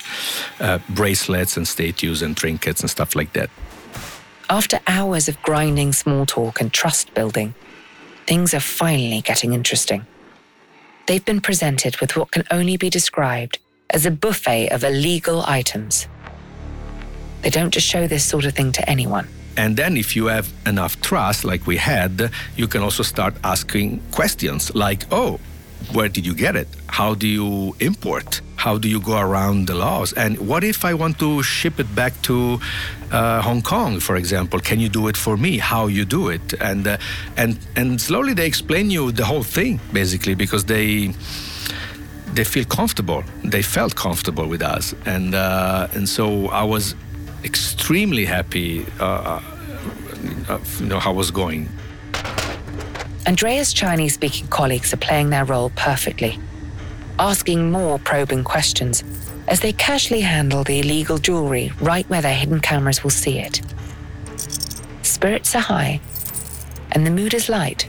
uh, 0.59 0.79
bracelets 0.89 1.57
and 1.57 1.67
statues 1.67 2.21
and 2.21 2.35
trinkets 2.35 2.81
and 2.81 2.89
stuff 2.89 3.15
like 3.15 3.33
that. 3.33 3.49
After 4.49 4.79
hours 4.87 5.27
of 5.27 5.41
grinding 5.41 5.93
small 5.93 6.25
talk 6.25 6.61
and 6.61 6.71
trust 6.71 7.13
building, 7.13 7.53
things 8.27 8.53
are 8.53 8.59
finally 8.59 9.21
getting 9.21 9.53
interesting. 9.53 10.05
They've 11.07 11.25
been 11.25 11.41
presented 11.41 11.99
with 11.99 12.15
what 12.15 12.31
can 12.31 12.43
only 12.49 12.77
be 12.77 12.89
described 12.89 13.59
as 13.91 14.05
a 14.05 14.11
buffet 14.11 14.69
of 14.69 14.83
illegal 14.83 15.43
items. 15.45 16.07
They 17.45 17.51
don't 17.51 17.71
just 17.71 17.85
show 17.85 18.07
this 18.07 18.25
sort 18.25 18.45
of 18.45 18.53
thing 18.55 18.71
to 18.71 18.89
anyone. 18.89 19.27
And 19.55 19.77
then, 19.77 19.97
if 19.97 20.15
you 20.15 20.25
have 20.25 20.51
enough 20.65 20.99
trust, 21.01 21.45
like 21.45 21.67
we 21.67 21.77
had, 21.77 22.31
you 22.55 22.67
can 22.67 22.81
also 22.81 23.03
start 23.03 23.35
asking 23.43 24.01
questions 24.09 24.73
like, 24.73 25.05
oh, 25.11 25.39
where 25.93 26.09
did 26.09 26.25
you 26.25 26.33
get 26.33 26.55
it? 26.55 26.67
How 26.87 27.13
do 27.13 27.27
you 27.27 27.75
import? 27.79 28.41
How 28.55 28.79
do 28.79 28.89
you 28.89 28.99
go 28.99 29.19
around 29.19 29.67
the 29.67 29.75
laws? 29.75 30.11
And 30.13 30.39
what 30.39 30.63
if 30.63 30.83
I 30.83 30.95
want 30.95 31.19
to 31.19 31.43
ship 31.43 31.79
it 31.79 31.93
back 31.93 32.19
to 32.23 32.59
uh, 33.11 33.43
Hong 33.43 33.61
Kong, 33.61 33.99
for 33.99 34.15
example? 34.15 34.59
Can 34.59 34.79
you 34.79 34.89
do 34.89 35.07
it 35.07 35.15
for 35.15 35.37
me? 35.37 35.59
How 35.59 35.85
you 35.85 36.03
do 36.03 36.29
it? 36.29 36.53
And 36.59 36.87
uh, 36.87 36.97
and 37.37 37.59
and 37.75 38.01
slowly 38.01 38.33
they 38.33 38.47
explain 38.47 38.89
you 38.89 39.11
the 39.11 39.25
whole 39.25 39.43
thing, 39.43 39.79
basically, 39.93 40.33
because 40.33 40.65
they 40.65 41.13
they 42.33 42.43
feel 42.43 42.65
comfortable. 42.65 43.23
They 43.43 43.61
felt 43.61 43.95
comfortable 43.95 44.47
with 44.47 44.63
us, 44.63 44.95
and 45.05 45.35
uh, 45.35 45.89
and 45.93 46.09
so 46.09 46.47
I 46.47 46.63
was 46.63 46.95
extremely 47.45 48.25
happy. 48.25 48.85
Uh, 48.99 49.39
uh, 50.49 50.59
you 50.79 50.87
know 50.87 50.99
how 50.99 51.11
it 51.11 51.15
was 51.15 51.31
going. 51.31 51.69
Andrea's 53.27 53.73
Chinese 53.73 54.15
speaking 54.15 54.47
colleagues 54.47 54.93
are 54.93 54.97
playing 54.97 55.29
their 55.29 55.45
role 55.45 55.71
perfectly, 55.75 56.39
asking 57.19 57.71
more 57.71 57.97
probing 57.99 58.43
questions 58.43 59.03
as 59.47 59.59
they 59.59 59.73
casually 59.73 60.21
handle 60.21 60.63
the 60.63 60.79
illegal 60.79 61.17
jewelry 61.17 61.71
right 61.79 62.07
where 62.09 62.21
their 62.21 62.33
hidden 62.33 62.59
cameras 62.59 63.03
will 63.03 63.11
see 63.11 63.39
it. 63.39 63.61
Spirits 65.03 65.55
are 65.55 65.61
high, 65.61 66.01
and 66.91 67.05
the 67.05 67.11
mood 67.11 67.33
is 67.33 67.47
light, 67.47 67.87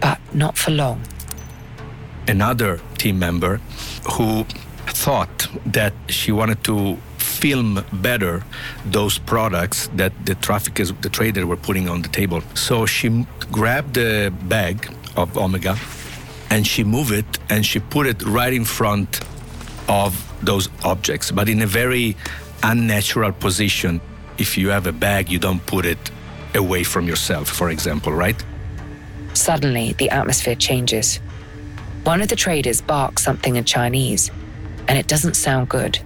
but 0.00 0.18
not 0.34 0.56
for 0.56 0.70
long. 0.70 1.00
Another 2.28 2.80
team 2.98 3.18
member 3.18 3.60
who 4.12 4.44
thought 4.88 5.48
that 5.66 5.92
she 6.08 6.32
wanted 6.32 6.64
to 6.64 6.98
film 7.46 7.84
better 7.92 8.42
those 8.86 9.18
products 9.18 9.88
that 9.94 10.12
the 10.26 10.34
traffickers, 10.46 10.92
the 11.06 11.08
traders 11.08 11.44
were 11.44 11.60
putting 11.68 11.88
on 11.88 12.02
the 12.02 12.08
table. 12.08 12.40
So 12.54 12.86
she 12.86 13.08
grabbed 13.52 13.94
the 13.94 14.32
bag 14.48 14.76
of 15.14 15.38
Omega 15.38 15.76
and 16.50 16.66
she 16.66 16.82
moved 16.82 17.12
it 17.12 17.30
and 17.48 17.64
she 17.64 17.78
put 17.78 18.08
it 18.08 18.20
right 18.24 18.52
in 18.52 18.64
front 18.64 19.20
of 19.88 20.12
those 20.42 20.68
objects, 20.84 21.30
but 21.30 21.48
in 21.48 21.62
a 21.62 21.66
very 21.66 22.16
unnatural 22.64 23.30
position. 23.30 24.00
If 24.38 24.58
you 24.58 24.70
have 24.70 24.88
a 24.88 24.92
bag, 24.92 25.30
you 25.30 25.38
don't 25.38 25.64
put 25.66 25.86
it 25.86 26.10
away 26.54 26.82
from 26.82 27.06
yourself, 27.06 27.48
for 27.48 27.70
example, 27.70 28.12
right? 28.12 28.44
Suddenly, 29.34 29.94
the 29.98 30.10
atmosphere 30.10 30.56
changes. 30.56 31.20
One 32.02 32.20
of 32.22 32.28
the 32.28 32.36
traders 32.36 32.82
barks 32.82 33.22
something 33.22 33.54
in 33.54 33.64
Chinese, 33.64 34.32
and 34.88 34.98
it 34.98 35.06
doesn't 35.06 35.36
sound 35.36 35.68
good. 35.68 36.00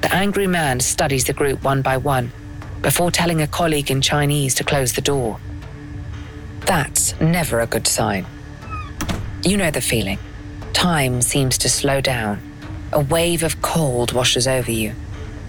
The 0.00 0.14
angry 0.14 0.46
man 0.46 0.80
studies 0.80 1.24
the 1.24 1.32
group 1.32 1.62
one 1.62 1.82
by 1.82 1.96
one 1.96 2.32
before 2.82 3.10
telling 3.10 3.42
a 3.42 3.46
colleague 3.46 3.90
in 3.90 4.00
Chinese 4.00 4.54
to 4.54 4.64
close 4.64 4.94
the 4.94 5.02
door. 5.02 5.38
That's 6.60 7.18
never 7.20 7.60
a 7.60 7.66
good 7.66 7.86
sign. 7.86 8.26
You 9.42 9.56
know 9.56 9.70
the 9.70 9.80
feeling. 9.80 10.18
Time 10.72 11.20
seems 11.20 11.58
to 11.58 11.68
slow 11.68 12.00
down. 12.00 12.40
A 12.92 13.00
wave 13.00 13.42
of 13.42 13.60
cold 13.60 14.12
washes 14.12 14.48
over 14.48 14.70
you. 14.70 14.94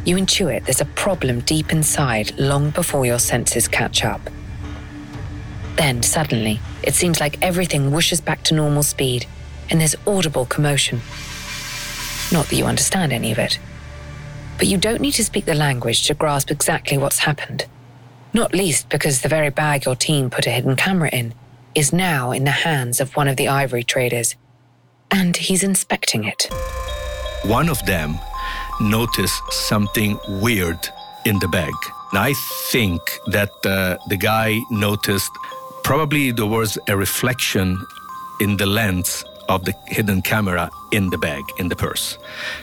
You 0.04 0.16
intuit 0.18 0.66
there's 0.66 0.82
a 0.82 0.86
problem 0.86 1.42
deep 1.42 1.72
inside 1.72 2.38
long 2.40 2.72
before 2.72 3.06
your 3.06 3.20
senses 3.20 3.68
catch 3.68 4.04
up. 4.04 4.22
Then, 5.78 6.04
suddenly, 6.04 6.60
it 6.84 6.94
seems 6.94 7.20
like 7.20 7.42
everything 7.42 7.92
whooshes 7.92 8.24
back 8.24 8.44
to 8.44 8.54
normal 8.54 8.84
speed, 8.84 9.26
and 9.70 9.80
there's 9.80 9.96
audible 10.06 10.46
commotion. 10.46 11.02
Not 12.32 12.48
that 12.48 12.56
you 12.56 12.66
understand 12.66 13.14
any 13.14 13.32
of 13.32 13.40
it. 13.40 13.58
But 14.62 14.68
you 14.68 14.78
don't 14.78 15.02
need 15.02 15.14
to 15.14 15.24
speak 15.24 15.46
the 15.46 15.56
language 15.56 16.06
to 16.06 16.14
grasp 16.14 16.52
exactly 16.52 16.96
what's 16.96 17.18
happened. 17.18 17.66
Not 18.32 18.54
least 18.54 18.90
because 18.90 19.22
the 19.22 19.28
very 19.28 19.50
bag 19.50 19.86
your 19.86 19.96
team 19.96 20.30
put 20.30 20.46
a 20.46 20.52
hidden 20.52 20.76
camera 20.76 21.10
in 21.10 21.34
is 21.74 21.92
now 21.92 22.32
in 22.32 22.44
the 22.44 22.52
hands 22.52 23.02
of 23.02 23.16
one 23.16 23.28
of 23.28 23.38
the 23.38 23.48
ivory 23.48 23.84
traders, 23.84 24.36
and 25.10 25.36
he's 25.36 25.64
inspecting 25.64 26.26
it. 26.26 26.48
One 27.42 27.70
of 27.70 27.84
them 27.88 28.20
noticed 28.80 29.42
something 29.52 30.20
weird 30.28 30.88
in 31.26 31.40
the 31.40 31.48
bag. 31.48 31.74
I 32.14 32.36
think 32.70 33.02
that 33.32 33.50
uh, 33.66 33.98
the 34.10 34.18
guy 34.18 34.60
noticed 34.70 35.32
probably 35.84 36.30
there 36.30 36.46
was 36.46 36.78
a 36.88 36.96
reflection 36.96 37.84
in 38.40 38.58
the 38.58 38.68
lens 38.68 39.26
of 39.50 39.66
the 39.66 39.74
hidden 39.88 40.22
camera 40.22 40.70
in 40.92 41.10
the 41.10 41.18
bag, 41.18 41.44
in 41.58 41.68
the 41.68 41.76
purse. 41.76 42.20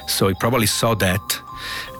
So 0.06 0.28
he 0.28 0.34
probably 0.34 0.66
saw 0.66 0.94
that, 0.94 1.40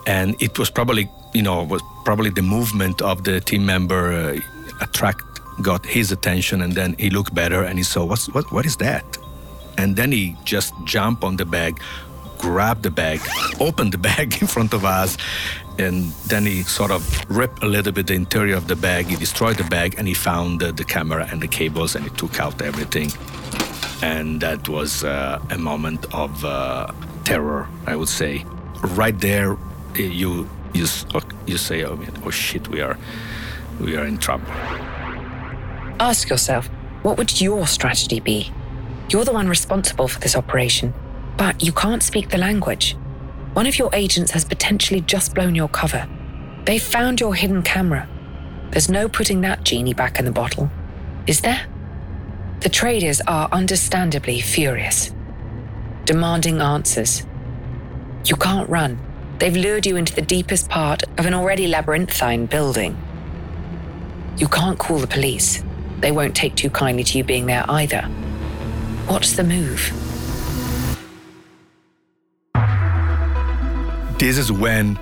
and 0.09 0.34
it 0.42 0.59
was 0.59 0.70
probably, 0.70 1.09
you 1.34 1.42
know, 1.42 1.62
was 1.62 1.82
probably 2.04 2.30
the 2.30 2.42
movement 2.42 3.02
of 3.02 3.24
the 3.24 3.40
team 3.40 3.64
member 3.66 4.12
uh, 4.12 4.40
attract 4.80 5.22
got 5.61 5.84
his 5.84 6.11
attention, 6.11 6.62
and 6.62 6.72
then 6.72 6.96
he 6.98 7.11
looked 7.11 7.34
better 7.34 7.62
and 7.62 7.78
he 7.78 7.84
saw 7.84 8.04
what's 8.04 8.26
what 8.32 8.50
what 8.50 8.64
is 8.64 8.76
that, 8.76 9.04
and 9.76 9.96
then 9.96 10.11
he 10.11 10.34
just 10.44 10.72
jumped 10.84 11.22
on 11.22 11.36
the 11.36 11.44
bag, 11.44 11.78
grabbed 12.38 12.82
the 12.84 12.90
bag, 12.90 13.20
opened 13.61 13.92
the 13.92 13.98
bag 13.98 14.40
in 14.40 14.46
front 14.46 14.72
of 14.72 14.84
us, 14.84 15.18
and 15.78 16.12
then 16.26 16.46
he 16.46 16.62
sort 16.62 16.90
of 16.90 17.02
ripped 17.28 17.62
a 17.62 17.66
little 17.66 17.92
bit 17.92 18.06
the 18.06 18.14
interior 18.14 18.56
of 18.56 18.66
the 18.66 18.76
bag. 18.76 19.06
He 19.06 19.16
destroyed 19.16 19.59
the 19.59 19.64
bag 19.64 19.94
and 19.98 20.09
he 20.09 20.14
found 20.14 20.61
the, 20.61 20.72
the 20.72 20.84
camera 20.84 21.28
and 21.30 21.40
the 21.40 21.48
cables 21.48 21.94
and 21.94 22.04
he 22.04 22.11
took 22.16 22.40
out 22.40 22.61
everything. 22.62 23.12
And 24.02 24.40
that 24.40 24.68
was 24.68 25.04
uh, 25.04 25.40
a 25.50 25.59
moment 25.59 26.06
of 26.12 26.44
uh, 26.44 26.92
terror, 27.24 27.68
I 27.86 27.94
would 27.94 28.09
say. 28.09 28.44
Right 28.82 29.18
there, 29.18 29.56
you 29.99 30.49
you 30.74 30.86
you 31.46 31.59
say, 31.59 31.84
"Oh, 31.84 31.99
oh 32.24 32.30
shit, 32.30 32.68
we 32.68 32.80
are 32.80 32.96
we 33.80 33.96
are 33.96 34.05
in 34.05 34.18
trouble." 34.18 34.51
Ask 36.01 36.28
yourself, 36.28 36.70
what 37.03 37.18
would 37.18 37.40
your 37.40 37.66
strategy 37.66 38.20
be? 38.20 38.53
You're 39.09 39.24
the 39.24 39.32
one 39.32 39.49
responsible 39.49 40.07
for 40.09 40.20
this 40.20 40.36
operation, 40.36 40.94
but 41.36 41.62
you 41.62 41.72
can't 41.72 42.03
speak 42.03 42.28
the 42.28 42.38
language. 42.38 42.96
One 43.55 43.66
of 43.66 43.78
your 43.78 43.90
agents 43.92 44.30
has 44.32 44.44
potentially 44.44 45.01
just 45.01 45.34
blown 45.34 45.55
your 45.55 45.68
cover. 45.68 46.07
They 46.66 46.78
found 46.78 47.20
your 47.20 47.34
hidden 47.34 47.62
camera. 47.62 48.09
There's 48.70 48.88
no 48.88 49.09
putting 49.09 49.40
that 49.40 49.64
genie 49.64 49.94
back 49.94 50.18
in 50.18 50.24
the 50.24 50.30
bottle, 50.30 50.70
is 51.26 51.40
there? 51.40 51.66
The 52.61 52.68
traders 52.68 53.20
are 53.22 53.49
understandably 53.51 54.40
furious, 54.40 55.11
demanding 56.05 56.61
answers. 56.61 57.24
You 58.24 58.36
can't 58.36 58.68
run. 58.68 58.99
They've 59.39 59.57
lured 59.57 59.86
you 59.86 59.97
into 59.97 60.14
the 60.14 60.22
deepest 60.22 60.68
part 60.68 61.05
of 61.18 61.26
an 61.26 61.34
already 61.34 61.68
labyrinthine 61.68 62.47
building. 62.47 62.97
You 64.36 64.49
can't 64.49 64.78
call 64.78 64.99
the 64.99 65.07
police. 65.07 65.62
They 66.01 66.11
won't 66.11 66.34
take 66.34 66.57
too 66.57 66.70
kindly 66.70 67.05
to 67.05 67.18
you 67.18 67.24
being 67.24 67.47
there 67.47 67.64
either. 67.68 68.03
What's 69.07 69.34
the 69.34 69.45
move? 69.45 69.93
This 74.18 74.36
is 74.36 74.51
when 74.51 74.99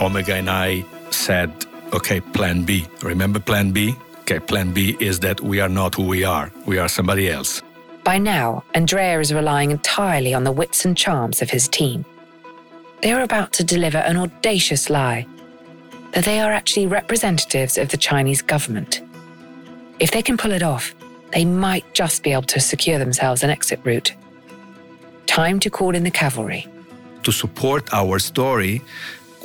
Omega 0.00 0.34
and 0.34 0.48
I 0.48 0.84
said, 1.10 1.50
okay, 1.92 2.20
plan 2.20 2.64
B. 2.64 2.86
Remember 3.02 3.40
plan 3.40 3.72
B? 3.72 3.96
Okay, 4.20 4.38
plan 4.38 4.72
B 4.72 4.96
is 5.00 5.20
that 5.20 5.40
we 5.40 5.60
are 5.60 5.68
not 5.68 5.96
who 5.96 6.06
we 6.06 6.24
are, 6.24 6.52
we 6.64 6.78
are 6.78 6.88
somebody 6.88 7.28
else. 7.28 7.60
By 8.04 8.18
now, 8.18 8.62
Andrea 8.74 9.18
is 9.18 9.34
relying 9.34 9.70
entirely 9.70 10.32
on 10.32 10.44
the 10.44 10.52
wits 10.52 10.84
and 10.84 10.96
charms 10.96 11.42
of 11.42 11.50
his 11.50 11.68
team. 11.68 12.04
They 13.04 13.12
are 13.12 13.22
about 13.22 13.52
to 13.52 13.64
deliver 13.64 13.98
an 13.98 14.16
audacious 14.16 14.88
lie 14.88 15.26
that 16.12 16.24
they 16.24 16.40
are 16.40 16.52
actually 16.52 16.86
representatives 16.86 17.76
of 17.76 17.90
the 17.90 17.98
Chinese 17.98 18.40
government. 18.40 19.02
If 20.00 20.10
they 20.10 20.22
can 20.22 20.38
pull 20.38 20.52
it 20.52 20.62
off, 20.62 20.94
they 21.32 21.44
might 21.44 21.84
just 21.92 22.22
be 22.22 22.32
able 22.32 22.48
to 22.54 22.60
secure 22.60 22.98
themselves 22.98 23.42
an 23.42 23.50
exit 23.50 23.80
route. 23.84 24.14
Time 25.26 25.60
to 25.60 25.68
call 25.68 25.94
in 25.94 26.02
the 26.02 26.10
cavalry 26.10 26.66
to 27.24 27.32
support 27.32 27.92
our 27.92 28.18
story, 28.18 28.82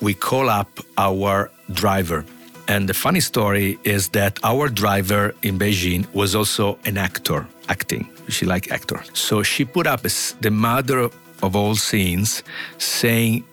we 0.01 0.13
call 0.13 0.49
up 0.49 0.69
our 0.97 1.49
driver. 1.71 2.25
And 2.67 2.87
the 2.87 2.93
funny 2.93 3.19
story 3.19 3.79
is 3.83 4.09
that 4.09 4.39
our 4.43 4.69
driver 4.69 5.33
in 5.41 5.57
Beijing 5.57 6.05
was 6.13 6.35
also 6.35 6.77
an 6.85 6.97
actor, 6.97 7.47
acting. 7.67 8.07
She 8.27 8.45
liked 8.45 8.71
actor. 8.71 9.03
So 9.13 9.43
she 9.43 9.65
put 9.65 9.87
up 9.87 10.01
the 10.01 10.51
mother 10.51 11.09
of 11.41 11.55
all 11.55 11.75
scenes 11.75 12.43
saying 12.77 13.45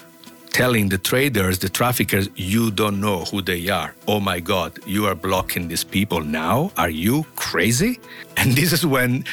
telling 0.57 0.89
the 0.89 0.97
traders, 0.97 1.59
the 1.59 1.69
traffickers, 1.69 2.31
you 2.35 2.71
don't 2.71 2.99
know 2.99 3.25
who 3.25 3.43
they 3.43 3.69
are. 3.69 3.95
Oh 4.09 4.21
my 4.21 4.41
God, 4.41 4.73
you 4.87 5.05
are 5.05 5.15
blocking 5.15 5.69
these 5.69 5.85
people 5.85 6.23
now? 6.23 6.73
Are 6.79 6.89
you 6.89 7.27
crazy? 7.37 8.01
And 8.39 8.53
this 8.53 8.73
is 8.73 8.87
when 8.87 9.27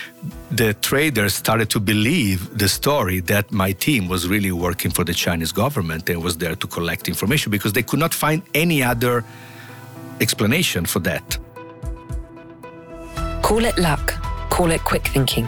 the 0.52 0.74
traders 0.74 1.34
started 1.34 1.70
to 1.70 1.80
believe 1.80 2.58
the 2.58 2.68
story 2.68 3.22
that 3.22 3.54
my 3.54 3.72
team 3.72 4.10
was 4.10 4.28
really 4.28 4.52
working 4.52 4.92
for 4.92 5.06
the 5.06 5.14
Chinese 5.14 5.54
government 5.54 6.10
and 6.10 6.22
was 6.22 6.36
there 6.36 6.58
to 6.58 6.68
collect 6.68 7.08
information 7.08 7.52
because 7.52 7.72
they 7.72 7.84
could 7.84 8.00
not 8.00 8.14
find 8.14 8.44
any 8.54 8.84
other 8.84 9.24
explanation 10.20 10.86
for 10.86 11.00
that. 11.00 11.38
Call 13.42 13.64
it 13.64 13.78
luck, 13.78 14.12
call 14.50 14.72
it 14.72 14.84
quick 14.84 15.08
thinking. 15.08 15.48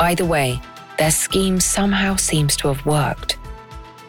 Either 0.00 0.26
way, 0.26 0.60
their 0.98 1.10
scheme 1.10 1.60
somehow 1.60 2.16
seems 2.16 2.58
to 2.58 2.68
have 2.68 2.84
worked. 2.84 3.37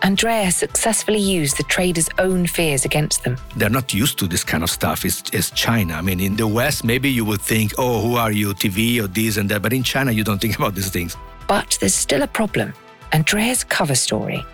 Andrea 0.01 0.49
successfully 0.51 1.19
used 1.19 1.57
the 1.57 1.63
traders' 1.63 2.09
own 2.19 2.47
fears 2.47 2.85
against 2.85 3.23
them. 3.23 3.37
They're 3.57 3.69
not 3.69 3.93
used 3.93 4.17
to 4.19 4.27
this 4.27 4.43
kind 4.43 4.63
of 4.63 4.69
stuff. 4.69 5.03
It's, 5.03 5.23
it's 5.33 5.51
China. 5.51 5.95
I 5.95 6.01
mean, 6.01 6.19
in 6.19 6.35
the 6.35 6.47
West, 6.47 6.83
maybe 6.83 7.09
you 7.09 7.25
would 7.25 7.41
think, 7.41 7.73
oh, 7.77 8.01
who 8.01 8.15
are 8.15 8.31
you, 8.31 8.53
TV 8.53 9.03
or 9.03 9.07
this 9.07 9.37
and 9.37 9.49
that. 9.49 9.61
But 9.61 9.73
in 9.73 9.83
China, 9.83 10.11
you 10.11 10.23
don't 10.23 10.39
think 10.41 10.55
about 10.55 10.75
these 10.75 10.89
things. 10.89 11.17
But 11.47 11.77
there's 11.79 11.95
still 11.95 12.21
a 12.21 12.27
problem 12.27 12.73
Andrea's 13.11 13.63
cover 13.63 13.95
story. 13.95 14.45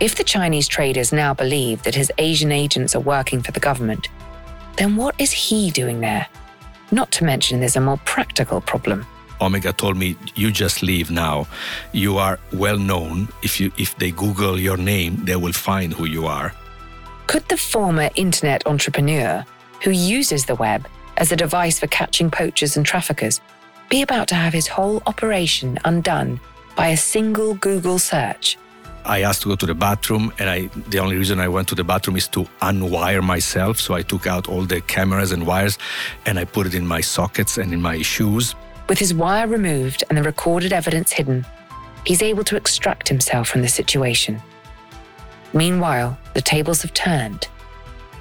If 0.00 0.14
the 0.14 0.24
Chinese 0.24 0.68
traders 0.68 1.12
now 1.12 1.34
believe 1.34 1.82
that 1.82 1.94
his 1.94 2.12
Asian 2.18 2.52
agents 2.52 2.94
are 2.94 3.00
working 3.00 3.42
for 3.42 3.50
the 3.50 3.60
government, 3.60 4.08
then 4.76 4.94
what 4.94 5.20
is 5.20 5.32
he 5.32 5.72
doing 5.72 6.00
there? 6.00 6.26
Not 6.92 7.10
to 7.12 7.24
mention, 7.24 7.58
there's 7.58 7.76
a 7.76 7.80
more 7.80 7.98
practical 8.04 8.60
problem. 8.60 9.04
Omega 9.40 9.72
told 9.72 9.96
me, 9.96 10.16
"You 10.34 10.50
just 10.50 10.82
leave 10.82 11.10
now. 11.10 11.46
You 11.92 12.18
are 12.18 12.38
well 12.52 12.78
known. 12.78 13.28
If 13.42 13.60
you 13.60 13.70
if 13.76 13.96
they 13.98 14.10
Google 14.10 14.58
your 14.58 14.76
name, 14.76 15.24
they 15.24 15.36
will 15.36 15.52
find 15.52 15.92
who 15.92 16.06
you 16.06 16.26
are." 16.26 16.52
Could 17.26 17.48
the 17.48 17.56
former 17.56 18.10
internet 18.14 18.66
entrepreneur, 18.66 19.44
who 19.84 19.90
uses 19.90 20.44
the 20.44 20.54
web 20.54 20.88
as 21.16 21.32
a 21.32 21.36
device 21.36 21.78
for 21.78 21.86
catching 21.88 22.30
poachers 22.30 22.76
and 22.76 22.86
traffickers, 22.86 23.40
be 23.88 24.02
about 24.02 24.28
to 24.28 24.34
have 24.34 24.52
his 24.52 24.66
whole 24.66 25.02
operation 25.06 25.78
undone 25.84 26.40
by 26.74 26.88
a 26.88 26.96
single 26.96 27.54
Google 27.54 27.98
search? 27.98 28.56
I 29.04 29.22
asked 29.22 29.42
to 29.42 29.48
go 29.48 29.56
to 29.56 29.66
the 29.66 29.74
bathroom, 29.74 30.32
and 30.38 30.50
I 30.50 30.68
the 30.90 30.98
only 30.98 31.16
reason 31.16 31.40
I 31.40 31.48
went 31.48 31.68
to 31.68 31.74
the 31.74 31.84
bathroom 31.84 32.16
is 32.16 32.28
to 32.28 32.46
unwire 32.60 33.22
myself. 33.22 33.80
So 33.80 33.94
I 33.94 34.02
took 34.02 34.26
out 34.26 34.48
all 34.48 34.64
the 34.64 34.80
cameras 34.82 35.32
and 35.32 35.46
wires, 35.46 35.78
and 36.26 36.38
I 36.38 36.44
put 36.44 36.66
it 36.66 36.74
in 36.74 36.86
my 36.86 37.00
sockets 37.00 37.58
and 37.58 37.72
in 37.72 37.80
my 37.80 38.02
shoes. 38.02 38.54
With 38.88 38.98
his 38.98 39.12
wire 39.12 39.46
removed 39.46 40.02
and 40.08 40.16
the 40.16 40.22
recorded 40.22 40.72
evidence 40.72 41.12
hidden, 41.12 41.44
he's 42.06 42.22
able 42.22 42.44
to 42.44 42.56
extract 42.56 43.08
himself 43.08 43.48
from 43.48 43.60
the 43.62 43.68
situation. 43.68 44.40
Meanwhile, 45.52 46.18
the 46.34 46.40
tables 46.40 46.82
have 46.82 46.94
turned, 46.94 47.48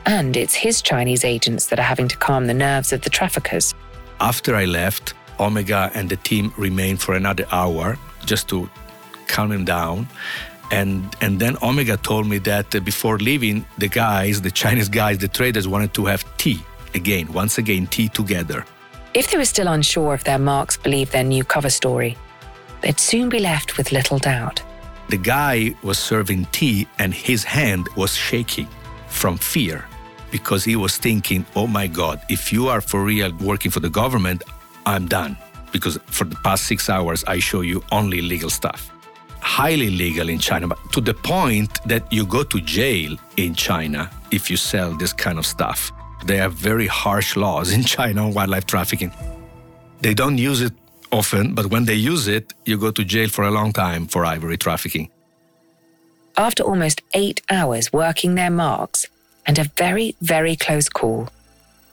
and 0.06 0.36
it's 0.36 0.56
his 0.56 0.82
Chinese 0.82 1.24
agents 1.24 1.68
that 1.68 1.80
are 1.80 1.84
having 1.84 2.08
to 2.10 2.18
calm 2.18 2.48
the 2.48 2.54
nerves 2.54 2.92
of 2.92 3.02
the 3.02 3.10
traffickers. 3.10 3.74
After 4.20 4.56
I 4.56 4.66
left, 4.66 5.14
Omega 5.40 5.92
and 5.94 6.10
the 6.10 6.18
team 6.18 6.54
remained 6.58 7.02
for 7.02 7.16
another 7.16 7.46
hour 7.52 7.98
just 8.26 8.50
to 8.50 8.70
calm 9.28 9.52
him 9.52 9.64
down. 9.64 10.08
And, 10.72 11.16
and 11.22 11.40
then 11.40 11.56
Omega 11.62 11.96
told 11.96 12.28
me 12.28 12.40
that 12.40 12.76
uh, 12.76 12.82
before 12.82 13.20
leaving, 13.20 13.66
the 13.78 13.88
guys, 13.88 14.42
the 14.42 14.52
Chinese 14.52 14.90
guys, 14.90 15.18
the 15.20 15.30
traders 15.30 15.66
wanted 15.66 15.94
to 15.94 16.06
have 16.06 16.26
tea 16.38 16.60
again, 16.94 17.32
once 17.32 17.58
again, 17.58 17.88
tea 17.88 18.10
together. 18.10 18.66
If 19.18 19.32
they 19.32 19.38
were 19.40 19.46
still 19.46 19.68
unsure 19.68 20.14
if 20.14 20.26
their 20.26 20.38
marks 20.38 20.78
believed 20.78 21.12
their 21.12 21.24
new 21.24 21.44
cover 21.44 21.72
story, 21.72 22.16
they'd 22.82 23.00
soon 23.00 23.30
be 23.30 23.40
left 23.40 23.76
with 23.76 23.92
little 23.92 24.20
doubt. 24.20 24.62
The 25.10 25.18
guy 25.18 25.74
was 25.82 25.98
serving 25.98 26.46
tea 26.52 26.88
and 27.00 27.12
his 27.16 27.44
hand 27.44 27.88
was 27.96 28.14
shaking 28.16 28.68
from 29.08 29.40
fear 29.40 29.88
because 30.30 30.64
he 30.64 30.76
was 30.76 30.98
thinking, 30.98 31.48
oh 31.56 31.66
my 31.66 31.88
God, 31.88 32.22
if 32.30 32.54
you 32.54 32.68
are 32.68 32.80
for 32.80 33.04
real 33.04 33.34
working 33.38 33.72
for 33.72 33.80
the 33.80 33.90
government, 33.90 34.44
I'm 34.86 35.08
done. 35.08 35.36
Because 35.72 35.98
for 36.06 36.26
the 36.26 36.36
past 36.44 36.66
six 36.66 36.88
hours, 36.88 37.24
I 37.28 37.40
show 37.40 37.62
you 37.62 37.84
only 37.92 38.22
legal 38.22 38.52
stuff. 38.52 38.92
Highly 39.40 39.90
legal 39.90 40.30
in 40.30 40.38
China, 40.38 40.68
but 40.68 40.78
to 40.94 41.02
the 41.02 41.16
point 41.16 41.84
that 41.88 42.04
you 42.14 42.24
go 42.24 42.44
to 42.44 42.62
jail 42.62 43.18
in 43.38 43.56
China 43.56 44.12
if 44.30 44.52
you 44.52 44.58
sell 44.58 44.96
this 44.96 45.12
kind 45.12 45.40
of 45.40 45.46
stuff. 45.48 45.92
They 46.26 46.38
have 46.38 46.54
very 46.54 46.88
harsh 46.88 47.36
laws 47.36 47.72
in 47.72 47.84
China 47.96 48.26
on 48.26 48.34
wildlife 48.34 48.66
trafficking. 48.66 49.12
They 50.02 50.14
don't 50.14 50.38
use 50.38 50.62
it 50.62 50.74
often, 51.12 51.54
but 51.54 51.68
when 51.68 51.86
they 51.86 51.96
use 51.96 52.28
it, 52.28 52.54
you 52.66 52.78
go 52.78 52.92
to 52.92 53.04
jail 53.04 53.30
for 53.30 53.46
a 53.46 53.52
long 53.52 53.74
time 53.74 54.08
for 54.08 54.26
ivory 54.26 54.58
trafficking. 54.58 55.10
After 56.38 56.64
almost 56.64 57.02
eight 57.14 57.42
hours 57.50 57.92
working 57.92 58.36
their 58.36 58.52
marks 58.52 59.08
and 59.46 59.58
a 59.58 59.64
very, 59.76 60.16
very 60.22 60.56
close 60.56 60.90
call, 60.90 61.30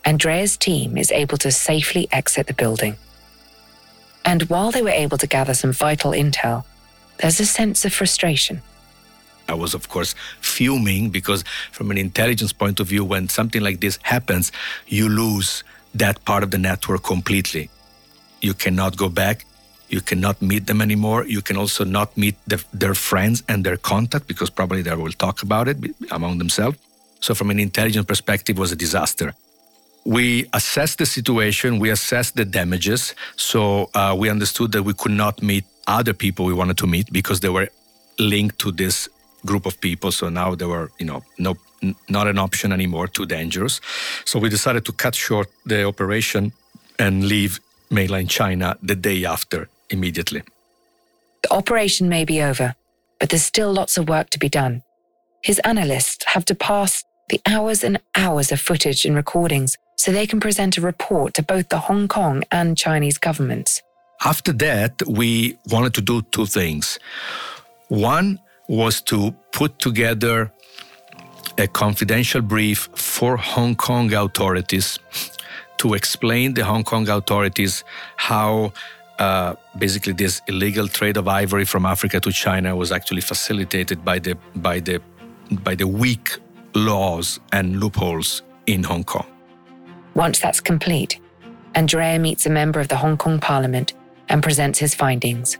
Andrea's 0.04 0.56
team 0.56 0.98
is 0.98 1.10
able 1.10 1.38
to 1.38 1.50
safely 1.50 2.08
exit 2.12 2.46
the 2.46 2.52
building. 2.52 2.96
And 4.24 4.42
while 4.44 4.70
they 4.70 4.82
were 4.82 4.90
able 4.90 5.18
to 5.18 5.26
gather 5.26 5.54
some 5.54 5.72
vital 5.72 6.12
intel, 6.12 6.64
there's 7.18 7.40
a 7.40 7.46
sense 7.46 7.84
of 7.84 7.94
frustration. 7.94 8.60
I 9.48 9.54
was, 9.54 9.74
of 9.74 9.88
course, 9.88 10.14
fuming 10.40 11.10
because, 11.10 11.44
from 11.72 11.90
an 11.90 11.98
intelligence 11.98 12.52
point 12.52 12.80
of 12.80 12.86
view, 12.88 13.04
when 13.04 13.28
something 13.28 13.62
like 13.62 13.80
this 13.80 13.98
happens, 14.02 14.52
you 14.86 15.08
lose 15.08 15.64
that 15.94 16.24
part 16.24 16.42
of 16.42 16.50
the 16.50 16.58
network 16.58 17.02
completely. 17.02 17.70
You 18.40 18.54
cannot 18.54 18.96
go 18.96 19.08
back. 19.08 19.44
You 19.88 20.00
cannot 20.00 20.40
meet 20.40 20.66
them 20.66 20.80
anymore. 20.80 21.26
You 21.26 21.42
can 21.42 21.56
also 21.56 21.84
not 21.84 22.16
meet 22.16 22.36
the, 22.46 22.62
their 22.72 22.94
friends 22.94 23.42
and 23.48 23.64
their 23.64 23.76
contact 23.76 24.26
because 24.26 24.50
probably 24.50 24.82
they 24.82 24.94
will 24.94 25.12
talk 25.12 25.42
about 25.42 25.68
it 25.68 25.76
among 26.10 26.38
themselves. 26.38 26.78
So, 27.20 27.34
from 27.34 27.50
an 27.50 27.58
intelligence 27.58 28.06
perspective, 28.06 28.58
was 28.58 28.72
a 28.72 28.76
disaster. 28.76 29.34
We 30.04 30.46
assessed 30.52 30.98
the 30.98 31.06
situation. 31.06 31.78
We 31.78 31.90
assessed 31.90 32.36
the 32.36 32.44
damages. 32.44 33.14
So 33.36 33.88
uh, 33.94 34.14
we 34.18 34.28
understood 34.28 34.72
that 34.72 34.82
we 34.82 34.92
could 34.92 35.12
not 35.12 35.42
meet 35.42 35.64
other 35.86 36.12
people 36.12 36.44
we 36.44 36.52
wanted 36.52 36.76
to 36.78 36.86
meet 36.86 37.10
because 37.10 37.40
they 37.40 37.48
were 37.48 37.68
linked 38.18 38.58
to 38.60 38.70
this 38.70 39.08
group 39.44 39.66
of 39.66 39.80
people. 39.80 40.12
So 40.12 40.28
now 40.28 40.54
they 40.54 40.66
were, 40.66 40.90
you 40.98 41.06
know, 41.06 41.22
no, 41.38 41.56
not 42.08 42.26
an 42.26 42.38
option 42.38 42.72
anymore, 42.72 43.08
too 43.08 43.26
dangerous. 43.26 43.80
So 44.24 44.38
we 44.38 44.48
decided 44.48 44.84
to 44.86 44.92
cut 44.92 45.14
short 45.14 45.48
the 45.66 45.84
operation 45.84 46.52
and 46.98 47.24
leave 47.24 47.60
mainland 47.90 48.30
China 48.30 48.76
the 48.82 48.94
day 48.94 49.24
after, 49.24 49.68
immediately. 49.90 50.42
The 51.42 51.52
operation 51.52 52.08
may 52.08 52.24
be 52.24 52.40
over, 52.40 52.74
but 53.20 53.28
there's 53.28 53.44
still 53.44 53.72
lots 53.72 53.98
of 53.98 54.08
work 54.08 54.30
to 54.30 54.38
be 54.38 54.48
done. 54.48 54.82
His 55.42 55.58
analysts 55.60 56.24
have 56.26 56.44
to 56.46 56.54
pass 56.54 57.04
the 57.28 57.40
hours 57.46 57.84
and 57.84 58.00
hours 58.14 58.52
of 58.52 58.60
footage 58.60 59.04
and 59.04 59.14
recordings 59.14 59.76
so 59.96 60.10
they 60.10 60.26
can 60.26 60.40
present 60.40 60.78
a 60.78 60.80
report 60.80 61.34
to 61.34 61.42
both 61.42 61.68
the 61.68 61.78
Hong 61.78 62.08
Kong 62.08 62.44
and 62.50 62.76
Chinese 62.76 63.18
governments. 63.18 63.82
After 64.24 64.52
that, 64.52 65.02
we 65.06 65.58
wanted 65.70 65.94
to 65.94 66.00
do 66.00 66.22
two 66.22 66.46
things. 66.46 66.98
One 67.88 68.38
was 68.68 69.00
to 69.02 69.34
put 69.52 69.78
together 69.78 70.52
a 71.58 71.66
confidential 71.66 72.40
brief 72.40 72.88
for 72.94 73.36
Hong 73.36 73.76
Kong 73.76 74.12
authorities 74.12 74.98
to 75.78 75.94
explain 75.94 76.54
the 76.54 76.64
Hong 76.64 76.84
Kong 76.84 77.08
authorities 77.08 77.84
how 78.16 78.72
uh, 79.18 79.54
basically 79.78 80.12
this 80.12 80.42
illegal 80.48 80.88
trade 80.88 81.16
of 81.16 81.28
ivory 81.28 81.64
from 81.64 81.86
Africa 81.86 82.18
to 82.20 82.32
China 82.32 82.74
was 82.74 82.90
actually 82.90 83.20
facilitated 83.20 84.04
by 84.04 84.18
the 84.18 84.36
by 84.56 84.80
the 84.80 85.00
by 85.62 85.74
the 85.74 85.86
weak 85.86 86.38
laws 86.74 87.38
and 87.52 87.78
loopholes 87.80 88.42
in 88.66 88.82
Hong 88.82 89.04
Kong. 89.04 89.26
Once 90.14 90.40
that's 90.40 90.60
complete, 90.60 91.20
Andrea 91.74 92.18
meets 92.18 92.46
a 92.46 92.50
member 92.50 92.80
of 92.80 92.88
the 92.88 92.96
Hong 92.96 93.16
Kong 93.16 93.38
Parliament 93.38 93.94
and 94.28 94.42
presents 94.42 94.78
his 94.78 94.94
findings. 94.94 95.58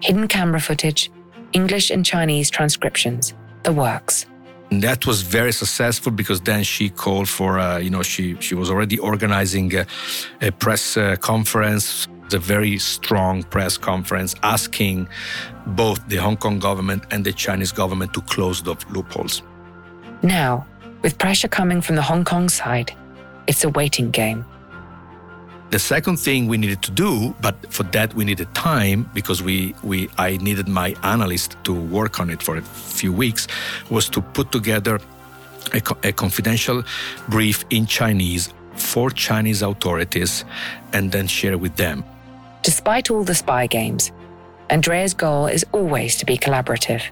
Hidden 0.00 0.28
camera 0.28 0.60
footage, 0.60 1.10
English 1.52 1.90
and 1.90 2.04
Chinese 2.04 2.50
transcriptions, 2.50 3.34
the 3.62 3.72
works. 3.72 4.26
And 4.70 4.82
that 4.82 5.06
was 5.06 5.20
very 5.20 5.52
successful 5.52 6.12
because 6.12 6.40
then 6.40 6.64
she 6.64 6.88
called 6.88 7.28
for, 7.28 7.58
uh, 7.58 7.78
you 7.78 7.90
know, 7.90 8.02
she, 8.02 8.36
she 8.40 8.54
was 8.54 8.70
already 8.70 8.98
organizing 8.98 9.74
a, 9.76 9.86
a 10.40 10.50
press 10.50 10.96
uh, 10.96 11.16
conference, 11.16 12.08
a 12.32 12.38
very 12.38 12.78
strong 12.78 13.42
press 13.42 13.76
conference 13.76 14.34
asking 14.42 15.08
both 15.66 16.00
the 16.08 16.16
Hong 16.16 16.38
Kong 16.38 16.58
government 16.58 17.04
and 17.10 17.22
the 17.22 17.32
Chinese 17.34 17.72
government 17.72 18.14
to 18.14 18.22
close 18.22 18.62
the 18.62 18.74
loopholes. 18.90 19.42
Now, 20.22 20.66
with 21.02 21.18
pressure 21.18 21.48
coming 21.48 21.82
from 21.82 21.96
the 21.96 22.02
Hong 22.02 22.24
Kong 22.24 22.48
side, 22.48 22.94
it's 23.46 23.64
a 23.64 23.68
waiting 23.68 24.10
game. 24.10 24.46
The 25.72 25.78
second 25.78 26.18
thing 26.18 26.48
we 26.48 26.58
needed 26.58 26.82
to 26.82 26.90
do, 26.90 27.34
but 27.40 27.54
for 27.72 27.84
that 27.94 28.12
we 28.12 28.26
needed 28.26 28.54
time 28.54 29.08
because 29.14 29.42
we, 29.42 29.74
we 29.82 30.10
I 30.18 30.36
needed 30.36 30.68
my 30.68 30.94
analyst 31.02 31.56
to 31.64 31.72
work 31.72 32.20
on 32.20 32.28
it 32.28 32.42
for 32.42 32.58
a 32.58 32.60
few 32.60 33.10
weeks, 33.10 33.48
was 33.88 34.10
to 34.10 34.20
put 34.20 34.52
together 34.52 35.00
a, 35.72 35.80
a 36.04 36.12
confidential 36.12 36.82
brief 37.30 37.64
in 37.70 37.86
Chinese 37.86 38.52
for 38.74 39.08
Chinese 39.08 39.62
authorities 39.62 40.44
and 40.92 41.10
then 41.10 41.26
share 41.26 41.56
with 41.56 41.76
them. 41.76 42.04
Despite 42.60 43.10
all 43.10 43.24
the 43.24 43.34
spy 43.34 43.66
games, 43.66 44.12
Andrea's 44.68 45.14
goal 45.14 45.46
is 45.46 45.64
always 45.72 46.16
to 46.16 46.26
be 46.26 46.36
collaborative. 46.36 47.02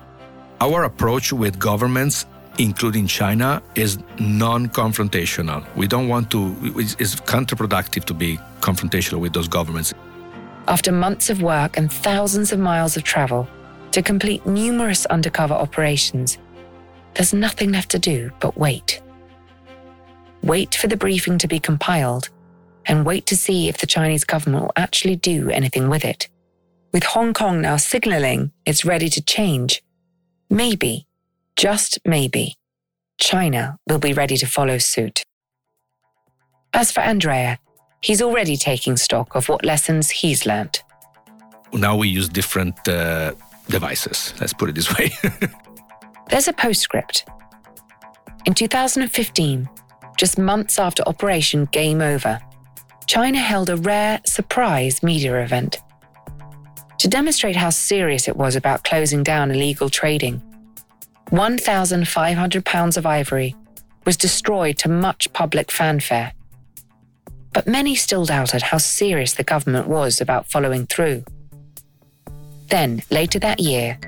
Our 0.61 0.85
approach 0.85 1.33
with 1.33 1.59
governments 1.59 2.27
including 2.61 3.07
China, 3.07 3.63
is 3.75 3.99
non 4.19 4.69
confrontational. 4.69 5.65
We 5.75 5.87
don't 5.87 6.09
want 6.09 6.31
to, 6.33 6.55
it's 6.77 7.17
counterproductive 7.17 8.05
to 8.05 8.15
be 8.15 8.39
confrontational 8.61 9.21
with 9.21 9.33
those 9.33 9.49
governments. 9.49 9.95
After 10.69 10.93
months 10.93 11.31
of 11.31 11.43
work 11.43 11.79
and 11.79 11.91
thousands 11.91 12.53
of 12.53 12.59
miles 12.59 12.97
of 12.97 13.03
travel 13.03 13.49
to 13.93 14.03
complete 14.03 14.45
numerous 14.47 15.07
undercover 15.07 15.55
operations, 15.55 16.39
there's 17.15 17.33
nothing 17.33 17.73
left 17.73 17.91
to 17.93 17.99
do 17.99 18.31
but 18.41 18.57
wait. 18.57 19.01
Wait 20.43 20.75
for 20.75 20.87
the 20.87 20.97
briefing 20.97 21.39
to 21.39 21.49
be 21.49 21.59
compiled 21.59 22.29
and 22.87 23.07
wait 23.07 23.27
to 23.27 23.37
see 23.37 23.69
if 23.69 23.79
the 23.79 23.87
Chinese 23.87 24.25
government 24.25 24.65
will 24.65 24.73
actually 24.77 25.17
do 25.17 25.51
anything 25.51 25.89
with 25.89 26.05
it. 26.05 26.29
With 26.93 27.05
Hong 27.05 27.33
Kong 27.33 27.61
now 27.61 27.77
signaling 27.79 28.53
it's 28.67 28.85
ready 28.85 29.09
to 29.09 29.23
change, 29.23 29.83
maybe 30.51 31.07
just 31.57 31.99
maybe, 32.05 32.57
China 33.19 33.79
will 33.89 33.99
be 33.99 34.13
ready 34.13 34.37
to 34.37 34.47
follow 34.47 34.79
suit. 34.79 35.23
As 36.73 36.93
for 36.93 37.01
Andrea, 37.01 37.59
he's 38.01 38.23
already 38.23 38.57
taking 38.57 38.97
stock 38.97 39.35
of 39.35 39.49
what 39.49 39.65
lessons 39.65 40.11
he's 40.11 40.47
learnt. 40.47 40.83
Now 41.73 41.97
we 41.97 42.09
use 42.09 42.29
different 42.29 42.89
uh, 42.89 43.33
devices, 43.69 44.35
let's 44.41 44.53
put 44.53 44.69
it 44.69 44.75
this 44.75 44.97
way. 44.97 45.11
There's 46.31 46.49
a 46.49 46.53
postscript. 46.53 47.27
In 48.47 48.55
2015, 48.55 49.69
just 50.17 50.39
months 50.39 50.79
after 50.79 51.03
Operation 51.07 51.67
Game 51.67 52.01
Over, 52.01 52.41
China 53.07 53.39
held 53.39 53.71
a 53.71 53.77
rare 53.77 54.21
surprise 54.25 55.03
media 55.03 55.43
event. 55.43 55.79
To 56.99 57.09
demonstrate 57.09 57.57
how 57.57 57.71
serious 57.71 58.29
it 58.29 58.37
was 58.37 58.57
about 58.57 58.85
closing 58.85 59.23
down 59.23 59.51
illegal 59.51 59.89
trading, 59.89 60.43
1,500 61.31 62.65
pounds 62.65 62.97
of 62.97 63.07
ivory 63.07 63.55
was 64.05 64.17
destroyed 64.17 64.77
to 64.79 64.89
much 64.89 65.33
public 65.33 65.71
fanfare. 65.71 66.33
But 67.53 67.67
many 67.67 67.95
still 67.95 68.25
doubted 68.25 68.63
how 68.63 68.79
serious 68.79 69.35
the 69.35 69.45
government 69.45 69.87
was 69.87 70.21
about 70.21 70.47
following 70.47 70.87
through. 70.87 71.25
Then, 72.69 73.03
later 73.11 73.39
that 73.41 73.61
year, 73.61 73.99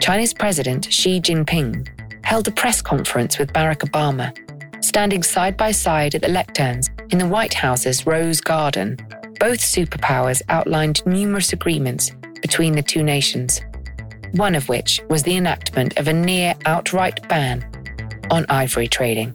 China's 0.00 0.34
President 0.34 0.92
Xi 0.92 1.20
Jinping 1.20 1.88
held 2.24 2.48
a 2.48 2.50
press 2.50 2.82
conference 2.82 3.38
with 3.38 3.52
Barack 3.52 3.78
Obama, 3.78 4.34
standing 4.84 5.22
side 5.22 5.56
by 5.56 5.70
side 5.70 6.14
at 6.14 6.22
the 6.22 6.28
lecterns 6.28 6.88
in 7.12 7.18
the 7.18 7.26
White 7.26 7.54
House's 7.54 8.06
Rose 8.06 8.40
Garden. 8.40 8.96
Both 9.40 9.60
superpowers 9.60 10.42
outlined 10.48 11.04
numerous 11.06 11.52
agreements 11.52 12.10
between 12.42 12.72
the 12.72 12.82
two 12.82 13.02
nations 13.02 13.60
one 14.36 14.54
of 14.54 14.68
which 14.68 15.00
was 15.08 15.22
the 15.22 15.34
enactment 15.36 15.98
of 15.98 16.08
a 16.08 16.12
near 16.12 16.54
outright 16.66 17.26
ban 17.28 17.64
on 18.30 18.44
ivory 18.50 18.86
trading. 18.86 19.34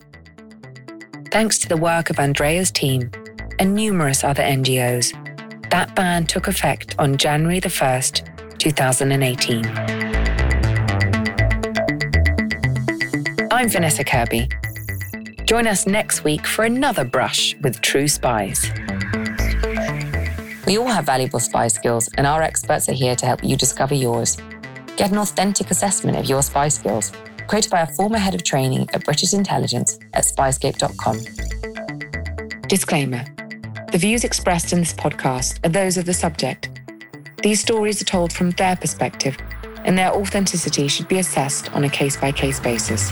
Thanks 1.31 1.57
to 1.59 1.67
the 1.67 1.77
work 1.77 2.09
of 2.09 2.19
Andrea's 2.19 2.71
team 2.71 3.09
and 3.57 3.73
numerous 3.73 4.23
other 4.23 4.43
NGOs, 4.43 5.17
that 5.71 5.95
ban 5.95 6.25
took 6.25 6.47
effect 6.47 6.95
on 6.99 7.17
January 7.17 7.59
the 7.59 7.69
1st, 7.69 8.57
2018. 8.59 9.65
I'm 13.51 13.69
Vanessa 13.69 14.03
Kirby. 14.03 14.49
Join 15.45 15.67
us 15.67 15.87
next 15.87 16.23
week 16.23 16.45
for 16.45 16.63
another 16.63 17.05
brush 17.05 17.55
with 17.61 17.81
true 17.81 18.07
spies. 18.07 18.71
We 20.67 20.77
all 20.77 20.87
have 20.87 21.05
valuable 21.05 21.39
spy 21.39 21.67
skills, 21.69 22.09
and 22.17 22.27
our 22.27 22.41
experts 22.41 22.87
are 22.87 22.93
here 22.93 23.15
to 23.15 23.25
help 23.25 23.43
you 23.43 23.57
discover 23.57 23.95
yours. 23.95 24.37
Get 24.97 25.11
an 25.11 25.17
authentic 25.17 25.71
assessment 25.71 26.17
of 26.17 26.25
your 26.25 26.41
spy 26.43 26.67
skills, 26.67 27.11
quoted 27.47 27.71
by 27.71 27.81
a 27.81 27.87
former 27.87 28.17
head 28.17 28.35
of 28.35 28.43
training 28.43 28.89
at 28.93 29.03
British 29.05 29.33
intelligence 29.33 29.99
at 30.13 30.25
spyscape.com. 30.25 31.19
Disclaimer 32.67 33.25
The 33.91 33.97
views 33.97 34.23
expressed 34.23 34.73
in 34.73 34.79
this 34.79 34.93
podcast 34.93 35.65
are 35.65 35.69
those 35.69 35.97
of 35.97 36.05
the 36.05 36.13
subject. 36.13 36.69
These 37.41 37.61
stories 37.61 38.01
are 38.01 38.05
told 38.05 38.31
from 38.31 38.51
their 38.51 38.75
perspective, 38.75 39.35
and 39.83 39.97
their 39.97 40.11
authenticity 40.11 40.87
should 40.87 41.07
be 41.07 41.19
assessed 41.19 41.73
on 41.73 41.83
a 41.83 41.89
case 41.89 42.17
by 42.17 42.31
case 42.31 42.59
basis. 42.59 43.11